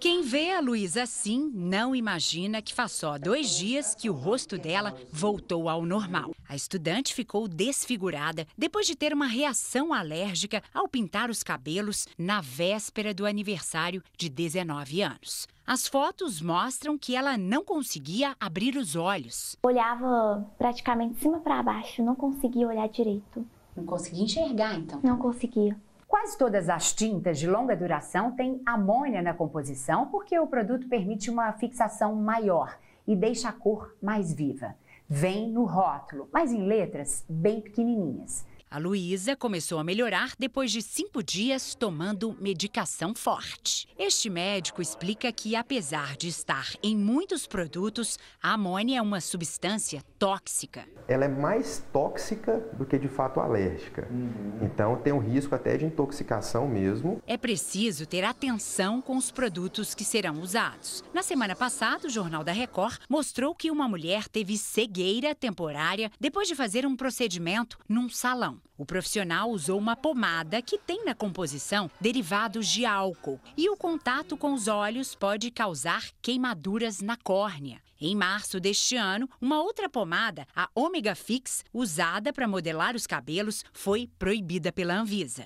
Quem 0.00 0.22
vê 0.22 0.50
a 0.52 0.60
Luísa 0.60 1.02
assim 1.02 1.52
não 1.54 1.94
imagina 1.94 2.62
que 2.62 2.72
faz 2.72 2.92
só 2.92 3.18
dois 3.18 3.50
dias 3.50 3.94
que 3.94 4.08
o 4.08 4.14
rosto 4.14 4.56
dela 4.56 4.94
voltou 5.12 5.68
ao 5.68 5.84
normal. 5.84 6.34
A 6.48 6.56
estudante 6.56 7.12
ficou 7.12 7.46
desfigurada 7.46 8.46
depois 8.56 8.86
de 8.86 8.96
ter 8.96 9.12
uma 9.12 9.26
reação 9.26 9.92
alérgica 9.92 10.62
ao 10.72 10.88
pintar 10.88 11.28
os 11.28 11.42
cabelos 11.42 12.08
na 12.16 12.40
véspera 12.40 13.12
do 13.12 13.26
aniversário 13.26 14.02
de 14.16 14.30
19 14.30 15.02
anos. 15.02 15.46
As 15.66 15.86
fotos 15.86 16.40
mostram 16.40 16.96
que 16.96 17.14
ela 17.14 17.36
não 17.36 17.62
conseguia 17.62 18.34
abrir 18.40 18.78
os 18.78 18.96
olhos. 18.96 19.54
Olhava 19.62 20.50
praticamente 20.56 21.16
de 21.16 21.20
cima 21.20 21.40
para 21.40 21.62
baixo, 21.62 22.02
não 22.02 22.16
conseguia 22.16 22.66
olhar 22.66 22.88
direito. 22.88 23.46
Não 23.76 23.84
conseguia 23.84 24.24
enxergar, 24.24 24.76
então? 24.76 24.98
Não 25.02 25.18
conseguia. 25.18 25.76
Quase 26.10 26.36
todas 26.36 26.68
as 26.68 26.92
tintas 26.92 27.38
de 27.38 27.46
longa 27.48 27.76
duração 27.76 28.32
têm 28.32 28.60
amônia 28.66 29.22
na 29.22 29.32
composição 29.32 30.08
porque 30.08 30.36
o 30.36 30.46
produto 30.48 30.88
permite 30.88 31.30
uma 31.30 31.52
fixação 31.52 32.16
maior 32.16 32.76
e 33.06 33.14
deixa 33.14 33.48
a 33.48 33.52
cor 33.52 33.94
mais 34.02 34.32
viva. 34.32 34.74
Vem 35.08 35.48
no 35.48 35.64
rótulo, 35.64 36.28
mas 36.32 36.52
em 36.52 36.66
letras 36.66 37.24
bem 37.28 37.60
pequenininhas. 37.60 38.44
A 38.72 38.78
Luísa 38.78 39.34
começou 39.34 39.80
a 39.80 39.84
melhorar 39.84 40.34
depois 40.38 40.70
de 40.70 40.80
cinco 40.80 41.24
dias 41.24 41.74
tomando 41.74 42.36
medicação 42.40 43.16
forte. 43.16 43.88
Este 43.98 44.30
médico 44.30 44.80
explica 44.80 45.32
que, 45.32 45.56
apesar 45.56 46.16
de 46.16 46.28
estar 46.28 46.68
em 46.80 46.96
muitos 46.96 47.48
produtos, 47.48 48.16
a 48.40 48.52
amônia 48.52 48.98
é 48.98 49.02
uma 49.02 49.20
substância 49.20 50.04
tóxica. 50.20 50.86
Ela 51.08 51.24
é 51.24 51.28
mais 51.28 51.84
tóxica 51.92 52.58
do 52.74 52.86
que 52.86 52.96
de 52.96 53.08
fato 53.08 53.40
alérgica. 53.40 54.06
Uhum. 54.08 54.60
Então 54.62 54.94
tem 54.94 55.12
um 55.12 55.18
risco 55.18 55.52
até 55.52 55.76
de 55.76 55.84
intoxicação 55.84 56.68
mesmo. 56.68 57.20
É 57.26 57.36
preciso 57.36 58.06
ter 58.06 58.22
atenção 58.22 59.02
com 59.02 59.16
os 59.16 59.32
produtos 59.32 59.96
que 59.96 60.04
serão 60.04 60.40
usados. 60.40 61.02
Na 61.12 61.24
semana 61.24 61.56
passada, 61.56 62.06
o 62.06 62.10
Jornal 62.10 62.44
da 62.44 62.52
Record 62.52 63.00
mostrou 63.08 63.52
que 63.52 63.68
uma 63.68 63.88
mulher 63.88 64.28
teve 64.28 64.56
cegueira 64.56 65.34
temporária 65.34 66.08
depois 66.20 66.46
de 66.46 66.54
fazer 66.54 66.86
um 66.86 66.94
procedimento 66.94 67.76
num 67.88 68.08
salão. 68.08 68.59
O 68.76 68.86
profissional 68.86 69.50
usou 69.50 69.78
uma 69.78 69.94
pomada 69.94 70.62
que 70.62 70.78
tem 70.78 71.04
na 71.04 71.14
composição 71.14 71.90
derivados 72.00 72.66
de 72.66 72.86
álcool 72.86 73.38
e 73.56 73.68
o 73.68 73.76
contato 73.76 74.36
com 74.36 74.54
os 74.54 74.68
olhos 74.68 75.14
pode 75.14 75.50
causar 75.50 76.08
queimaduras 76.22 77.00
na 77.00 77.16
córnea. 77.16 77.80
Em 78.00 78.16
março 78.16 78.58
deste 78.58 78.96
ano, 78.96 79.28
uma 79.38 79.62
outra 79.62 79.88
pomada, 79.88 80.46
a 80.56 80.68
Omega 80.74 81.14
Fix, 81.14 81.62
usada 81.74 82.32
para 82.32 82.48
modelar 82.48 82.96
os 82.96 83.06
cabelos, 83.06 83.62
foi 83.72 84.08
proibida 84.18 84.72
pela 84.72 84.98
Anvisa. 84.98 85.44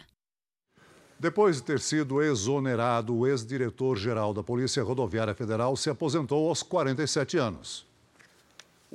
Depois 1.19 1.57
de 1.57 1.63
ter 1.63 1.81
sido 1.81 2.23
exonerado, 2.23 3.17
o 3.17 3.27
ex-diretor-geral 3.27 4.35
da 4.35 4.43
Polícia 4.43 4.83
Rodoviária 4.83 5.35
Federal 5.35 5.77
se 5.77 5.91
aposentou 5.91 6.49
aos 6.49 6.63
47 6.63 7.39
anos. 7.39 7.87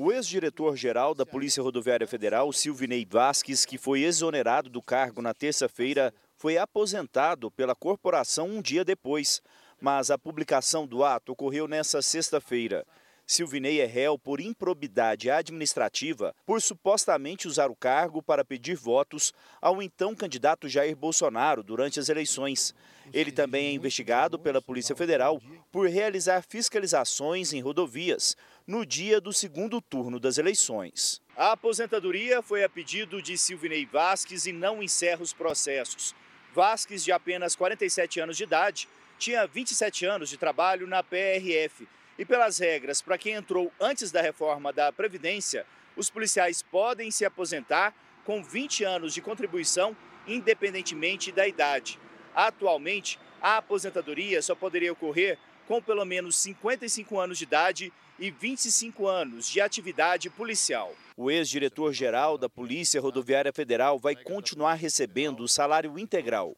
O 0.01 0.13
ex-diretor-geral 0.13 1.13
da 1.13 1.25
Polícia 1.25 1.61
Rodoviária 1.61 2.07
Federal, 2.07 2.53
Silvinei 2.53 3.05
Vasques, 3.05 3.65
que 3.65 3.77
foi 3.77 4.03
exonerado 4.03 4.69
do 4.69 4.81
cargo 4.81 5.21
na 5.21 5.33
terça-feira, 5.33 6.13
foi 6.37 6.57
aposentado 6.57 7.51
pela 7.51 7.75
corporação 7.75 8.47
um 8.47 8.61
dia 8.61 8.85
depois. 8.85 9.41
Mas 9.77 10.09
a 10.09 10.17
publicação 10.17 10.87
do 10.87 11.03
ato 11.03 11.33
ocorreu 11.33 11.67
nesta 11.67 12.01
sexta-feira. 12.01 12.85
Silvinei 13.27 13.81
é 13.81 13.85
réu 13.85 14.17
por 14.17 14.39
improbidade 14.39 15.29
administrativa 15.29 16.33
por 16.45 16.61
supostamente 16.61 17.45
usar 17.45 17.69
o 17.69 17.75
cargo 17.75 18.23
para 18.23 18.45
pedir 18.45 18.75
votos 18.75 19.33
ao 19.61 19.83
então 19.83 20.15
candidato 20.15 20.69
Jair 20.69 20.95
Bolsonaro 20.95 21.61
durante 21.61 21.99
as 21.99 22.07
eleições. 22.07 22.73
Ele 23.11 23.33
também 23.33 23.67
é 23.67 23.73
investigado 23.73 24.39
pela 24.39 24.61
Polícia 24.61 24.95
Federal 24.95 25.41
por 25.69 25.89
realizar 25.89 26.41
fiscalizações 26.41 27.51
em 27.51 27.59
rodovias 27.59 28.37
no 28.69 28.85
dia 28.85 29.19
do 29.19 29.33
segundo 29.33 29.81
turno 29.81 30.19
das 30.19 30.37
eleições. 30.37 31.19
A 31.35 31.53
aposentadoria 31.53 32.39
foi 32.43 32.63
a 32.63 32.69
pedido 32.69 33.19
de 33.19 33.35
Silvinei 33.35 33.83
Vasques 33.83 34.45
e 34.45 34.53
não 34.53 34.83
encerra 34.83 35.23
os 35.23 35.33
processos. 35.33 36.13
Vasques, 36.53 37.03
de 37.03 37.11
apenas 37.11 37.55
47 37.55 38.19
anos 38.19 38.37
de 38.37 38.43
idade, 38.43 38.87
tinha 39.17 39.47
27 39.47 40.05
anos 40.05 40.29
de 40.29 40.37
trabalho 40.37 40.85
na 40.85 41.01
PRF 41.01 41.87
e 42.15 42.23
pelas 42.23 42.59
regras, 42.59 43.01
para 43.01 43.17
quem 43.17 43.33
entrou 43.33 43.73
antes 43.81 44.11
da 44.11 44.21
reforma 44.21 44.71
da 44.71 44.91
Previdência, 44.91 45.65
os 45.97 46.11
policiais 46.11 46.61
podem 46.61 47.09
se 47.09 47.25
aposentar 47.25 47.91
com 48.23 48.43
20 48.43 48.83
anos 48.83 49.15
de 49.15 49.21
contribuição, 49.21 49.97
independentemente 50.27 51.31
da 51.31 51.47
idade. 51.47 51.99
Atualmente, 52.35 53.19
a 53.41 53.57
aposentadoria 53.57 54.43
só 54.43 54.53
poderia 54.53 54.93
ocorrer 54.93 55.39
com 55.67 55.81
pelo 55.81 56.05
menos 56.05 56.35
55 56.35 57.19
anos 57.19 57.39
de 57.39 57.45
idade 57.45 57.91
e 58.19 58.29
25 58.29 59.07
anos 59.07 59.47
de 59.47 59.61
atividade 59.61 60.29
policial. 60.29 60.93
O 61.15 61.31
ex-diretor-geral 61.31 62.37
da 62.37 62.49
Polícia 62.49 63.01
Rodoviária 63.01 63.51
Federal 63.53 63.97
vai 63.97 64.15
continuar 64.15 64.73
recebendo 64.73 65.41
o 65.41 65.47
salário 65.47 65.97
integral. 65.97 66.55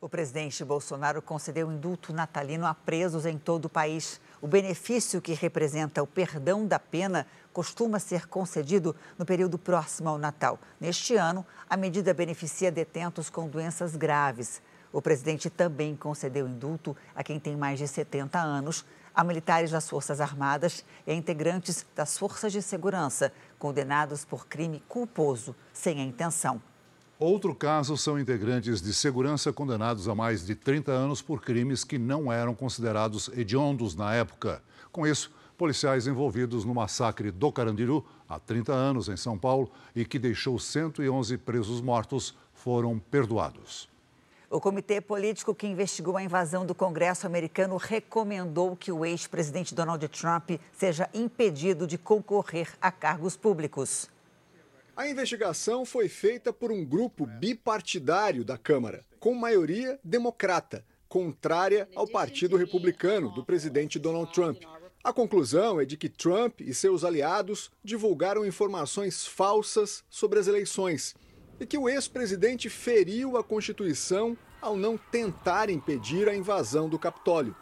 O 0.00 0.08
presidente 0.08 0.64
Bolsonaro 0.64 1.22
concedeu 1.22 1.72
indulto 1.72 2.12
natalino 2.12 2.66
a 2.66 2.74
presos 2.74 3.24
em 3.24 3.38
todo 3.38 3.64
o 3.64 3.68
país. 3.70 4.20
O 4.42 4.46
benefício 4.46 5.22
que 5.22 5.32
representa 5.32 6.02
o 6.02 6.06
perdão 6.06 6.66
da 6.66 6.78
pena 6.78 7.26
costuma 7.52 7.98
ser 7.98 8.26
concedido 8.26 8.94
no 9.18 9.24
período 9.24 9.58
próximo 9.58 10.10
ao 10.10 10.18
Natal. 10.18 10.60
Neste 10.78 11.16
ano, 11.16 11.46
a 11.68 11.76
medida 11.76 12.12
beneficia 12.12 12.70
detentos 12.70 13.30
com 13.30 13.48
doenças 13.48 13.96
graves. 13.96 14.60
O 14.92 15.00
presidente 15.00 15.48
também 15.48 15.96
concedeu 15.96 16.46
indulto 16.46 16.96
a 17.14 17.24
quem 17.24 17.40
tem 17.40 17.56
mais 17.56 17.78
de 17.78 17.88
70 17.88 18.38
anos, 18.38 18.84
a 19.16 19.24
militares 19.24 19.70
das 19.70 19.88
Forças 19.88 20.20
Armadas 20.20 20.84
e 21.06 21.10
a 21.10 21.14
integrantes 21.14 21.86
das 21.96 22.18
Forças 22.18 22.52
de 22.52 22.60
Segurança, 22.60 23.32
condenados 23.58 24.26
por 24.26 24.46
crime 24.46 24.82
culposo, 24.86 25.56
sem 25.72 26.00
a 26.02 26.04
intenção. 26.04 26.60
Outro 27.18 27.54
caso 27.54 27.96
são 27.96 28.20
integrantes 28.20 28.82
de 28.82 28.92
segurança 28.92 29.50
condenados 29.50 30.06
a 30.06 30.14
mais 30.14 30.44
de 30.44 30.54
30 30.54 30.92
anos 30.92 31.22
por 31.22 31.40
crimes 31.40 31.82
que 31.82 31.96
não 31.96 32.30
eram 32.30 32.54
considerados 32.54 33.28
hediondos 33.28 33.96
na 33.96 34.14
época. 34.14 34.62
Com 34.92 35.06
isso, 35.06 35.32
policiais 35.56 36.06
envolvidos 36.06 36.66
no 36.66 36.74
massacre 36.74 37.30
do 37.30 37.50
Carandiru, 37.50 38.04
há 38.28 38.38
30 38.38 38.70
anos 38.74 39.08
em 39.08 39.16
São 39.16 39.38
Paulo, 39.38 39.72
e 39.94 40.04
que 40.04 40.18
deixou 40.18 40.58
111 40.58 41.38
presos 41.38 41.80
mortos, 41.80 42.36
foram 42.52 42.98
perdoados. 42.98 43.88
O 44.48 44.60
comitê 44.60 45.00
político 45.00 45.52
que 45.52 45.66
investigou 45.66 46.16
a 46.16 46.22
invasão 46.22 46.64
do 46.64 46.72
Congresso 46.72 47.26
americano 47.26 47.76
recomendou 47.76 48.76
que 48.76 48.92
o 48.92 49.04
ex-presidente 49.04 49.74
Donald 49.74 50.06
Trump 50.08 50.52
seja 50.72 51.10
impedido 51.12 51.84
de 51.84 51.98
concorrer 51.98 52.72
a 52.80 52.92
cargos 52.92 53.36
públicos. 53.36 54.08
A 54.96 55.08
investigação 55.08 55.84
foi 55.84 56.08
feita 56.08 56.52
por 56.52 56.70
um 56.70 56.84
grupo 56.84 57.26
bipartidário 57.26 58.44
da 58.44 58.56
Câmara, 58.56 59.04
com 59.18 59.34
maioria 59.34 59.98
democrata, 60.02 60.84
contrária 61.08 61.88
ao 61.96 62.06
Partido 62.06 62.56
Republicano 62.56 63.30
do 63.32 63.44
presidente 63.44 63.98
Donald 63.98 64.32
Trump. 64.32 64.62
A 65.02 65.12
conclusão 65.12 65.80
é 65.80 65.84
de 65.84 65.96
que 65.96 66.08
Trump 66.08 66.60
e 66.60 66.72
seus 66.72 67.02
aliados 67.02 67.70
divulgaram 67.82 68.46
informações 68.46 69.26
falsas 69.26 70.04
sobre 70.08 70.38
as 70.38 70.46
eleições 70.46 71.16
e 71.58 71.66
que 71.66 71.78
o 71.78 71.88
ex-presidente 71.88 72.68
feriu 72.68 73.36
a 73.36 73.44
Constituição 73.44 74.36
ao 74.60 74.76
não 74.76 74.96
tentar 74.96 75.70
impedir 75.70 76.28
a 76.28 76.36
invasão 76.36 76.88
do 76.88 76.98
Capitólio. 76.98 77.54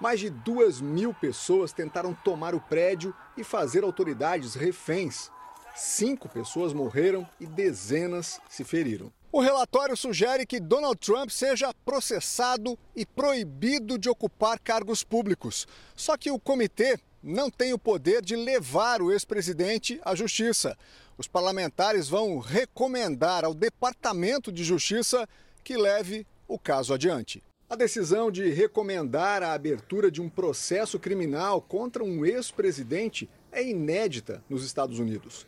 Mais 0.00 0.20
de 0.20 0.30
duas 0.30 0.80
mil 0.80 1.12
pessoas 1.12 1.72
tentaram 1.72 2.14
tomar 2.14 2.54
o 2.54 2.60
prédio 2.60 3.14
e 3.36 3.44
fazer 3.44 3.84
autoridades 3.84 4.54
reféns. 4.54 5.30
Cinco 5.74 6.28
pessoas 6.28 6.72
morreram 6.72 7.28
e 7.38 7.46
dezenas 7.46 8.40
se 8.48 8.64
feriram. 8.64 9.12
O 9.32 9.40
relatório 9.40 9.96
sugere 9.96 10.44
que 10.44 10.58
Donald 10.58 10.98
Trump 10.98 11.30
seja 11.30 11.72
processado 11.84 12.76
e 12.96 13.06
proibido 13.06 13.96
de 13.96 14.08
ocupar 14.08 14.58
cargos 14.58 15.04
públicos. 15.04 15.68
Só 15.94 16.16
que 16.16 16.32
o 16.32 16.38
comitê 16.40 16.98
não 17.22 17.50
tem 17.50 17.72
o 17.72 17.78
poder 17.78 18.22
de 18.22 18.34
levar 18.36 19.02
o 19.02 19.12
ex-presidente 19.12 20.00
à 20.04 20.14
justiça. 20.14 20.76
Os 21.18 21.28
parlamentares 21.28 22.08
vão 22.08 22.38
recomendar 22.38 23.44
ao 23.44 23.52
Departamento 23.52 24.50
de 24.50 24.64
Justiça 24.64 25.28
que 25.62 25.76
leve 25.76 26.26
o 26.48 26.58
caso 26.58 26.94
adiante. 26.94 27.42
A 27.68 27.76
decisão 27.76 28.30
de 28.30 28.48
recomendar 28.50 29.42
a 29.42 29.52
abertura 29.52 30.10
de 30.10 30.20
um 30.20 30.28
processo 30.28 30.98
criminal 30.98 31.60
contra 31.60 32.02
um 32.02 32.24
ex-presidente 32.24 33.28
é 33.52 33.62
inédita 33.62 34.42
nos 34.48 34.64
Estados 34.64 34.98
Unidos. 34.98 35.46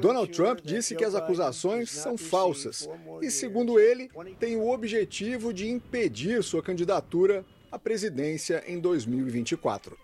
Donald 0.00 0.30
Trump 0.30 0.60
disse 0.62 0.94
que 0.94 1.04
as 1.04 1.14
acusações 1.14 1.90
são 1.90 2.18
falsas 2.18 2.86
e, 3.22 3.30
segundo 3.30 3.80
ele, 3.80 4.10
tem 4.38 4.56
o 4.56 4.68
objetivo 4.68 5.50
de 5.50 5.66
impedir 5.66 6.42
sua 6.42 6.62
candidatura 6.62 7.42
à 7.70 7.78
presidência 7.78 8.62
em 8.66 8.78
2024. 8.78 9.96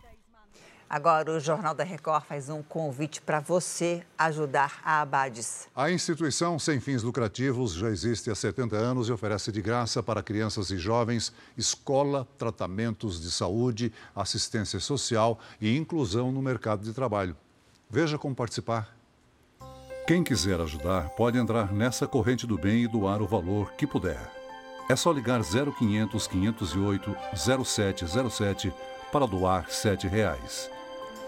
Agora, 0.91 1.33
o 1.33 1.39
Jornal 1.39 1.75
da 1.75 1.85
Record 1.85 2.25
faz 2.25 2.49
um 2.49 2.63
convite 2.63 3.21
para 3.21 3.41
você 3.41 4.03
ajudar 4.17 4.81
a 4.83 5.03
Abades. 5.03 5.69
A 5.77 5.91
instituição 5.91 6.59
sem 6.59 6.81
fins 6.81 7.03
lucrativos 7.03 7.75
já 7.75 7.91
existe 7.91 8.31
há 8.31 8.35
70 8.35 8.75
anos 8.75 9.09
e 9.09 9.13
oferece 9.13 9.53
de 9.53 9.61
graça 9.61 10.03
para 10.03 10.23
crianças 10.23 10.71
e 10.71 10.79
jovens 10.79 11.31
escola, 11.59 12.27
tratamentos 12.39 13.21
de 13.21 13.31
saúde, 13.31 13.93
assistência 14.17 14.81
social 14.81 15.39
e 15.61 15.77
inclusão 15.77 16.33
no 16.33 16.41
mercado 16.41 16.83
de 16.83 16.95
trabalho. 16.95 17.37
Veja 17.91 18.17
como 18.17 18.35
participar. 18.35 18.97
Quem 20.07 20.25
quiser 20.25 20.59
ajudar 20.59 21.11
pode 21.11 21.37
entrar 21.37 21.71
nessa 21.71 22.07
corrente 22.07 22.47
do 22.47 22.57
bem 22.57 22.85
e 22.85 22.89
doar 22.89 23.21
o 23.21 23.27
valor 23.27 23.73
que 23.73 23.87
puder. 23.87 24.33
É 24.89 24.97
só 24.97 25.13
ligar 25.13 25.43
0500 25.43 26.27
508 26.27 27.15
0707 27.37 28.73
para 29.13 29.27
doar 29.27 29.71
7 29.71 30.09
reais. 30.09 30.78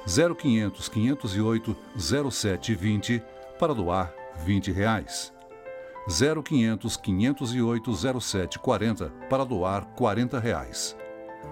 0500 0.06 0.88
508 0.88 1.76
0720 1.98 3.22
para 3.58 3.74
doar 3.74 4.12
20 4.44 4.72
reais. 4.72 5.32
0500 6.08 6.96
508 6.96 8.20
0740 8.20 9.12
para 9.28 9.44
doar 9.44 9.84
40 9.94 10.38
reais. 10.38 10.96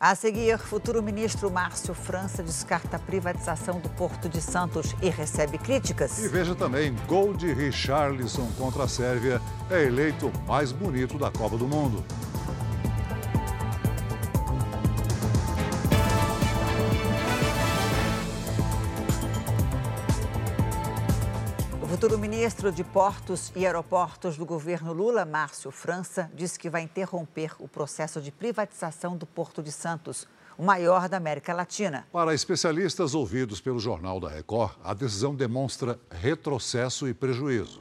A 0.00 0.14
seguir, 0.14 0.58
futuro 0.58 1.02
ministro 1.02 1.50
Márcio 1.50 1.94
França 1.94 2.42
descarta 2.42 2.96
a 2.96 2.98
privatização 2.98 3.80
do 3.80 3.88
Porto 3.90 4.28
de 4.28 4.40
Santos 4.40 4.94
e 5.02 5.08
recebe 5.08 5.58
críticas. 5.58 6.18
E 6.24 6.28
veja 6.28 6.54
também, 6.54 6.94
gol 7.06 7.34
de 7.34 7.52
Richarlison 7.52 8.50
contra 8.58 8.84
a 8.84 8.88
Sérvia 8.88 9.40
é 9.70 9.84
eleito 9.84 10.32
mais 10.46 10.72
bonito 10.72 11.18
da 11.18 11.30
Copa 11.30 11.56
do 11.56 11.68
Mundo. 11.68 12.04
Futuro 22.04 22.20
ministro 22.20 22.70
de 22.70 22.84
Portos 22.84 23.50
e 23.56 23.64
Aeroportos 23.64 24.36
do 24.36 24.44
governo 24.44 24.92
Lula, 24.92 25.24
Márcio 25.24 25.70
França, 25.70 26.30
disse 26.34 26.58
que 26.58 26.68
vai 26.68 26.82
interromper 26.82 27.52
o 27.58 27.66
processo 27.66 28.20
de 28.20 28.30
privatização 28.30 29.16
do 29.16 29.24
Porto 29.24 29.62
de 29.62 29.72
Santos, 29.72 30.28
o 30.58 30.62
maior 30.62 31.08
da 31.08 31.16
América 31.16 31.54
Latina. 31.54 32.06
Para 32.12 32.34
especialistas 32.34 33.14
ouvidos 33.14 33.58
pelo 33.58 33.80
Jornal 33.80 34.20
da 34.20 34.28
Record, 34.28 34.72
a 34.84 34.92
decisão 34.92 35.34
demonstra 35.34 35.98
retrocesso 36.10 37.08
e 37.08 37.14
prejuízo. 37.14 37.80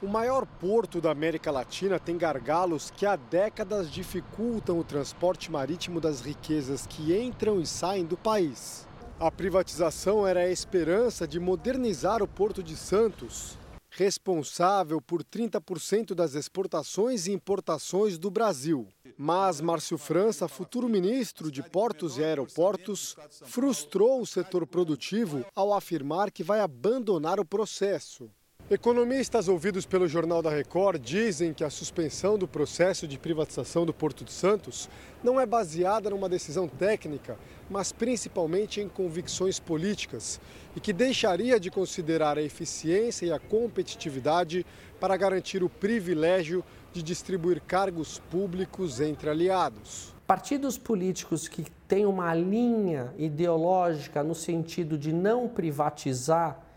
O 0.00 0.08
maior 0.08 0.46
porto 0.46 0.98
da 0.98 1.10
América 1.10 1.50
Latina 1.50 1.98
tem 1.98 2.16
gargalos 2.16 2.90
que 2.90 3.04
há 3.04 3.16
décadas 3.16 3.90
dificultam 3.90 4.78
o 4.78 4.84
transporte 4.84 5.52
marítimo 5.52 6.00
das 6.00 6.22
riquezas 6.22 6.86
que 6.86 7.14
entram 7.14 7.60
e 7.60 7.66
saem 7.66 8.06
do 8.06 8.16
país. 8.16 8.88
A 9.20 9.30
privatização 9.30 10.26
era 10.26 10.40
a 10.40 10.50
esperança 10.50 11.28
de 11.28 11.38
modernizar 11.38 12.22
o 12.22 12.26
Porto 12.26 12.62
de 12.62 12.74
Santos, 12.74 13.58
responsável 13.90 14.98
por 14.98 15.22
30% 15.22 16.14
das 16.14 16.34
exportações 16.34 17.26
e 17.26 17.32
importações 17.32 18.16
do 18.16 18.30
Brasil. 18.30 18.88
Mas 19.18 19.60
Márcio 19.60 19.98
França, 19.98 20.48
futuro 20.48 20.88
ministro 20.88 21.52
de 21.52 21.62
Portos 21.62 22.16
e 22.16 22.24
Aeroportos, 22.24 23.14
frustrou 23.44 24.22
o 24.22 24.26
setor 24.26 24.66
produtivo 24.66 25.44
ao 25.54 25.74
afirmar 25.74 26.30
que 26.30 26.42
vai 26.42 26.60
abandonar 26.60 27.38
o 27.38 27.44
processo. 27.44 28.30
Economistas 28.72 29.48
ouvidos 29.48 29.84
pelo 29.84 30.06
Jornal 30.06 30.40
da 30.40 30.48
Record 30.48 31.02
dizem 31.02 31.52
que 31.52 31.64
a 31.64 31.70
suspensão 31.70 32.38
do 32.38 32.46
processo 32.46 33.04
de 33.08 33.18
privatização 33.18 33.84
do 33.84 33.92
Porto 33.92 34.24
de 34.24 34.30
Santos 34.30 34.88
não 35.24 35.40
é 35.40 35.44
baseada 35.44 36.08
numa 36.08 36.28
decisão 36.28 36.68
técnica, 36.68 37.36
mas 37.68 37.90
principalmente 37.90 38.80
em 38.80 38.88
convicções 38.88 39.58
políticas 39.58 40.40
e 40.76 40.78
que 40.78 40.92
deixaria 40.92 41.58
de 41.58 41.68
considerar 41.68 42.38
a 42.38 42.42
eficiência 42.42 43.26
e 43.26 43.32
a 43.32 43.40
competitividade 43.40 44.64
para 45.00 45.16
garantir 45.16 45.64
o 45.64 45.68
privilégio 45.68 46.62
de 46.92 47.02
distribuir 47.02 47.60
cargos 47.62 48.20
públicos 48.30 49.00
entre 49.00 49.28
aliados. 49.28 50.14
Partidos 50.28 50.78
políticos 50.78 51.48
que 51.48 51.64
têm 51.88 52.06
uma 52.06 52.32
linha 52.34 53.12
ideológica 53.18 54.22
no 54.22 54.36
sentido 54.36 54.96
de 54.96 55.12
não 55.12 55.48
privatizar 55.48 56.69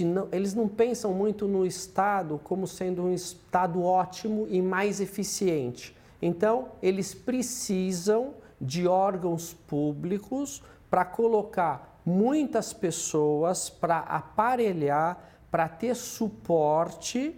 não, 0.00 0.28
eles 0.32 0.54
não 0.54 0.68
pensam 0.68 1.12
muito 1.12 1.46
no 1.46 1.64
Estado 1.64 2.40
como 2.42 2.66
sendo 2.66 3.02
um 3.02 3.12
Estado 3.12 3.82
ótimo 3.82 4.46
e 4.48 4.60
mais 4.60 5.00
eficiente. 5.00 5.94
Então, 6.20 6.68
eles 6.82 7.14
precisam 7.14 8.34
de 8.60 8.86
órgãos 8.86 9.52
públicos 9.52 10.62
para 10.90 11.04
colocar 11.04 12.00
muitas 12.04 12.72
pessoas 12.72 13.68
para 13.68 13.98
aparelhar, 13.98 15.18
para 15.50 15.68
ter 15.68 15.94
suporte, 15.94 17.34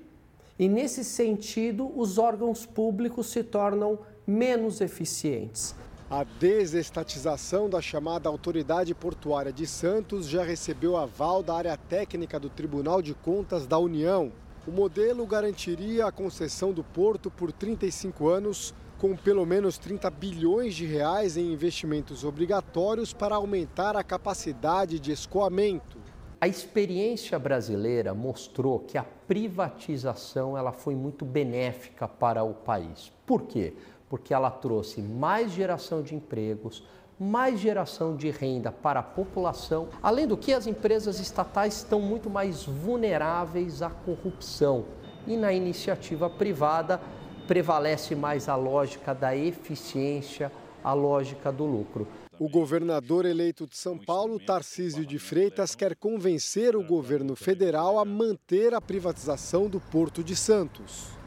e 0.58 0.68
nesse 0.68 1.04
sentido, 1.04 1.90
os 1.98 2.18
órgãos 2.18 2.66
públicos 2.66 3.30
se 3.30 3.42
tornam 3.44 3.98
menos 4.26 4.80
eficientes. 4.80 5.74
A 6.10 6.24
desestatização 6.24 7.68
da 7.68 7.82
chamada 7.82 8.30
Autoridade 8.30 8.94
Portuária 8.94 9.52
de 9.52 9.66
Santos 9.66 10.26
já 10.26 10.42
recebeu 10.42 10.96
aval 10.96 11.42
da 11.42 11.54
área 11.54 11.76
técnica 11.76 12.40
do 12.40 12.48
Tribunal 12.48 13.02
de 13.02 13.12
Contas 13.12 13.66
da 13.66 13.78
União. 13.78 14.32
O 14.66 14.70
modelo 14.70 15.26
garantiria 15.26 16.06
a 16.06 16.12
concessão 16.12 16.72
do 16.72 16.82
porto 16.82 17.30
por 17.30 17.52
35 17.52 18.26
anos, 18.26 18.74
com 18.96 19.14
pelo 19.14 19.44
menos 19.44 19.76
30 19.76 20.08
bilhões 20.08 20.74
de 20.74 20.86
reais 20.86 21.36
em 21.36 21.52
investimentos 21.52 22.24
obrigatórios 22.24 23.12
para 23.12 23.36
aumentar 23.36 23.94
a 23.94 24.02
capacidade 24.02 24.98
de 24.98 25.12
escoamento. 25.12 25.98
A 26.40 26.48
experiência 26.48 27.38
brasileira 27.38 28.14
mostrou 28.14 28.78
que 28.80 28.96
a 28.96 29.04
privatização 29.04 30.56
ela 30.56 30.72
foi 30.72 30.94
muito 30.94 31.26
benéfica 31.26 32.08
para 32.08 32.42
o 32.44 32.54
país. 32.54 33.12
Por 33.26 33.42
quê? 33.42 33.74
Porque 34.08 34.32
ela 34.32 34.50
trouxe 34.50 35.00
mais 35.00 35.52
geração 35.52 36.02
de 36.02 36.14
empregos, 36.14 36.82
mais 37.18 37.58
geração 37.58 38.16
de 38.16 38.30
renda 38.30 38.70
para 38.70 39.00
a 39.00 39.02
população. 39.02 39.88
Além 40.02 40.26
do 40.26 40.36
que, 40.36 40.52
as 40.52 40.66
empresas 40.66 41.18
estatais 41.18 41.76
estão 41.76 42.00
muito 42.00 42.30
mais 42.30 42.64
vulneráveis 42.64 43.82
à 43.82 43.90
corrupção 43.90 44.84
e 45.26 45.36
na 45.36 45.52
iniciativa 45.52 46.30
privada 46.30 47.00
prevalece 47.46 48.14
mais 48.14 48.48
a 48.48 48.54
lógica 48.54 49.14
da 49.14 49.34
eficiência, 49.34 50.52
a 50.84 50.92
lógica 50.92 51.50
do 51.50 51.64
lucro. 51.64 52.06
O 52.38 52.48
governador 52.48 53.26
eleito 53.26 53.66
de 53.66 53.76
São 53.76 53.98
Paulo, 53.98 54.38
Tarcísio 54.38 55.04
de 55.04 55.18
Freitas, 55.18 55.74
quer 55.74 55.96
convencer 55.96 56.76
o 56.76 56.84
governo 56.84 57.34
federal 57.34 57.98
a 57.98 58.04
manter 58.04 58.74
a 58.74 58.80
privatização 58.80 59.68
do 59.68 59.80
Porto 59.80 60.22
de 60.22 60.36
Santos. 60.36 61.17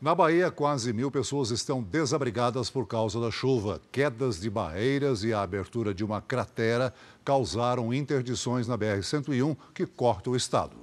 Na 0.00 0.14
Bahia, 0.14 0.48
quase 0.48 0.92
mil 0.92 1.10
pessoas 1.10 1.50
estão 1.50 1.82
desabrigadas 1.82 2.70
por 2.70 2.86
causa 2.86 3.20
da 3.20 3.32
chuva. 3.32 3.82
Quedas 3.90 4.40
de 4.40 4.48
barreiras 4.48 5.24
e 5.24 5.32
a 5.32 5.42
abertura 5.42 5.92
de 5.92 6.04
uma 6.04 6.22
cratera 6.22 6.94
causaram 7.24 7.92
interdições 7.92 8.68
na 8.68 8.78
BR-101, 8.78 9.56
que 9.74 9.84
corta 9.84 10.30
o 10.30 10.36
estado. 10.36 10.76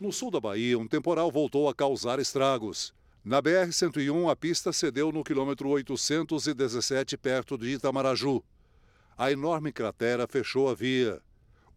No 0.00 0.12
sul 0.12 0.32
da 0.32 0.40
Bahia, 0.40 0.76
um 0.76 0.88
temporal 0.88 1.30
voltou 1.30 1.68
a 1.68 1.74
causar 1.74 2.18
estragos. 2.18 2.92
Na 3.24 3.40
BR-101, 3.40 4.28
a 4.28 4.34
pista 4.34 4.72
cedeu 4.72 5.12
no 5.12 5.22
quilômetro 5.22 5.68
817, 5.68 7.16
perto 7.16 7.56
de 7.56 7.68
Itamaraju. 7.68 8.42
A 9.16 9.30
enorme 9.30 9.70
cratera 9.70 10.26
fechou 10.26 10.68
a 10.68 10.74
via. 10.74 11.22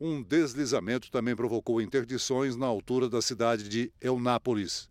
Um 0.02 0.24
deslizamento 0.24 1.12
também 1.12 1.36
provocou 1.36 1.80
interdições 1.80 2.56
na 2.56 2.66
altura 2.66 3.08
da 3.08 3.22
cidade 3.22 3.70
de 3.70 3.92
Eunápolis. 4.02 4.90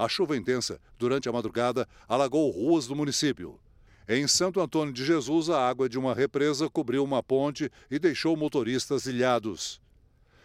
A 0.00 0.08
chuva 0.08 0.34
intensa, 0.34 0.80
durante 0.98 1.28
a 1.28 1.32
madrugada, 1.32 1.86
alagou 2.08 2.50
ruas 2.50 2.86
do 2.86 2.96
município. 2.96 3.60
Em 4.08 4.26
Santo 4.26 4.58
Antônio 4.58 4.94
de 4.94 5.04
Jesus, 5.04 5.50
a 5.50 5.68
água 5.68 5.90
de 5.90 5.98
uma 5.98 6.14
represa 6.14 6.70
cobriu 6.70 7.04
uma 7.04 7.22
ponte 7.22 7.70
e 7.90 7.98
deixou 7.98 8.34
motoristas 8.34 9.04
ilhados. 9.04 9.78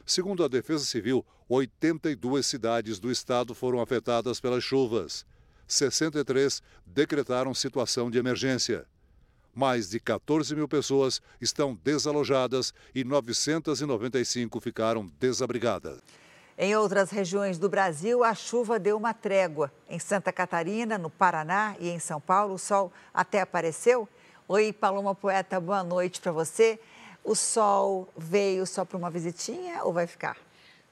Segundo 0.06 0.44
a 0.44 0.50
Defesa 0.50 0.84
Civil, 0.84 1.26
82 1.48 2.46
cidades 2.46 3.00
do 3.00 3.10
estado 3.10 3.56
foram 3.56 3.80
afetadas 3.80 4.42
pelas 4.42 4.62
chuvas. 4.62 5.26
63 5.66 6.62
decretaram 6.86 7.54
situação 7.54 8.12
de 8.12 8.18
emergência. 8.18 8.86
Mais 9.54 9.90
de 9.90 10.02
14 10.02 10.54
mil 10.54 10.68
pessoas 10.68 11.22
estão 11.40 11.80
desalojadas 11.82 12.74
e 12.94 13.06
995 13.06 14.60
ficaram 14.60 15.10
desabrigadas. 15.18 16.02
Em 16.58 16.74
outras 16.74 17.12
regiões 17.12 17.58
do 17.58 17.68
Brasil, 17.68 18.24
a 18.24 18.34
chuva 18.34 18.80
deu 18.80 18.96
uma 18.96 19.14
trégua. 19.14 19.70
Em 19.90 20.00
Santa 20.00 20.32
Catarina, 20.32 20.98
no 20.98 21.10
Paraná 21.10 21.76
e 21.82 21.90
em 21.90 22.00
São 22.00 22.22
Paulo, 22.22 22.54
o 22.54 22.58
sol 22.58 22.94
até 23.14 23.42
apareceu. 23.42 24.08
Oi, 24.48 24.72
Paloma 24.72 25.14
Poeta, 25.14 25.60
boa 25.60 25.84
noite 25.84 26.22
para 26.22 26.32
você. 26.32 26.80
O 27.26 27.36
sol 27.36 28.08
veio 28.16 28.66
só 28.66 28.86
para 28.86 28.98
uma 28.98 29.10
visitinha 29.10 29.84
ou 29.84 29.92
vai 29.92 30.08
ficar? 30.08 30.38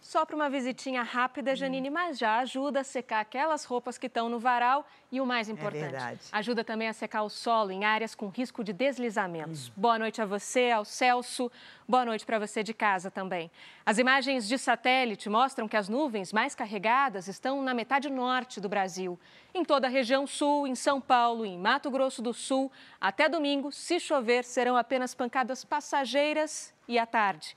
Só 0.04 0.26
para 0.26 0.36
uma 0.36 0.50
visitinha 0.50 1.02
rápida, 1.02 1.56
Janine, 1.56 1.90
mas 1.90 2.18
já 2.18 2.40
ajuda 2.40 2.82
a 2.82 2.84
secar 2.84 3.22
aquelas 3.22 3.64
roupas 3.64 3.98
que 3.98 4.08
estão 4.08 4.28
no 4.28 4.38
varal 4.38 4.86
e 5.10 5.22
o 5.22 5.26
mais 5.26 5.48
importante, 5.48 5.96
é 5.96 6.18
ajuda 6.30 6.62
também 6.62 6.90
a 6.90 6.94
secar 6.94 7.24
o 7.24 7.30
solo 7.30 7.72
em 7.72 7.86
áreas 7.86 8.14
com 8.14 8.28
risco 8.28 8.66
de 8.66 8.74
deslizamentos. 8.74 9.70
Hum. 9.70 9.74
Boa 9.78 9.98
noite 9.98 10.22
a 10.22 10.26
você, 10.26 10.72
ao 10.72 10.84
Celso. 10.84 11.50
Boa 11.88 12.04
noite 12.04 12.26
para 12.26 12.38
você 12.38 12.62
de 12.62 12.74
casa 12.74 13.10
também. 13.10 13.50
As 13.86 13.98
imagens 13.98 14.46
de 14.46 14.58
satélite 14.58 15.30
mostram 15.30 15.70
que 15.70 15.78
as 15.78 15.88
nuvens 15.88 16.34
mais 16.34 16.54
carregadas 16.54 17.30
estão 17.30 17.62
na 17.62 17.74
metade 17.74 18.10
norte 18.10 18.60
do 18.60 18.68
Brasil. 18.68 19.18
Em 19.54 19.64
toda 19.64 19.88
a 19.88 19.90
região 19.90 20.28
sul, 20.28 20.68
em 20.68 20.76
São 20.76 21.00
Paulo, 21.00 21.46
em 21.46 21.58
Mato 21.58 21.90
Grosso 21.90 22.22
do 22.22 22.34
Sul, 22.34 22.70
até 23.00 23.30
domingo, 23.30 23.72
se 23.72 24.02
chover, 24.02 24.44
serão 24.44 24.76
apenas 24.76 25.16
pancadas 25.16 25.64
passageiras 25.64 26.74
e 26.90 27.00
à 27.00 27.06
tarde. 27.06 27.56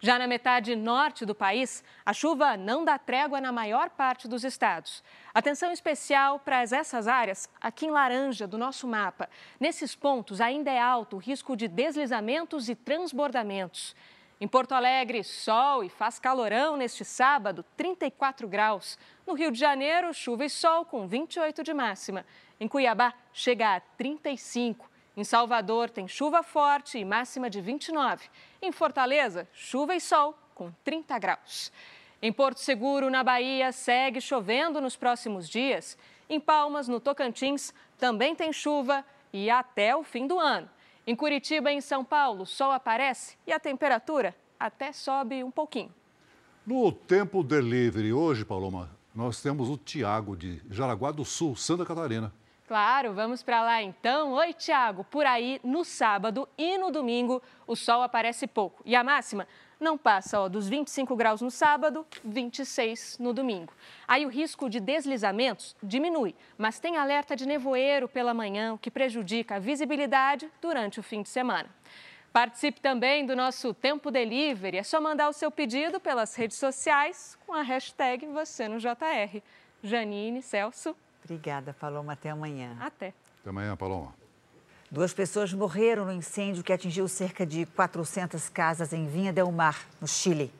Já 0.00 0.16
na 0.16 0.28
metade 0.28 0.76
norte 0.76 1.26
do 1.26 1.34
país, 1.34 1.82
a 2.06 2.12
chuva 2.12 2.56
não 2.56 2.84
dá 2.84 2.96
trégua 2.96 3.40
na 3.40 3.50
maior 3.50 3.90
parte 3.90 4.28
dos 4.28 4.44
estados. 4.44 5.02
Atenção 5.34 5.72
especial 5.72 6.38
para 6.38 6.62
essas 6.62 7.08
áreas 7.08 7.48
aqui 7.60 7.86
em 7.86 7.90
laranja 7.90 8.46
do 8.46 8.56
nosso 8.56 8.86
mapa. 8.86 9.28
Nesses 9.58 9.96
pontos 9.96 10.40
ainda 10.40 10.70
é 10.70 10.80
alto 10.80 11.16
o 11.16 11.18
risco 11.18 11.56
de 11.56 11.66
deslizamentos 11.66 12.68
e 12.68 12.76
transbordamentos. 12.76 13.96
Em 14.40 14.46
Porto 14.46 14.70
Alegre, 14.70 15.24
sol 15.24 15.82
e 15.82 15.88
faz 15.88 16.20
calorão 16.20 16.76
neste 16.76 17.04
sábado, 17.04 17.64
34 17.76 18.46
graus. 18.46 18.96
No 19.26 19.34
Rio 19.34 19.50
de 19.50 19.58
Janeiro, 19.58 20.14
chuva 20.14 20.44
e 20.44 20.50
sol 20.50 20.84
com 20.84 21.08
28 21.08 21.64
de 21.64 21.74
máxima. 21.74 22.24
Em 22.60 22.68
Cuiabá, 22.68 23.12
chega 23.32 23.74
a 23.74 23.80
35. 23.80 24.87
Em 25.18 25.24
Salvador, 25.24 25.90
tem 25.90 26.06
chuva 26.06 26.44
forte 26.44 26.96
e 26.96 27.04
máxima 27.04 27.50
de 27.50 27.60
29. 27.60 28.28
Em 28.62 28.70
Fortaleza, 28.70 29.48
chuva 29.52 29.96
e 29.96 30.00
sol 30.00 30.38
com 30.54 30.70
30 30.84 31.18
graus. 31.18 31.72
Em 32.22 32.32
Porto 32.32 32.60
Seguro, 32.60 33.10
na 33.10 33.24
Bahia, 33.24 33.72
segue 33.72 34.20
chovendo 34.20 34.80
nos 34.80 34.94
próximos 34.94 35.48
dias. 35.48 35.98
Em 36.30 36.38
Palmas, 36.38 36.86
no 36.86 37.00
Tocantins, 37.00 37.74
também 37.98 38.32
tem 38.32 38.52
chuva 38.52 39.04
e 39.32 39.50
até 39.50 39.96
o 39.96 40.04
fim 40.04 40.24
do 40.24 40.38
ano. 40.38 40.70
Em 41.04 41.16
Curitiba 41.16 41.72
e 41.72 41.74
em 41.74 41.80
São 41.80 42.04
Paulo, 42.04 42.46
sol 42.46 42.70
aparece 42.70 43.36
e 43.44 43.52
a 43.52 43.58
temperatura 43.58 44.36
até 44.56 44.92
sobe 44.92 45.42
um 45.42 45.50
pouquinho. 45.50 45.92
No 46.64 46.92
Tempo 46.92 47.42
Delivery, 47.42 48.12
hoje, 48.12 48.44
Paloma, 48.44 48.88
nós 49.12 49.42
temos 49.42 49.68
o 49.68 49.76
Tiago 49.76 50.36
de 50.36 50.62
Jaraguá 50.70 51.10
do 51.10 51.24
Sul, 51.24 51.56
Santa 51.56 51.84
Catarina. 51.84 52.32
Claro, 52.68 53.14
vamos 53.14 53.42
para 53.42 53.62
lá 53.62 53.82
então. 53.82 54.32
Oi, 54.32 54.52
Tiago. 54.52 55.02
Por 55.02 55.24
aí, 55.24 55.58
no 55.64 55.86
sábado 55.86 56.46
e 56.58 56.76
no 56.76 56.90
domingo, 56.90 57.42
o 57.66 57.74
sol 57.74 58.02
aparece 58.02 58.46
pouco. 58.46 58.82
E 58.84 58.94
a 58.94 59.02
máxima 59.02 59.48
não 59.80 59.96
passa 59.96 60.38
ó, 60.38 60.50
dos 60.50 60.68
25 60.68 61.16
graus 61.16 61.40
no 61.40 61.50
sábado, 61.50 62.06
26 62.22 63.16
no 63.20 63.32
domingo. 63.32 63.72
Aí 64.06 64.26
o 64.26 64.28
risco 64.28 64.68
de 64.68 64.80
deslizamentos 64.80 65.74
diminui, 65.82 66.34
mas 66.58 66.78
tem 66.78 66.98
alerta 66.98 67.34
de 67.34 67.48
nevoeiro 67.48 68.06
pela 68.06 68.34
manhã, 68.34 68.74
o 68.74 68.78
que 68.78 68.90
prejudica 68.90 69.56
a 69.56 69.58
visibilidade 69.58 70.46
durante 70.60 71.00
o 71.00 71.02
fim 71.02 71.22
de 71.22 71.30
semana. 71.30 71.70
Participe 72.34 72.82
também 72.82 73.24
do 73.24 73.34
nosso 73.34 73.72
Tempo 73.72 74.10
Delivery. 74.10 74.76
É 74.76 74.82
só 74.82 75.00
mandar 75.00 75.30
o 75.30 75.32
seu 75.32 75.50
pedido 75.50 75.98
pelas 75.98 76.34
redes 76.34 76.58
sociais 76.58 77.38
com 77.46 77.54
a 77.54 77.62
hashtag 77.62 78.26
Você 78.26 78.68
no 78.68 78.78
JR. 78.78 79.40
Janine, 79.82 80.42
Celso. 80.42 80.94
Obrigada, 81.24 81.72
Paloma. 81.72 82.12
Até 82.12 82.30
amanhã. 82.30 82.76
Até. 82.80 83.12
Até 83.40 83.50
amanhã, 83.50 83.76
Paloma. 83.76 84.14
Duas 84.90 85.12
pessoas 85.12 85.52
morreram 85.52 86.06
no 86.06 86.12
incêndio 86.12 86.64
que 86.64 86.72
atingiu 86.72 87.06
cerca 87.08 87.44
de 87.44 87.66
400 87.66 88.48
casas 88.48 88.92
em 88.92 89.06
Vinha 89.06 89.32
del 89.32 89.52
Mar, 89.52 89.86
no 90.00 90.08
Chile. 90.08 90.50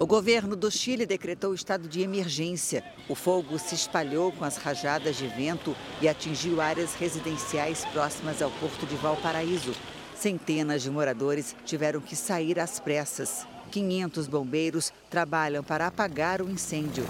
O 0.00 0.06
governo 0.06 0.54
do 0.54 0.70
Chile 0.70 1.06
decretou 1.06 1.54
estado 1.54 1.88
de 1.88 2.00
emergência. 2.00 2.84
O 3.08 3.14
fogo 3.14 3.58
se 3.58 3.74
espalhou 3.74 4.32
com 4.32 4.44
as 4.44 4.56
rajadas 4.56 5.16
de 5.16 5.26
vento 5.28 5.76
e 6.00 6.08
atingiu 6.08 6.60
áreas 6.60 6.94
residenciais 6.94 7.84
próximas 7.86 8.42
ao 8.42 8.50
porto 8.50 8.86
de 8.86 8.96
Valparaíso. 8.96 9.74
Centenas 10.14 10.82
de 10.82 10.90
moradores 10.90 11.54
tiveram 11.64 12.00
que 12.00 12.16
sair 12.16 12.58
às 12.58 12.80
pressas. 12.80 13.46
500 13.70 14.26
bombeiros 14.26 14.92
trabalham 15.10 15.62
para 15.62 15.86
apagar 15.86 16.42
o 16.42 16.50
incêndio. 16.50 17.04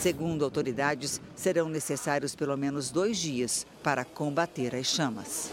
Segundo 0.00 0.46
autoridades, 0.46 1.20
serão 1.36 1.68
necessários 1.68 2.34
pelo 2.34 2.56
menos 2.56 2.90
dois 2.90 3.18
dias 3.18 3.66
para 3.82 4.02
combater 4.02 4.74
as 4.74 4.86
chamas. 4.86 5.50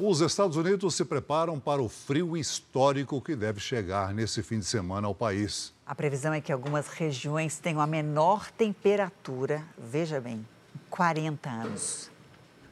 Os 0.00 0.20
Estados 0.20 0.56
Unidos 0.56 0.96
se 0.96 1.04
preparam 1.04 1.60
para 1.60 1.80
o 1.80 1.88
frio 1.88 2.36
histórico 2.36 3.20
que 3.20 3.36
deve 3.36 3.60
chegar 3.60 4.12
nesse 4.12 4.42
fim 4.42 4.58
de 4.58 4.64
semana 4.64 5.06
ao 5.06 5.14
país. 5.14 5.72
A 5.86 5.94
previsão 5.94 6.32
é 6.32 6.40
que 6.40 6.50
algumas 6.50 6.88
regiões 6.88 7.60
tenham 7.60 7.80
a 7.80 7.86
menor 7.86 8.50
temperatura, 8.50 9.62
veja 9.78 10.20
bem, 10.20 10.44
40 10.88 11.48
anos. 11.48 12.10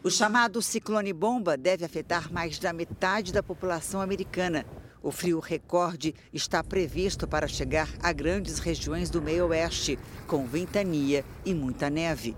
O 0.03 0.11
chamado 0.11 0.61
ciclone 0.61 1.12
bomba 1.12 1.57
deve 1.57 1.85
afetar 1.85 2.33
mais 2.33 2.59
da 2.59 2.73
metade 2.73 3.33
da 3.33 3.43
população 3.43 4.01
americana. 4.01 4.66
O 5.03 5.13
frio 5.13 5.39
recorde 5.39 6.15
está 6.33 6.63
previsto 6.63 7.27
para 7.27 7.47
chegar 7.47 7.89
a 8.03 8.13
grandes 8.13 8.59
regiões 8.59 9.11
do 9.11 9.23
meio-oeste, 9.23 9.99
com 10.27 10.47
ventania 10.47 11.25
e 11.45 11.55
muita 11.55 11.89
neve. 11.89 12.35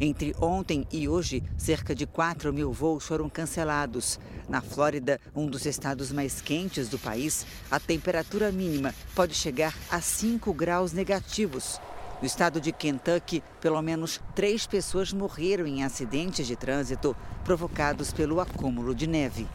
Entre 0.00 0.34
ontem 0.40 0.86
e 0.90 1.08
hoje, 1.08 1.42
cerca 1.56 1.94
de 1.94 2.06
4 2.06 2.52
mil 2.52 2.72
voos 2.72 3.06
foram 3.06 3.30
cancelados. 3.30 4.18
Na 4.48 4.60
Flórida, 4.60 5.20
um 5.34 5.46
dos 5.46 5.64
estados 5.64 6.10
mais 6.10 6.40
quentes 6.40 6.88
do 6.88 6.98
país, 6.98 7.46
a 7.70 7.78
temperatura 7.78 8.50
mínima 8.50 8.94
pode 9.14 9.34
chegar 9.34 9.74
a 9.90 10.00
5 10.00 10.52
graus 10.52 10.92
negativos. 10.92 11.80
No 12.20 12.26
estado 12.26 12.60
de 12.60 12.72
Kentucky, 12.72 13.42
pelo 13.60 13.80
menos 13.80 14.20
três 14.34 14.66
pessoas 14.66 15.12
morreram 15.12 15.66
em 15.66 15.82
acidentes 15.82 16.46
de 16.46 16.56
trânsito 16.56 17.16
provocados 17.44 18.12
pelo 18.12 18.40
acúmulo 18.40 18.94
de 18.94 19.06
neve. 19.06 19.46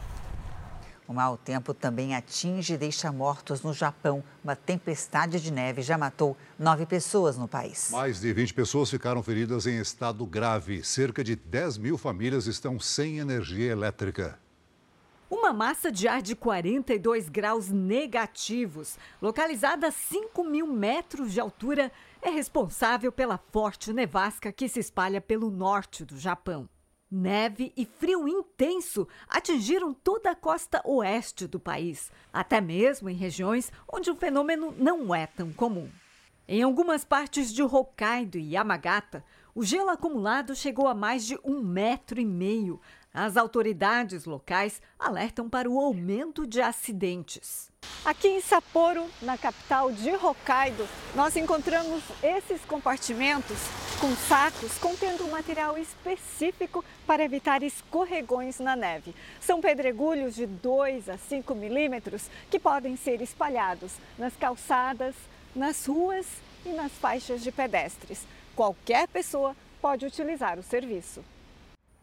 O 1.08 1.14
mau 1.14 1.38
tempo 1.38 1.72
também 1.72 2.14
atinge 2.14 2.74
e 2.74 2.76
deixa 2.76 3.10
mortos 3.10 3.62
no 3.62 3.72
Japão. 3.72 4.22
Uma 4.44 4.54
tempestade 4.54 5.40
de 5.40 5.50
neve 5.50 5.80
já 5.80 5.96
matou 5.96 6.36
nove 6.58 6.84
pessoas 6.84 7.38
no 7.38 7.48
país. 7.48 7.88
Mais 7.90 8.20
de 8.20 8.30
20 8.30 8.52
pessoas 8.52 8.90
ficaram 8.90 9.22
feridas 9.22 9.66
em 9.66 9.80
estado 9.80 10.26
grave. 10.26 10.84
Cerca 10.84 11.24
de 11.24 11.34
10 11.34 11.78
mil 11.78 11.96
famílias 11.96 12.46
estão 12.46 12.78
sem 12.78 13.20
energia 13.20 13.72
elétrica. 13.72 14.38
Uma 15.30 15.50
massa 15.50 15.90
de 15.90 16.06
ar 16.06 16.20
de 16.20 16.36
42 16.36 17.30
graus 17.30 17.70
negativos, 17.70 18.98
localizada 19.20 19.88
a 19.88 19.90
5 19.90 20.44
mil 20.44 20.66
metros 20.66 21.32
de 21.32 21.40
altura, 21.40 21.90
é 22.20 22.28
responsável 22.28 23.10
pela 23.10 23.38
forte 23.50 23.94
nevasca 23.94 24.52
que 24.52 24.68
se 24.68 24.80
espalha 24.80 25.22
pelo 25.22 25.50
norte 25.50 26.04
do 26.04 26.18
Japão. 26.18 26.68
Neve 27.10 27.72
e 27.74 27.86
frio 27.86 28.28
intenso 28.28 29.08
atingiram 29.26 29.94
toda 29.94 30.30
a 30.30 30.34
costa 30.34 30.82
oeste 30.84 31.46
do 31.46 31.58
país, 31.58 32.12
até 32.30 32.60
mesmo 32.60 33.08
em 33.08 33.14
regiões 33.14 33.72
onde 33.90 34.10
o 34.10 34.14
fenômeno 34.14 34.74
não 34.76 35.14
é 35.14 35.26
tão 35.26 35.50
comum. 35.50 35.88
Em 36.46 36.62
algumas 36.62 37.04
partes 37.04 37.52
de 37.52 37.62
Hokkaido 37.62 38.36
e 38.36 38.52
Yamagata, 38.52 39.24
o 39.54 39.64
gelo 39.64 39.88
acumulado 39.88 40.54
chegou 40.54 40.86
a 40.86 40.94
mais 40.94 41.26
de 41.26 41.38
um 41.42 41.62
metro 41.62 42.20
e 42.20 42.26
meio, 42.26 42.78
as 43.12 43.36
autoridades 43.36 44.24
locais 44.24 44.80
alertam 44.98 45.48
para 45.48 45.68
o 45.68 45.80
aumento 45.80 46.46
de 46.46 46.60
acidentes. 46.60 47.70
Aqui 48.04 48.28
em 48.28 48.40
Sapporo, 48.40 49.06
na 49.20 49.36
capital 49.36 49.90
de 49.92 50.10
Hokkaido, 50.10 50.88
nós 51.14 51.36
encontramos 51.36 52.02
esses 52.22 52.64
compartimentos 52.64 53.56
com 54.00 54.14
sacos 54.14 54.78
contendo 54.78 55.28
material 55.30 55.76
específico 55.76 56.84
para 57.06 57.24
evitar 57.24 57.62
escorregões 57.62 58.60
na 58.60 58.76
neve. 58.76 59.14
São 59.40 59.60
pedregulhos 59.60 60.34
de 60.34 60.46
2 60.46 61.08
a 61.08 61.18
5 61.18 61.54
milímetros 61.54 62.30
que 62.50 62.58
podem 62.58 62.96
ser 62.96 63.20
espalhados 63.20 63.92
nas 64.16 64.36
calçadas, 64.36 65.14
nas 65.54 65.86
ruas 65.86 66.26
e 66.64 66.70
nas 66.70 66.92
faixas 66.92 67.42
de 67.42 67.50
pedestres. 67.50 68.26
Qualquer 68.54 69.08
pessoa 69.08 69.56
pode 69.80 70.06
utilizar 70.06 70.58
o 70.58 70.62
serviço. 70.62 71.24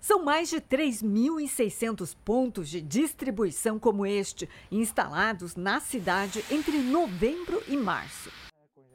São 0.06 0.24
mais 0.24 0.52
de 0.52 0.62
3.600 0.62 2.16
pontos 2.24 2.70
de 2.70 2.80
distribuição 2.80 3.80
como 3.80 4.06
este 4.06 4.48
instalados 4.72 5.56
na 5.56 5.80
cidade 5.80 6.46
entre 6.52 6.78
novembro 6.78 7.60
e 7.68 7.76
março. 7.76 8.32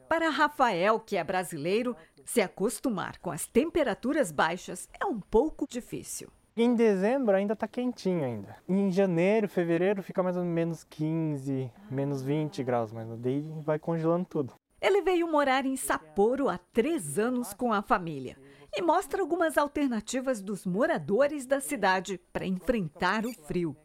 Para 0.07 0.29
Rafael, 0.29 1.01
que 1.01 1.17
é 1.17 1.23
brasileiro, 1.25 1.97
se 2.23 2.39
acostumar 2.39 3.17
com 3.19 3.29
as 3.29 3.45
temperaturas 3.45 4.31
baixas 4.31 4.87
é 4.97 5.05
um 5.05 5.19
pouco 5.19 5.67
difícil. 5.69 6.29
Em 6.55 6.73
dezembro 6.73 7.35
ainda 7.35 7.55
está 7.55 7.67
quentinho 7.67 8.23
ainda. 8.23 8.55
Em 8.65 8.89
janeiro, 8.89 9.49
fevereiro 9.49 10.01
fica 10.01 10.23
mais 10.23 10.37
ou 10.37 10.45
menos 10.45 10.85
15, 10.85 11.69
menos 11.89 12.23
20 12.23 12.63
graus, 12.63 12.93
mas 12.93 13.09
daí 13.19 13.51
vai 13.65 13.77
congelando 13.77 14.25
tudo. 14.29 14.53
Ele 14.79 15.01
veio 15.01 15.29
morar 15.29 15.65
em 15.65 15.75
Sapporo 15.75 16.47
há 16.47 16.57
três 16.57 17.19
anos 17.19 17.53
com 17.53 17.73
a 17.73 17.81
família 17.81 18.37
e 18.73 18.81
mostra 18.81 19.21
algumas 19.21 19.57
alternativas 19.57 20.41
dos 20.41 20.65
moradores 20.65 21.45
da 21.45 21.59
cidade 21.59 22.19
para 22.31 22.45
enfrentar 22.45 23.25
o 23.25 23.33
frio. 23.33 23.75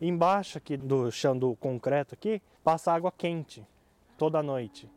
Embaixo 0.00 0.58
aqui 0.58 0.76
do 0.76 1.10
chão 1.10 1.36
do 1.36 1.56
concreto 1.56 2.14
aqui 2.14 2.40
passa 2.62 2.92
água 2.92 3.10
quente 3.10 3.66
toda 4.16 4.42
noite. 4.42 4.90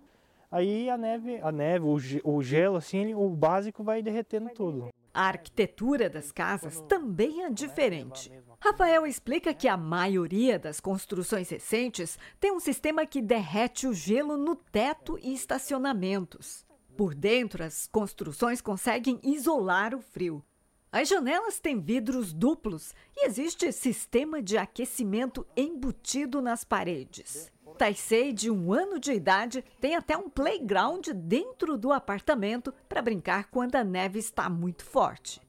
Aí 0.51 0.89
a 0.89 0.97
neve, 0.97 1.39
a 1.41 1.51
neve, 1.51 1.85
o, 2.23 2.41
gelo 2.41 2.77
assim, 2.77 3.13
o 3.13 3.29
básico 3.29 3.83
vai 3.83 4.01
derretendo 4.01 4.49
tudo. 4.49 4.89
A 5.13 5.27
arquitetura 5.27 6.09
das 6.09 6.31
casas 6.31 6.81
também 6.81 7.43
é 7.43 7.49
diferente. 7.49 8.31
Rafael 8.59 9.05
explica 9.05 9.53
que 9.53 9.67
a 9.67 9.77
maioria 9.77 10.57
das 10.57 10.79
construções 10.79 11.49
recentes 11.49 12.17
tem 12.39 12.51
um 12.51 12.59
sistema 12.59 13.05
que 13.05 13.21
derrete 13.21 13.87
o 13.87 13.93
gelo 13.93 14.37
no 14.37 14.55
teto 14.55 15.17
e 15.21 15.33
estacionamentos. 15.33 16.65
Por 16.99 17.15
dentro, 17.15 17.63
as 17.63 17.87
construções 17.87 18.59
conseguem 18.59 19.21
isolar 19.23 19.95
o 19.95 20.01
frio. 20.01 20.43
As 20.91 21.07
janelas 21.07 21.57
têm 21.57 21.79
vidros 21.79 22.33
duplos 22.33 22.93
e 23.15 23.25
existe 23.25 23.71
sistema 23.71 24.41
de 24.41 24.57
aquecimento 24.57 25.47
embutido 25.55 26.41
nas 26.41 26.65
paredes. 26.65 27.49
Taisei, 27.77 28.33
de 28.33 28.51
um 28.51 28.73
ano 28.73 28.99
de 28.99 29.13
idade, 29.13 29.63
tem 29.79 29.95
até 29.95 30.17
um 30.17 30.29
playground 30.29 31.07
dentro 31.15 31.77
do 31.77 31.93
apartamento 31.93 32.73
para 32.89 33.01
brincar 33.01 33.49
quando 33.49 33.77
a 33.77 33.83
neve 33.85 34.19
está 34.19 34.49
muito 34.49 34.83
forte. 34.83 35.41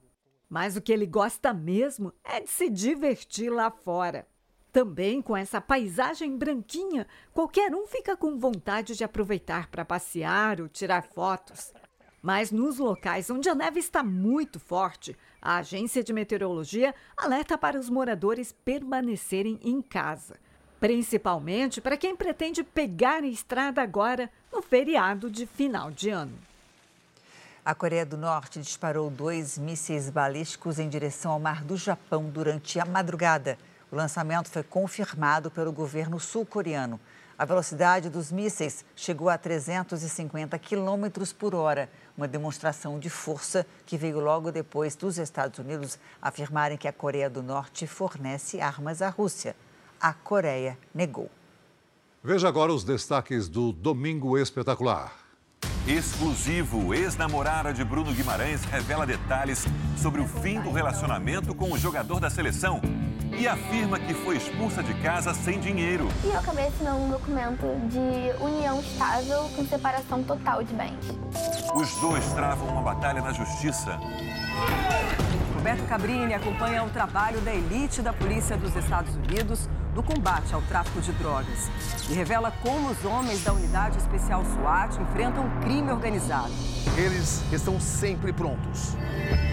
Mas 0.48 0.76
o 0.76 0.80
que 0.80 0.92
ele 0.92 1.04
gosta 1.04 1.52
mesmo 1.52 2.12
é 2.22 2.42
de 2.42 2.48
se 2.48 2.70
divertir 2.70 3.50
lá 3.50 3.72
fora. 3.72 4.24
Também 4.72 5.20
com 5.20 5.36
essa 5.36 5.60
paisagem 5.60 6.36
branquinha, 6.36 7.06
qualquer 7.32 7.74
um 7.74 7.86
fica 7.86 8.16
com 8.16 8.38
vontade 8.38 8.96
de 8.96 9.02
aproveitar 9.02 9.68
para 9.68 9.84
passear 9.84 10.60
ou 10.60 10.68
tirar 10.68 11.02
fotos. 11.02 11.72
Mas 12.22 12.50
nos 12.50 12.78
locais 12.78 13.30
onde 13.30 13.48
a 13.48 13.54
neve 13.54 13.80
está 13.80 14.02
muito 14.02 14.60
forte, 14.60 15.16
a 15.40 15.56
agência 15.56 16.04
de 16.04 16.12
meteorologia 16.12 16.94
alerta 17.16 17.56
para 17.56 17.78
os 17.78 17.88
moradores 17.88 18.52
permanecerem 18.52 19.58
em 19.62 19.80
casa 19.80 20.36
principalmente 20.80 21.80
para 21.80 21.96
quem 21.96 22.16
pretende 22.16 22.64
pegar 22.64 23.22
a 23.22 23.26
estrada 23.26 23.82
agora 23.82 24.30
no 24.50 24.62
feriado 24.62 25.30
de 25.30 25.46
final 25.46 25.90
de 25.90 26.08
ano. 26.08 26.36
A 27.62 27.74
Coreia 27.74 28.06
do 28.06 28.16
Norte 28.16 28.58
disparou 28.58 29.10
dois 29.10 29.58
mísseis 29.58 30.08
balísticos 30.08 30.78
em 30.78 30.88
direção 30.88 31.32
ao 31.32 31.38
mar 31.38 31.62
do 31.62 31.76
Japão 31.76 32.30
durante 32.30 32.80
a 32.80 32.86
madrugada. 32.86 33.58
O 33.90 33.96
lançamento 33.96 34.48
foi 34.50 34.62
confirmado 34.62 35.50
pelo 35.50 35.72
governo 35.72 36.20
sul-coreano. 36.20 37.00
A 37.36 37.44
velocidade 37.44 38.10
dos 38.10 38.30
mísseis 38.30 38.84
chegou 38.94 39.28
a 39.28 39.38
350 39.38 40.58
quilômetros 40.58 41.32
por 41.32 41.54
hora, 41.54 41.90
uma 42.16 42.28
demonstração 42.28 42.98
de 42.98 43.08
força 43.08 43.66
que 43.86 43.96
veio 43.96 44.20
logo 44.20 44.52
depois 44.52 44.94
dos 44.94 45.18
Estados 45.18 45.58
Unidos 45.58 45.98
afirmarem 46.20 46.76
que 46.76 46.86
a 46.86 46.92
Coreia 46.92 47.30
do 47.30 47.42
Norte 47.42 47.86
fornece 47.86 48.60
armas 48.60 49.00
à 49.00 49.08
Rússia 49.08 49.56
a 50.00 50.14
Coreia 50.14 50.78
negou. 50.94 51.30
Veja 52.24 52.48
agora 52.48 52.72
os 52.72 52.82
destaques 52.82 53.48
do 53.48 53.72
Domingo 53.72 54.38
Espetacular. 54.38 55.12
Exclusivo, 55.86 56.94
ex-namorada 56.94 57.72
de 57.72 57.84
Bruno 57.84 58.12
Guimarães 58.12 58.64
revela 58.64 59.06
detalhes 59.06 59.64
sobre 59.96 60.20
o 60.20 60.26
fim 60.26 60.60
do 60.60 60.70
relacionamento 60.70 61.54
com 61.54 61.72
o 61.72 61.78
jogador 61.78 62.20
da 62.20 62.30
seleção 62.30 62.80
e 63.38 63.46
afirma 63.46 63.98
que 63.98 64.14
foi 64.14 64.36
expulsa 64.36 64.82
de 64.82 64.94
casa 64.94 65.32
sem 65.34 65.58
dinheiro. 65.60 66.08
E 66.24 66.28
eu 66.28 66.38
acabei 66.38 66.66
assinando 66.66 66.98
um 66.98 67.10
documento 67.10 67.66
de 67.88 68.42
união 68.42 68.80
estável 68.80 69.48
com 69.56 69.64
separação 69.66 70.22
total 70.22 70.62
de 70.62 70.74
bens. 70.74 71.04
Os 71.74 71.94
dois 72.00 72.24
travam 72.32 72.68
uma 72.68 72.82
batalha 72.82 73.22
na 73.22 73.32
justiça. 73.32 73.98
Roberto 75.60 75.86
Cabrini 75.86 76.32
acompanha 76.32 76.82
o 76.82 76.88
trabalho 76.88 77.38
da 77.42 77.54
elite 77.54 78.00
da 78.00 78.14
Polícia 78.14 78.56
dos 78.56 78.74
Estados 78.74 79.14
Unidos 79.14 79.68
do 79.94 80.02
combate 80.02 80.54
ao 80.54 80.62
tráfico 80.62 81.02
de 81.02 81.12
drogas 81.12 81.70
e 82.08 82.14
revela 82.14 82.50
como 82.62 82.88
os 82.88 83.04
homens 83.04 83.44
da 83.44 83.52
Unidade 83.52 83.98
Especial 83.98 84.42
SWAT 84.42 84.96
enfrentam 84.98 85.44
crime 85.60 85.92
organizado. 85.92 86.50
Eles 86.96 87.44
estão 87.52 87.78
sempre 87.78 88.32
prontos. 88.32 88.96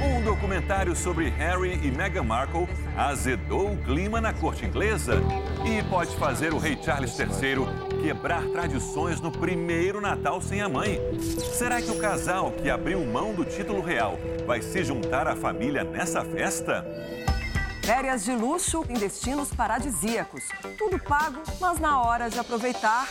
Um 0.02 0.24
documentário 0.24 0.96
sobre 0.96 1.28
Harry 1.28 1.78
e 1.86 1.92
Meghan 1.92 2.24
Markle 2.24 2.70
azedou 2.96 3.74
o 3.74 3.78
clima 3.84 4.22
na 4.22 4.32
corte 4.32 4.66
inglesa 4.66 5.16
e 5.66 5.84
pode 5.90 6.16
fazer 6.16 6.54
o 6.54 6.58
rei 6.58 6.80
Charles 6.82 7.20
III 7.20 7.87
quebrar 8.08 8.42
tradições 8.54 9.20
no 9.20 9.30
primeiro 9.30 10.00
Natal 10.00 10.40
sem 10.40 10.62
a 10.62 10.70
mãe. 10.70 10.98
Será 11.52 11.82
que 11.82 11.92
o 11.92 12.00
casal 12.00 12.52
que 12.52 12.70
abriu 12.70 13.06
mão 13.06 13.34
do 13.34 13.44
título 13.44 13.82
real 13.82 14.18
vai 14.46 14.62
se 14.62 14.82
juntar 14.82 15.28
à 15.28 15.36
família 15.36 15.84
nessa 15.84 16.24
festa? 16.24 16.86
Férias 17.84 18.24
de 18.24 18.32
luxo 18.32 18.86
em 18.88 18.94
destinos 18.94 19.54
paradisíacos. 19.54 20.46
Tudo 20.78 20.98
pago, 20.98 21.42
mas 21.60 21.80
na 21.82 22.02
hora 22.02 22.30
de 22.30 22.40
aproveitar. 22.40 23.10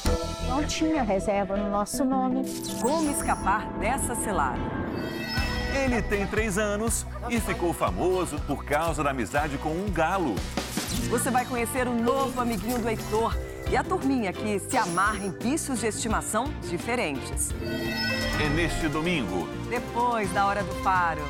Não 0.48 0.64
tinha 0.64 1.02
reserva 1.02 1.58
no 1.58 1.68
nosso 1.68 2.02
nome. 2.02 2.44
Como 2.80 3.10
escapar 3.10 3.70
dessa 3.78 4.14
selada? 4.14 4.62
Ele 5.84 6.00
tem 6.00 6.26
três 6.26 6.56
anos 6.56 7.04
e 7.28 7.38
ficou 7.38 7.74
famoso 7.74 8.40
por 8.46 8.64
causa 8.64 9.04
da 9.04 9.10
amizade 9.10 9.58
com 9.58 9.68
um 9.68 9.92
galo. 9.92 10.36
Você 11.10 11.30
vai 11.30 11.44
conhecer 11.44 11.86
o 11.86 11.94
novo 11.94 12.40
amiguinho 12.40 12.78
do 12.78 12.88
Heitor 12.88 13.36
e 13.70 13.76
a 13.76 13.82
turminha 13.82 14.32
que 14.32 14.58
se 14.60 14.76
amarra 14.76 15.24
em 15.24 15.30
bichos 15.30 15.80
de 15.80 15.86
estimação 15.86 16.44
diferentes. 16.68 17.50
É 18.40 18.48
neste 18.50 18.88
domingo. 18.88 19.48
Depois 19.68 20.32
da 20.32 20.46
Hora 20.46 20.62
do 20.62 20.74
Faro. 20.82 21.22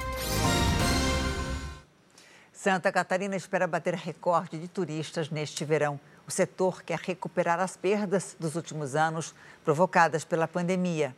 Santa 2.52 2.90
Catarina 2.90 3.36
espera 3.36 3.66
bater 3.66 3.94
recorde 3.94 4.58
de 4.58 4.66
turistas 4.66 5.30
neste 5.30 5.64
verão. 5.64 6.00
O 6.26 6.30
setor 6.30 6.82
quer 6.82 6.98
recuperar 6.98 7.60
as 7.60 7.76
perdas 7.76 8.36
dos 8.40 8.56
últimos 8.56 8.96
anos 8.96 9.34
provocadas 9.64 10.24
pela 10.24 10.48
pandemia. 10.48 11.14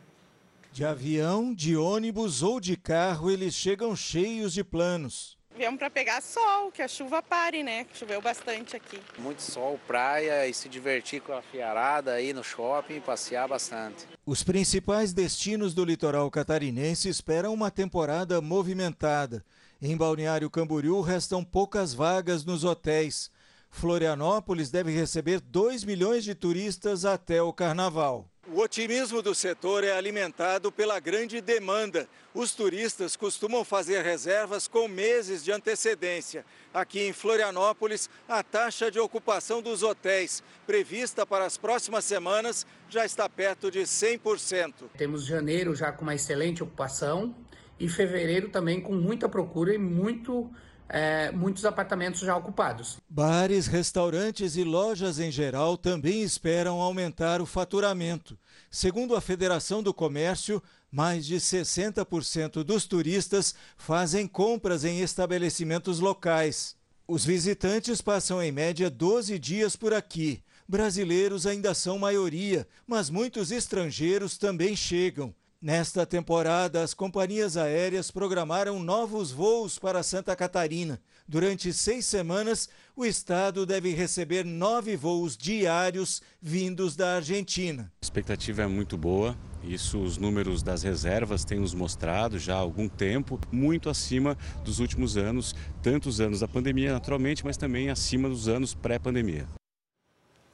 De 0.70 0.84
avião, 0.84 1.54
de 1.54 1.74
ônibus 1.74 2.42
ou 2.42 2.60
de 2.60 2.76
carro, 2.76 3.30
eles 3.30 3.54
chegam 3.54 3.96
cheios 3.96 4.52
de 4.52 4.62
planos. 4.62 5.37
Viemos 5.58 5.80
para 5.80 5.90
pegar 5.90 6.22
sol, 6.22 6.70
que 6.70 6.80
a 6.80 6.86
chuva 6.86 7.20
pare, 7.20 7.64
né? 7.64 7.84
Choveu 7.92 8.22
bastante 8.22 8.76
aqui. 8.76 9.00
Muito 9.18 9.42
sol, 9.42 9.76
praia 9.88 10.46
e 10.46 10.54
se 10.54 10.68
divertir 10.68 11.20
com 11.20 11.32
a 11.32 11.42
fiarada 11.42 12.12
aí 12.12 12.32
no 12.32 12.44
shopping, 12.44 13.00
passear 13.00 13.48
bastante. 13.48 14.06
Os 14.24 14.44
principais 14.44 15.12
destinos 15.12 15.74
do 15.74 15.84
litoral 15.84 16.30
catarinense 16.30 17.08
esperam 17.08 17.52
uma 17.52 17.72
temporada 17.72 18.40
movimentada. 18.40 19.44
Em 19.82 19.96
Balneário 19.96 20.48
Camboriú 20.48 21.00
restam 21.00 21.42
poucas 21.42 21.92
vagas 21.92 22.44
nos 22.44 22.62
hotéis. 22.62 23.28
Florianópolis 23.68 24.70
deve 24.70 24.92
receber 24.92 25.40
2 25.40 25.82
milhões 25.82 26.22
de 26.22 26.36
turistas 26.36 27.04
até 27.04 27.42
o 27.42 27.52
carnaval. 27.52 28.30
O 28.50 28.60
otimismo 28.60 29.20
do 29.20 29.34
setor 29.34 29.84
é 29.84 29.92
alimentado 29.92 30.72
pela 30.72 30.98
grande 30.98 31.38
demanda. 31.38 32.08
Os 32.32 32.54
turistas 32.54 33.14
costumam 33.14 33.62
fazer 33.62 34.02
reservas 34.02 34.66
com 34.66 34.88
meses 34.88 35.44
de 35.44 35.52
antecedência. 35.52 36.46
Aqui 36.72 37.00
em 37.00 37.12
Florianópolis, 37.12 38.08
a 38.26 38.42
taxa 38.42 38.90
de 38.90 38.98
ocupação 38.98 39.60
dos 39.60 39.82
hotéis, 39.82 40.42
prevista 40.66 41.26
para 41.26 41.44
as 41.44 41.58
próximas 41.58 42.06
semanas, 42.06 42.66
já 42.88 43.04
está 43.04 43.28
perto 43.28 43.70
de 43.70 43.80
100%. 43.80 44.72
Temos 44.96 45.26
janeiro 45.26 45.74
já 45.74 45.92
com 45.92 46.02
uma 46.02 46.14
excelente 46.14 46.62
ocupação, 46.62 47.34
e 47.78 47.88
fevereiro 47.88 48.48
também 48.48 48.80
com 48.80 48.92
muita 48.92 49.28
procura 49.28 49.74
e 49.74 49.78
muito 49.78 50.50
é, 50.88 51.30
muitos 51.30 51.64
apartamentos 51.64 52.20
já 52.20 52.36
ocupados. 52.36 52.98
Bares, 53.08 53.66
restaurantes 53.66 54.56
e 54.56 54.64
lojas 54.64 55.18
em 55.18 55.30
geral 55.30 55.76
também 55.76 56.22
esperam 56.22 56.80
aumentar 56.80 57.40
o 57.40 57.46
faturamento. 57.46 58.38
Segundo 58.70 59.14
a 59.14 59.20
Federação 59.20 59.82
do 59.82 59.92
Comércio, 59.92 60.62
mais 60.90 61.26
de 61.26 61.36
60% 61.36 62.62
dos 62.64 62.86
turistas 62.86 63.54
fazem 63.76 64.26
compras 64.26 64.84
em 64.84 65.00
estabelecimentos 65.00 66.00
locais. 66.00 66.76
Os 67.06 67.24
visitantes 67.24 68.00
passam 68.00 68.42
em 68.42 68.52
média 68.52 68.90
12 68.90 69.38
dias 69.38 69.76
por 69.76 69.94
aqui. 69.94 70.42
Brasileiros 70.66 71.46
ainda 71.46 71.72
são 71.72 71.98
maioria, 71.98 72.68
mas 72.86 73.08
muitos 73.08 73.50
estrangeiros 73.50 74.36
também 74.36 74.76
chegam. 74.76 75.34
Nesta 75.60 76.06
temporada, 76.06 76.84
as 76.84 76.94
companhias 76.94 77.56
aéreas 77.56 78.12
programaram 78.12 78.78
novos 78.78 79.32
voos 79.32 79.76
para 79.76 80.04
Santa 80.04 80.36
Catarina. 80.36 81.00
Durante 81.26 81.72
seis 81.72 82.06
semanas, 82.06 82.68
o 82.94 83.04
estado 83.04 83.66
deve 83.66 83.92
receber 83.92 84.44
nove 84.44 84.96
voos 84.96 85.36
diários 85.36 86.22
vindos 86.40 86.94
da 86.94 87.16
Argentina. 87.16 87.92
A 88.00 88.04
expectativa 88.04 88.62
é 88.62 88.66
muito 88.68 88.96
boa 88.96 89.36
Isso 89.64 89.98
os 89.98 90.16
números 90.16 90.62
das 90.62 90.84
reservas 90.84 91.44
têm 91.44 91.58
nos 91.58 91.74
mostrado 91.74 92.38
já 92.38 92.54
há 92.54 92.58
algum 92.58 92.88
tempo, 92.88 93.40
muito 93.50 93.90
acima 93.90 94.38
dos 94.64 94.78
últimos 94.78 95.16
anos, 95.16 95.56
tanto 95.82 96.08
os 96.08 96.20
anos 96.20 96.38
da 96.38 96.46
pandemia, 96.46 96.92
naturalmente, 96.92 97.44
mas 97.44 97.56
também 97.56 97.90
acima 97.90 98.28
dos 98.28 98.46
anos 98.46 98.74
pré-pandemia. 98.74 99.57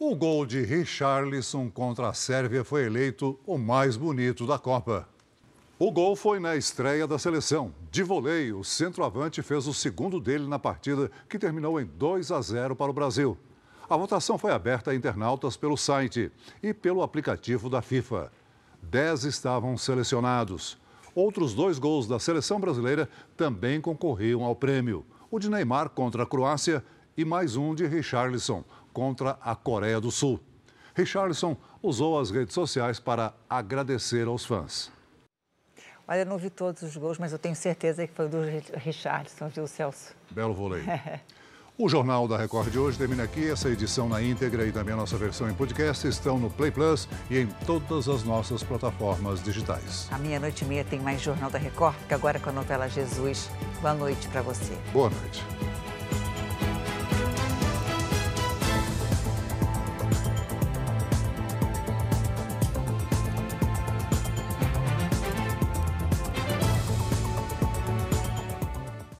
O 0.07 0.15
gol 0.15 0.45
de 0.45 0.61
Richarlison 0.61 1.71
contra 1.71 2.11
a 2.11 2.13
Sérvia 2.13 2.63
foi 2.63 2.85
eleito 2.85 3.41
o 3.47 3.57
mais 3.57 3.97
bonito 3.97 4.47
da 4.47 4.59
Copa. 4.59 5.09
O 5.79 5.91
gol 5.91 6.15
foi 6.15 6.39
na 6.39 6.57
estreia 6.57 7.07
da 7.07 7.19
seleção. 7.19 7.73
De 7.91 8.03
voleio, 8.03 8.59
o 8.59 8.65
centroavante 8.65 9.41
fez 9.41 9.67
o 9.67 9.73
segundo 9.73 10.21
dele 10.21 10.47
na 10.47 10.59
partida, 10.59 11.11
que 11.27 11.39
terminou 11.39 11.81
em 11.81 11.87
2 11.87 12.31
a 12.33 12.41
0 12.43 12.77
para 12.77 12.91
o 12.91 12.95
Brasil. 12.95 13.35
A 13.89 13.97
votação 13.97 14.37
foi 14.37 14.53
aberta 14.53 14.91
a 14.91 14.95
internautas 14.95 15.57
pelo 15.57 15.75
site 15.75 16.31
e 16.63 16.75
pelo 16.75 17.03
aplicativo 17.03 17.71
da 17.71 17.81
FIFA. 17.81 18.31
Dez 18.83 19.25
estavam 19.25 19.75
selecionados. 19.79 20.77
Outros 21.15 21.55
dois 21.55 21.79
gols 21.79 22.07
da 22.07 22.19
seleção 22.19 22.61
brasileira 22.61 23.09
também 23.39 23.81
concorriam 23.81 24.45
ao 24.45 24.55
prêmio: 24.55 25.03
o 25.31 25.39
de 25.39 25.49
Neymar 25.49 25.89
contra 25.89 26.25
a 26.25 26.27
Croácia 26.27 26.85
e 27.17 27.25
mais 27.25 27.57
um 27.57 27.75
de 27.75 27.87
Richarlison 27.87 28.65
contra 28.95 29.37
a 29.43 29.55
Coreia 29.55 30.01
do 30.01 30.11
Sul. 30.11 30.41
Richarlison 30.95 31.55
usou 31.83 32.19
as 32.19 32.31
redes 32.31 32.55
sociais 32.55 32.99
para 32.99 33.35
agradecer 33.51 34.27
aos 34.27 34.47
fãs. 34.47 34.91
Olha, 36.07 36.21
eu 36.21 36.27
não 36.27 36.39
vi 36.39 36.49
todos 36.49 36.83
os 36.83 36.97
gols, 36.97 37.19
mas 37.19 37.33
eu 37.33 37.39
tenho 37.39 37.57
certeza 37.57 38.07
que 38.07 38.13
foi 38.15 38.29
do 38.29 38.39
Richarlison, 38.77 39.49
viu, 39.49 39.67
Celso? 39.67 40.15
Belo 40.31 40.55
vôlei. 40.55 40.83
O 41.77 41.89
Jornal 41.89 42.29
da 42.29 42.39
Record 42.39 42.71
de 42.71 42.79
hoje 42.79 42.97
termina 42.97 43.25
aqui. 43.25 43.51
Essa 43.51 43.69
edição 43.69 44.09
na 44.09 44.23
íntegra 44.23 44.65
e 44.65 44.71
também 44.71 44.95
a 44.95 44.97
nossa 44.97 45.17
versão 45.17 45.51
em 45.51 45.55
podcast 45.55 46.07
estão 46.07 46.39
no 46.39 46.49
Play 46.49 46.71
Plus 46.71 47.09
e 47.29 47.37
em 47.37 47.49
todas 47.67 48.09
as 48.09 48.23
nossas 48.23 48.63
plataformas 48.63 49.43
digitais. 49.43 50.09
À 50.13 50.19
meia-noite 50.19 50.65
e 50.65 50.69
meia 50.69 50.85
tem 50.85 51.01
mais 51.01 51.21
Jornal 51.21 51.51
da 51.51 51.59
Record, 51.59 51.97
que 52.07 52.15
agora 52.15 52.39
com 52.39 52.51
a 52.51 52.53
novela 52.53 52.89
Jesus. 52.89 53.51
Boa 53.83 53.93
noite 53.93 54.29
para 54.29 54.43
você. 54.43 54.73
Boa 54.93 55.11
noite. 55.11 55.43